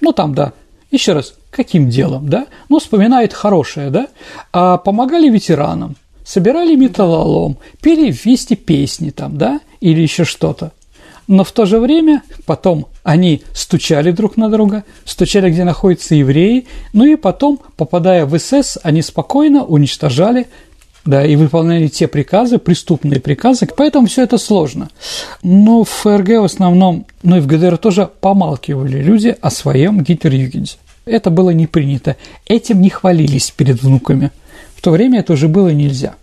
Ну, 0.00 0.12
там, 0.12 0.34
да, 0.34 0.52
еще 0.90 1.12
раз, 1.12 1.34
каким 1.50 1.88
делом, 1.88 2.28
да? 2.28 2.46
Ну, 2.68 2.78
вспоминает 2.78 3.32
хорошее, 3.32 3.90
да? 3.90 4.08
А 4.52 4.78
помогали 4.78 5.28
ветеранам, 5.28 5.96
собирали 6.24 6.74
металлолом, 6.74 7.58
пели 7.80 8.10
вместе 8.10 8.56
песни 8.56 9.10
там, 9.10 9.36
да? 9.36 9.60
Или 9.80 10.00
еще 10.00 10.24
что-то. 10.24 10.72
Но 11.28 11.42
в 11.42 11.50
то 11.50 11.66
же 11.66 11.80
время 11.80 12.22
потом 12.44 12.86
они 13.02 13.42
стучали 13.52 14.12
друг 14.12 14.36
на 14.36 14.48
друга, 14.48 14.84
стучали, 15.04 15.50
где 15.50 15.64
находятся 15.64 16.14
евреи, 16.14 16.66
ну 16.92 17.04
и 17.04 17.16
потом, 17.16 17.58
попадая 17.76 18.26
в 18.26 18.38
СС, 18.38 18.78
они 18.82 19.02
спокойно 19.02 19.64
уничтожали 19.64 20.46
да, 21.06 21.24
и 21.24 21.36
выполняли 21.36 21.86
те 21.86 22.08
приказы, 22.08 22.58
преступные 22.58 23.20
приказы, 23.20 23.66
поэтому 23.76 24.06
все 24.06 24.24
это 24.24 24.38
сложно. 24.38 24.90
Но 25.42 25.84
в 25.84 25.88
ФРГ 25.88 26.40
в 26.40 26.44
основном, 26.44 27.06
ну 27.22 27.36
и 27.36 27.40
в 27.40 27.46
ГДР 27.46 27.78
тоже 27.78 28.10
помалкивали 28.20 29.02
люди 29.02 29.34
о 29.40 29.50
своем 29.50 30.00
Гитлер-Югенде. 30.00 30.76
Это 31.06 31.30
было 31.30 31.50
не 31.50 31.68
принято. 31.68 32.16
Этим 32.46 32.80
не 32.80 32.90
хвалились 32.90 33.52
перед 33.52 33.82
внуками. 33.82 34.32
В 34.74 34.82
то 34.82 34.90
время 34.90 35.20
это 35.20 35.34
уже 35.34 35.46
было 35.46 35.68
нельзя. 35.68 36.16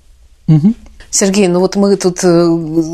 Угу. 0.48 0.74
Сергей, 1.14 1.48
ну 1.48 1.60
вот 1.60 1.76
мы 1.76 1.96
тут 1.96 2.24
э, 2.24 2.48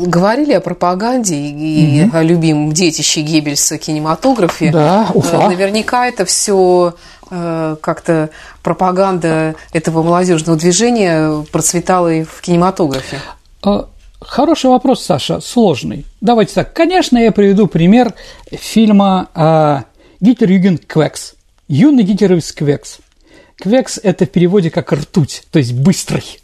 говорили 0.06 0.52
о 0.52 0.60
пропаганде 0.60 1.36
и 1.36 2.04
угу. 2.04 2.16
о 2.16 2.22
любимом 2.22 2.72
детище 2.72 3.22
Геббельса 3.22 3.78
кинематографе. 3.78 4.70
Да, 4.70 5.08
Уфа. 5.14 5.36
Э, 5.36 5.48
наверняка 5.48 6.06
это 6.06 6.26
все 6.26 6.94
Э, 7.32 7.76
как-то 7.80 8.30
пропаганда 8.62 9.54
этого 9.72 10.02
молодежного 10.02 10.58
движения 10.58 11.44
процветала 11.52 12.12
и 12.12 12.24
в 12.24 12.40
кинематографе? 12.40 13.20
Хороший 14.20 14.68
вопрос, 14.68 15.04
Саша, 15.04 15.40
сложный. 15.40 16.04
Давайте 16.20 16.54
так. 16.54 16.74
Конечно, 16.74 17.16
я 17.16 17.30
приведу 17.30 17.68
пример 17.68 18.12
фильма 18.50 19.84
«Гитлер 20.20 20.50
Юген 20.50 20.76
Квекс». 20.76 21.34
Юный 21.68 22.02
гитлеровец 22.02 22.52
Квекс. 22.52 22.98
Квекс– 23.56 23.98
это 24.02 24.26
в 24.26 24.30
переводе 24.30 24.70
как 24.70 24.92
«ртуть», 24.92 25.44
то 25.50 25.58
есть 25.58 25.72
«быстрый». 25.72 26.40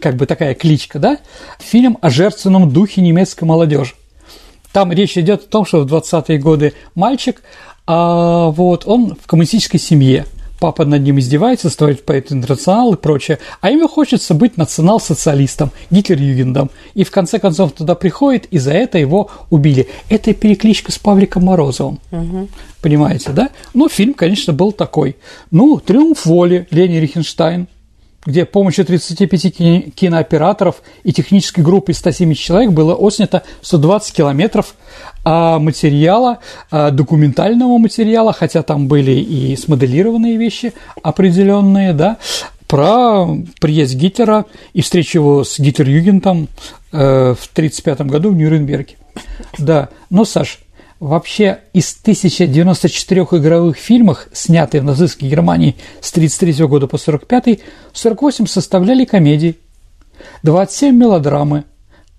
Как 0.00 0.16
бы 0.16 0.26
такая 0.26 0.54
кличка, 0.54 0.98
да? 0.98 1.18
Фильм 1.58 1.98
о 2.00 2.10
жертвенном 2.10 2.70
духе 2.70 3.00
немецкой 3.00 3.44
молодежи. 3.44 3.94
Там 4.72 4.92
речь 4.92 5.16
идет 5.16 5.44
о 5.44 5.48
том, 5.48 5.64
что 5.64 5.82
в 5.82 5.92
20-е 5.92 6.38
годы 6.38 6.74
мальчик 6.94 7.42
а 7.86 8.50
вот 8.50 8.84
он 8.86 9.14
в 9.14 9.26
коммунистической 9.26 9.78
семье. 9.78 10.26
Папа 10.60 10.84
над 10.84 11.02
ним 11.02 11.18
издевается, 11.18 11.68
ставит 11.68 12.06
поэт 12.06 12.32
интернационал 12.32 12.94
и 12.94 12.96
прочее. 12.96 13.38
А 13.60 13.70
ему 13.70 13.86
хочется 13.86 14.32
быть 14.32 14.56
национал-социалистом, 14.56 15.72
Гитлер-Югендом. 15.90 16.70
И 16.94 17.04
в 17.04 17.10
конце 17.10 17.38
концов 17.38 17.72
туда 17.72 17.94
приходит, 17.94 18.46
и 18.46 18.58
за 18.58 18.72
это 18.72 18.96
его 18.96 19.30
убили. 19.50 19.88
Это 20.08 20.32
перекличка 20.32 20.90
с 20.90 20.98
Павликом 20.98 21.44
Морозовым. 21.44 21.98
Угу. 22.12 22.48
Понимаете, 22.80 23.30
да? 23.32 23.50
Ну, 23.74 23.88
фильм, 23.88 24.14
конечно, 24.14 24.52
был 24.54 24.72
такой. 24.72 25.16
Ну, 25.50 25.80
«Триумф 25.80 26.24
воли» 26.24 26.66
Лени 26.70 26.96
Рихенштайн 26.96 27.68
где 28.26 28.44
помощью 28.44 28.84
35 28.84 29.94
кинооператоров 29.94 30.82
и 31.02 31.12
технической 31.12 31.62
группы 31.62 31.92
из 31.92 31.98
170 31.98 32.42
человек 32.42 32.70
было 32.70 32.94
отснято 32.94 33.42
120 33.62 34.14
километров 34.14 34.74
а, 35.24 35.58
материала, 35.58 36.38
а, 36.70 36.90
документального 36.90 37.78
материала, 37.78 38.32
хотя 38.32 38.62
там 38.62 38.88
были 38.88 39.12
и 39.12 39.56
смоделированные 39.56 40.36
вещи 40.36 40.72
определенные, 41.02 41.92
да, 41.92 42.18
про 42.66 43.28
приезд 43.60 43.94
Гитлера 43.94 44.46
и 44.72 44.80
встречу 44.80 45.18
его 45.18 45.44
с 45.44 45.58
Гитлер-Югентом 45.58 46.48
э, 46.92 47.34
в 47.38 47.46
1935 47.52 48.00
году 48.00 48.30
в 48.30 48.34
Нюрнберге. 48.34 48.96
Да, 49.58 49.90
но, 50.10 50.24
Саш, 50.24 50.63
Вообще 51.04 51.58
из 51.74 51.94
1094 52.00 53.20
игровых 53.32 53.76
фильмов, 53.76 54.26
снятых 54.32 54.80
в 54.80 54.84
нацистской 54.86 55.28
Германии 55.28 55.76
с 56.00 56.10
1933 56.12 56.66
года 56.66 56.86
по 56.86 56.96
1945, 56.96 57.60
48 57.92 58.46
составляли 58.46 59.04
комедии, 59.04 59.56
27– 60.44 60.96
мелодрамы, 60.96 61.64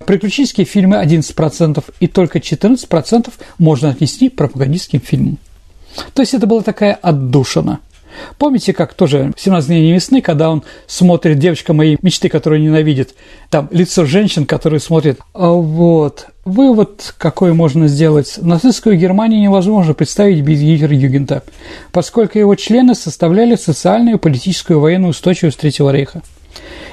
приключенческие 0.04 0.66
фильмы 0.66 1.02
11% 1.02 1.82
и 1.98 2.06
только 2.06 2.38
14% 2.38 3.32
можно 3.58 3.90
отнести 3.90 4.28
к 4.28 4.36
пропагандистским 4.36 5.00
фильмам. 5.00 5.38
То 6.14 6.22
есть 6.22 6.34
это 6.34 6.46
была 6.46 6.62
такая 6.62 6.94
отдушина. 6.94 7.80
Помните, 8.38 8.72
как 8.72 8.94
тоже 8.94 9.32
«17 9.36 9.66
дней 9.66 9.92
весны», 9.92 10.20
когда 10.20 10.50
он 10.50 10.62
смотрит 10.86 11.38
«Девочка 11.38 11.72
моей 11.72 11.98
мечты», 12.02 12.28
которую 12.28 12.60
ненавидит, 12.62 13.14
там 13.50 13.68
лицо 13.70 14.04
женщин, 14.04 14.46
которые 14.46 14.80
смотрят. 14.80 15.18
А 15.32 15.50
вот. 15.50 16.26
Вывод, 16.44 17.14
какой 17.18 17.52
можно 17.52 17.88
сделать. 17.88 18.38
Нацистскую 18.40 18.96
Германию 18.96 19.40
невозможно 19.40 19.94
представить 19.94 20.42
без 20.42 20.60
Гитлер-Югента, 20.60 21.42
поскольку 21.90 22.38
его 22.38 22.54
члены 22.54 22.94
составляли 22.94 23.56
социальную, 23.56 24.18
политическую 24.18 24.78
и 24.78 24.80
военную 24.80 25.10
устойчивость 25.10 25.58
Третьего 25.58 25.90
рейха. 25.90 26.22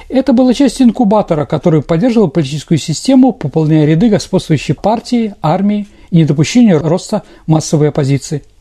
Это 0.08 0.32
была 0.32 0.54
часть 0.54 0.82
инкубатора, 0.82 1.46
который 1.46 1.82
поддерживал 1.82 2.28
политическую 2.28 2.78
систему, 2.78 3.32
пополняя 3.32 3.86
ряды 3.86 4.08
господствующей 4.08 4.74
партии, 4.74 5.34
армии 5.40 5.86
и 6.10 6.18
недопущения 6.18 6.78
роста 6.78 7.22
массовой 7.46 7.88
оппозиции– 7.88 8.42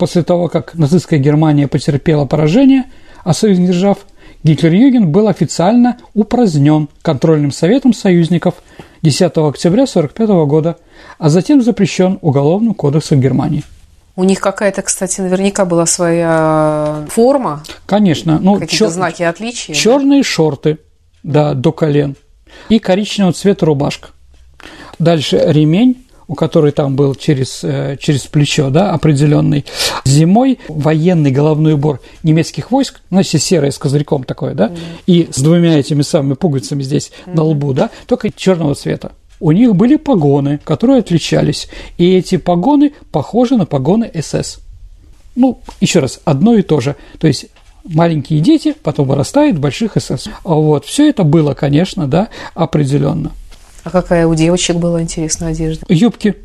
После 0.00 0.22
того, 0.22 0.48
как 0.48 0.76
нацистская 0.76 1.18
Германия 1.18 1.68
потерпела 1.68 2.24
поражение, 2.24 2.84
а 3.22 3.34
союзных 3.34 3.72
держав, 3.72 3.98
Гитлер-Юген 4.42 5.08
был 5.08 5.28
официально 5.28 5.98
упразднен 6.14 6.88
контрольным 7.02 7.52
советом 7.52 7.92
союзников 7.92 8.54
10 9.02 9.20
октября 9.20 9.82
1945 9.82 10.28
года, 10.48 10.78
а 11.18 11.28
затем 11.28 11.60
запрещен 11.60 12.18
Уголовным 12.22 12.72
кодексом 12.72 13.20
Германии. 13.20 13.62
У 14.16 14.24
них 14.24 14.40
какая-то, 14.40 14.80
кстати, 14.80 15.20
наверняка 15.20 15.66
была 15.66 15.84
своя 15.84 17.04
форма. 17.10 17.62
Конечно. 17.84 18.38
Ну, 18.40 18.54
Какие-то 18.54 18.74
чер... 18.74 18.88
знаки 18.88 19.22
отличия. 19.22 19.74
Черные 19.74 20.22
да? 20.22 20.26
шорты, 20.26 20.78
да, 21.22 21.52
до 21.52 21.72
колен. 21.72 22.16
И 22.70 22.78
коричневого 22.78 23.34
цвета 23.34 23.66
рубашка. 23.66 24.08
Дальше 24.98 25.42
ремень 25.46 26.06
у 26.30 26.36
которой 26.36 26.70
там 26.70 26.94
был 26.94 27.16
через, 27.16 27.64
э, 27.64 27.96
через 27.98 28.28
плечо, 28.28 28.70
да, 28.70 28.92
определенный. 28.92 29.64
Зимой 30.04 30.60
военный 30.68 31.32
головной 31.32 31.72
убор 31.72 32.00
немецких 32.22 32.70
войск, 32.70 33.00
значит, 33.10 33.42
серое 33.42 33.72
с 33.72 33.78
козырьком 33.78 34.22
такое, 34.22 34.54
да, 34.54 34.68
mm-hmm. 34.68 35.02
и 35.08 35.28
с 35.32 35.40
двумя 35.40 35.76
этими 35.76 36.02
самыми 36.02 36.34
пуговицами 36.34 36.84
здесь 36.84 37.10
mm-hmm. 37.10 37.34
на 37.34 37.42
лбу, 37.42 37.72
да, 37.72 37.90
только 38.06 38.30
черного 38.30 38.76
цвета. 38.76 39.10
У 39.40 39.50
них 39.50 39.74
были 39.74 39.96
погоны, 39.96 40.60
которые 40.62 41.00
отличались, 41.00 41.68
и 41.98 42.14
эти 42.14 42.36
погоны 42.36 42.92
похожи 43.10 43.56
на 43.56 43.66
погоны 43.66 44.08
СС. 44.14 44.60
Ну, 45.34 45.60
еще 45.80 45.98
раз, 45.98 46.20
одно 46.24 46.54
и 46.54 46.62
то 46.62 46.78
же. 46.78 46.94
То 47.18 47.26
есть 47.26 47.46
маленькие 47.82 48.38
дети, 48.38 48.76
потом 48.80 49.08
вырастают 49.08 49.56
в 49.56 49.60
больших 49.60 49.96
СС. 49.98 50.28
Вот, 50.44 50.84
все 50.84 51.10
это 51.10 51.24
было, 51.24 51.54
конечно, 51.54 52.06
да, 52.06 52.28
определенно. 52.54 53.32
А 53.90 53.92
какая 53.92 54.28
у 54.28 54.36
девочек 54.36 54.76
была 54.76 55.02
интересная 55.02 55.48
одежда? 55.48 55.84
Юбки 55.88 56.36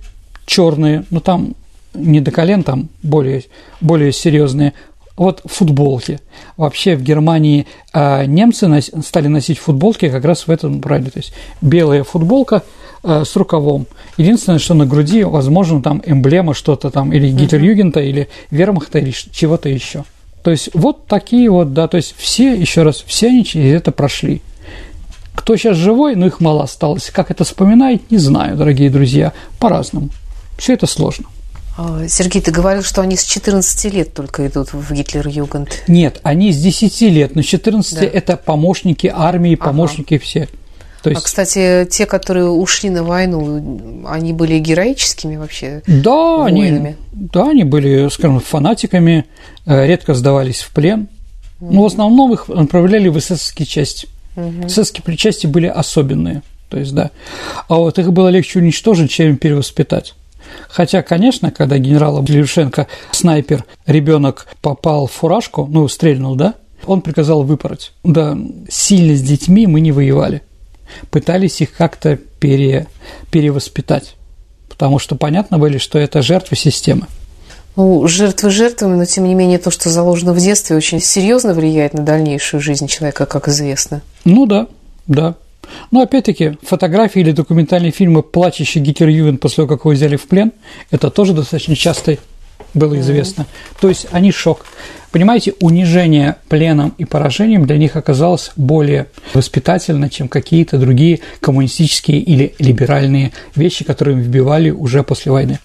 черные, 0.47 0.99
но 0.99 1.05
ну, 1.11 1.19
там 1.19 1.55
не 1.93 2.19
до 2.19 2.31
колен, 2.31 2.63
там 2.63 2.89
более, 3.03 3.43
более 3.81 4.11
серьезные. 4.11 4.73
Вот 5.15 5.43
футболки. 5.45 6.19
Вообще 6.57 6.95
в 6.95 7.03
Германии 7.03 7.67
э, 7.93 8.25
немцы 8.25 8.65
нос, 8.65 8.89
стали 9.05 9.27
носить 9.27 9.59
футболки 9.59 10.09
как 10.09 10.25
раз 10.25 10.47
в 10.47 10.49
этом 10.49 10.81
правиле. 10.81 11.11
То 11.11 11.19
есть 11.19 11.33
белая 11.61 12.03
футболка 12.03 12.63
э, 13.03 13.23
с 13.23 13.35
рукавом. 13.35 13.85
Единственное, 14.17 14.57
что 14.57 14.73
на 14.73 14.87
груди, 14.87 15.23
возможно, 15.23 15.83
там 15.83 16.01
эмблема 16.03 16.55
что-то 16.55 16.89
там 16.89 17.13
или 17.13 17.31
Гитлер-Югента, 17.31 17.99
или 17.99 18.27
Вермахта, 18.49 18.97
или 18.97 19.11
чего-то 19.11 19.69
еще. 19.69 20.03
То 20.41 20.49
есть 20.49 20.71
вот 20.73 21.05
такие 21.05 21.51
вот, 21.51 21.73
да, 21.73 21.87
то 21.87 21.97
есть 21.97 22.15
все, 22.17 22.55
еще 22.55 22.81
раз, 22.81 23.03
все 23.05 23.27
они 23.27 23.45
через 23.45 23.71
это 23.75 23.91
прошли. 23.91 24.41
Кто 25.45 25.57
сейчас 25.57 25.77
живой, 25.77 26.15
но 26.15 26.25
их 26.25 26.39
мало 26.39 26.63
осталось. 26.63 27.11
Как 27.11 27.29
это 27.29 27.43
вспоминать, 27.43 28.09
не 28.09 28.17
знаю, 28.17 28.57
дорогие 28.57 28.89
друзья. 28.89 29.31
По-разному. 29.59 30.09
Все 30.57 30.73
это 30.73 30.87
сложно. 30.87 31.27
А, 31.77 32.07
Сергей, 32.07 32.41
ты 32.41 32.49
говорил, 32.49 32.81
что 32.81 33.01
они 33.01 33.15
с 33.15 33.23
14 33.23 33.93
лет 33.93 34.11
только 34.11 34.47
идут 34.47 34.73
в 34.73 34.91
Гитлер-Югент. 34.91 35.83
Нет, 35.87 36.19
они 36.23 36.51
с 36.51 36.59
10 36.59 36.99
лет, 37.01 37.35
но 37.35 37.43
с 37.43 37.45
14 37.45 37.99
да. 37.99 38.05
это 38.07 38.37
помощники 38.37 39.05
армии, 39.05 39.53
помощники 39.53 40.15
ага. 40.15 40.23
все. 40.23 40.49
То 41.03 41.11
есть... 41.11 41.21
А, 41.21 41.23
кстати, 41.23 41.87
те, 41.91 42.07
которые 42.07 42.49
ушли 42.49 42.89
на 42.89 43.03
войну, 43.03 44.03
они 44.07 44.33
были 44.33 44.57
героическими 44.57 45.35
вообще 45.35 45.83
да, 45.85 46.37
воинами? 46.37 46.97
Они, 47.13 47.29
да, 47.31 47.49
они 47.51 47.63
были, 47.65 48.09
скажем, 48.09 48.39
фанатиками, 48.39 49.25
э, 49.67 49.85
редко 49.85 50.15
сдавались 50.15 50.61
в 50.61 50.71
плен. 50.71 51.07
Но 51.59 51.83
в 51.83 51.85
основном 51.85 52.33
их 52.33 52.49
отправляли 52.49 53.09
в 53.09 53.19
эсэсовские 53.19 53.67
части. 53.67 54.07
Угу. 54.36 54.67
Эсэсские 54.67 55.03
причастия 55.03 55.47
были 55.47 55.67
особенные. 55.67 56.41
То 56.69 56.79
есть, 56.79 56.93
да. 56.93 57.11
А 57.67 57.75
вот 57.75 57.99
их 57.99 58.11
было 58.11 58.29
легче 58.29 58.59
уничтожить, 58.59 59.11
чем 59.11 59.38
перевоспитать. 59.38 60.15
Хотя, 60.69 61.01
конечно, 61.01 61.51
когда 61.51 61.77
генерала 61.77 62.23
Левшенко 62.25 62.88
снайпер, 63.11 63.65
ребенок 63.86 64.47
попал 64.61 65.07
в 65.07 65.11
фуражку, 65.11 65.67
ну, 65.69 65.88
стрельнул, 65.88 66.36
да, 66.36 66.55
он 66.86 67.01
приказал 67.01 67.43
выпороть. 67.43 67.93
Да, 68.03 68.38
сильно 68.69 69.15
с 69.15 69.21
детьми 69.21 69.67
мы 69.67 69.81
не 69.81 69.91
воевали. 69.91 70.41
Пытались 71.09 71.61
их 71.61 71.73
как-то 71.73 72.17
пере, 72.39 72.88
перевоспитать. 73.31 74.15
Потому 74.69 74.99
что 74.99 75.15
понятно 75.15 75.57
были, 75.57 75.77
что 75.77 75.97
это 75.97 76.21
жертвы 76.21 76.55
системы. 76.55 77.07
Ну, 77.76 78.07
жертвы 78.07 78.49
жертвами, 78.49 78.95
но 78.95 79.05
тем 79.05 79.26
не 79.26 79.34
менее 79.34 79.59
то, 79.59 79.69
что 79.69 79.89
заложено 79.89 80.34
в 80.34 80.39
детстве, 80.39 80.76
очень 80.76 81.01
серьезно 81.01 81.53
влияет 81.53 81.93
на 81.93 82.03
дальнейшую 82.03 82.61
жизнь 82.61 82.88
человека, 82.88 83.26
как 83.26 83.47
известно. 83.47 84.01
Ну 84.23 84.45
да, 84.45 84.67
да. 85.07 85.36
Но 85.91 86.01
опять-таки, 86.01 86.57
фотографии 86.61 87.19
или 87.19 87.32
документальные 87.32 87.91
фильмы 87.91 88.23
«Плачущий 88.23 88.80
Гитлер 88.80 89.09
Ювен» 89.09 89.38
после 89.38 89.57
того, 89.57 89.67
как 89.67 89.86
его 89.86 89.93
взяли 89.93 90.15
в 90.15 90.28
плен, 90.28 90.51
это 90.91 91.09
тоже 91.09 91.34
достаточно 91.34 91.76
часто 91.76 92.17
было 92.73 92.99
известно. 92.99 93.41
Mm-hmm. 93.41 93.78
То 93.82 93.89
есть 93.89 94.07
они 94.11 94.32
шок. 94.32 94.65
Понимаете, 95.11 95.53
унижение 95.61 96.36
пленом 96.49 96.93
и 96.97 97.05
поражением 97.05 97.65
для 97.65 97.78
них 97.78 97.95
оказалось 97.95 98.51
более 98.57 99.07
воспитательно, 99.34 100.09
чем 100.09 100.28
какие-то 100.28 100.78
другие 100.78 101.21
коммунистические 101.39 102.19
или 102.19 102.53
либеральные 102.59 103.32
вещи, 103.55 103.86
которые 103.86 104.17
им 104.17 104.21
вбивали 104.21 104.71
уже 104.71 105.03
после 105.03 105.32
войны. 105.32 105.59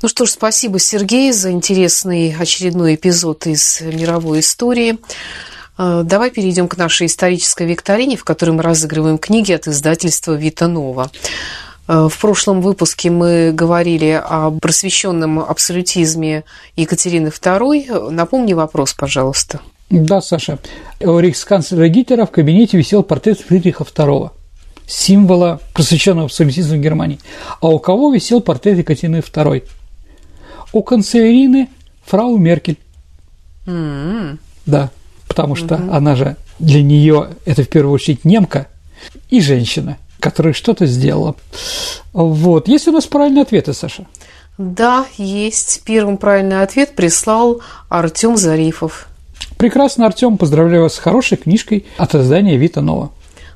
Ну 0.00 0.08
что 0.08 0.26
ж, 0.26 0.30
спасибо, 0.30 0.78
Сергей, 0.78 1.32
за 1.32 1.50
интересный 1.50 2.32
очередной 2.38 2.94
эпизод 2.94 3.48
из 3.48 3.80
мировой 3.80 4.40
истории. 4.40 4.98
Э, 5.76 6.02
давай 6.04 6.30
перейдем 6.30 6.68
к 6.68 6.76
нашей 6.76 7.08
исторической 7.08 7.66
викторине, 7.66 8.16
в 8.16 8.22
которой 8.22 8.50
мы 8.50 8.62
разыгрываем 8.62 9.18
книги 9.18 9.50
от 9.52 9.66
издательства 9.66 10.34
«Вита 10.34 10.68
Нова». 10.68 11.10
Э, 11.88 12.06
в 12.08 12.16
прошлом 12.16 12.60
выпуске 12.60 13.10
мы 13.10 13.50
говорили 13.52 14.22
о 14.24 14.52
просвещенном 14.52 15.40
абсолютизме 15.40 16.44
Екатерины 16.76 17.28
II. 17.28 18.10
Напомни 18.10 18.52
вопрос, 18.52 18.94
пожалуйста. 18.94 19.60
Да, 19.90 20.20
Саша. 20.20 20.60
У 21.00 21.18
рейхсканцлера 21.18 21.88
Гитлера 21.88 22.24
в 22.24 22.30
кабинете 22.30 22.78
висел 22.78 23.02
портрет 23.02 23.40
Фридриха 23.40 23.82
II, 23.82 24.30
символа 24.86 25.60
просвещенного 25.74 26.26
абсолютизма 26.26 26.76
Германии. 26.76 27.18
А 27.60 27.66
у 27.66 27.80
кого 27.80 28.14
висел 28.14 28.40
портрет 28.40 28.78
Екатерины 28.78 29.16
II? 29.16 29.64
У 30.72 30.82
канцлерины 30.82 31.68
фрау 32.04 32.36
Меркель. 32.36 32.78
Mm-hmm. 33.66 34.38
Да, 34.66 34.90
потому 35.26 35.54
что 35.54 35.74
mm-hmm. 35.74 35.96
она 35.96 36.16
же 36.16 36.36
для 36.58 36.82
нее 36.82 37.30
это 37.44 37.62
в 37.62 37.68
первую 37.68 37.94
очередь 37.94 38.24
немка 38.24 38.68
и 39.30 39.40
женщина, 39.40 39.98
которая 40.20 40.52
что-то 40.52 40.86
сделала. 40.86 41.36
Вот. 42.12 42.68
Есть 42.68 42.88
у 42.88 42.92
нас 42.92 43.06
правильные 43.06 43.42
ответы, 43.42 43.72
Саша? 43.72 44.06
Да, 44.58 45.06
есть. 45.16 45.82
Первым 45.84 46.16
правильный 46.16 46.62
ответ 46.62 46.96
прислал 46.96 47.60
Артем 47.88 48.36
Зарифов. 48.36 49.08
Прекрасно, 49.56 50.06
Артем. 50.06 50.36
Поздравляю 50.36 50.82
вас 50.82 50.94
с 50.94 50.98
хорошей 50.98 51.38
книжкой 51.38 51.86
от 51.96 52.14
издания 52.14 52.56
Вита 52.56 52.80
Нова. 52.80 53.10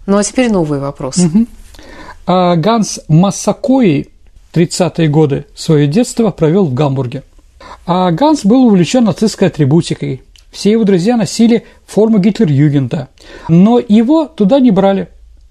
Ну 0.07 0.17
а 0.17 0.23
теперь 0.23 0.51
новый 0.51 0.79
вопрос. 0.79 1.17
Угу. 1.19 1.47
А 2.27 2.57
Ганс 2.57 3.01
Массакои 3.09 4.12
30-е 4.53 5.09
годы 5.09 5.47
свое 5.55 5.87
детство 5.87 6.31
провел 6.31 6.67
в 6.67 6.75
Гамбурге. 6.75 7.23
А 7.87 8.11
Ганс 8.11 8.45
был 8.45 8.67
увлечен 8.67 9.05
нацистской 9.05 9.49
атрибутикой. 9.49 10.23
Все 10.51 10.73
его 10.73 10.85
друзья 10.85 11.17
носили 11.17 11.65
форму 11.87 12.19
Гитлер-Югента, 12.19 13.09
но 13.49 13.79
его 13.79 14.27
туда 14.27 14.61
не 14.61 14.71
брали. 14.71 15.09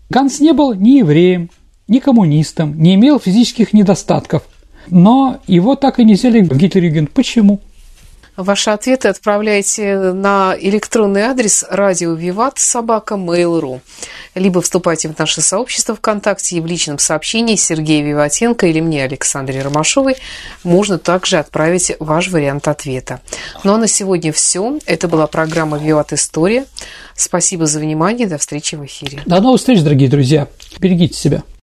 Ганс 0.09 0.39
не 0.39 0.53
был 0.53 0.73
ни 0.73 0.99
евреем, 0.99 1.49
ни 1.87 1.99
коммунистом, 1.99 2.79
не 2.79 2.95
имел 2.95 3.19
физических 3.19 3.73
недостатков, 3.73 4.43
но 4.87 5.39
его 5.47 5.75
так 5.75 5.99
и 5.99 6.03
не 6.03 6.13
взяли 6.13 6.41
в 6.41 6.55
Гитлер-Югент. 6.55 7.11
Почему? 7.11 7.61
Ваши 8.41 8.71
ответы 8.71 9.07
отправляйте 9.07 9.95
на 10.13 10.55
электронный 10.59 11.21
адрес 11.21 11.63
радио 11.69 12.13
Виват 12.13 12.57
собака 12.57 13.13
Mail.ru 13.13 13.81
либо 14.33 14.61
вступайте 14.61 15.09
в 15.09 15.19
наше 15.19 15.41
сообщество 15.41 15.95
ВКонтакте 15.95 16.57
и 16.57 16.61
в 16.61 16.65
личном 16.65 16.97
сообщении 16.97 17.55
Сергея 17.55 18.03
Виватенко 18.03 18.65
или 18.65 18.79
мне, 18.79 19.03
Александре 19.03 19.61
Ромашовой, 19.61 20.15
можно 20.63 20.97
также 20.97 21.37
отправить 21.37 21.91
ваш 21.99 22.29
вариант 22.29 22.67
ответа. 22.67 23.21
Ну 23.63 23.73
а 23.73 23.77
на 23.77 23.87
сегодня 23.87 24.31
все. 24.31 24.79
Это 24.85 25.07
была 25.07 25.27
программа 25.27 25.77
«Виват 25.77 26.13
История». 26.13 26.65
Спасибо 27.15 27.67
за 27.67 27.79
внимание. 27.79 28.25
До 28.25 28.37
встречи 28.37 28.75
в 28.75 28.85
эфире. 28.85 29.21
До 29.25 29.39
новых 29.39 29.59
встреч, 29.59 29.81
дорогие 29.81 30.09
друзья. 30.09 30.47
Берегите 30.79 31.13
себя. 31.13 31.43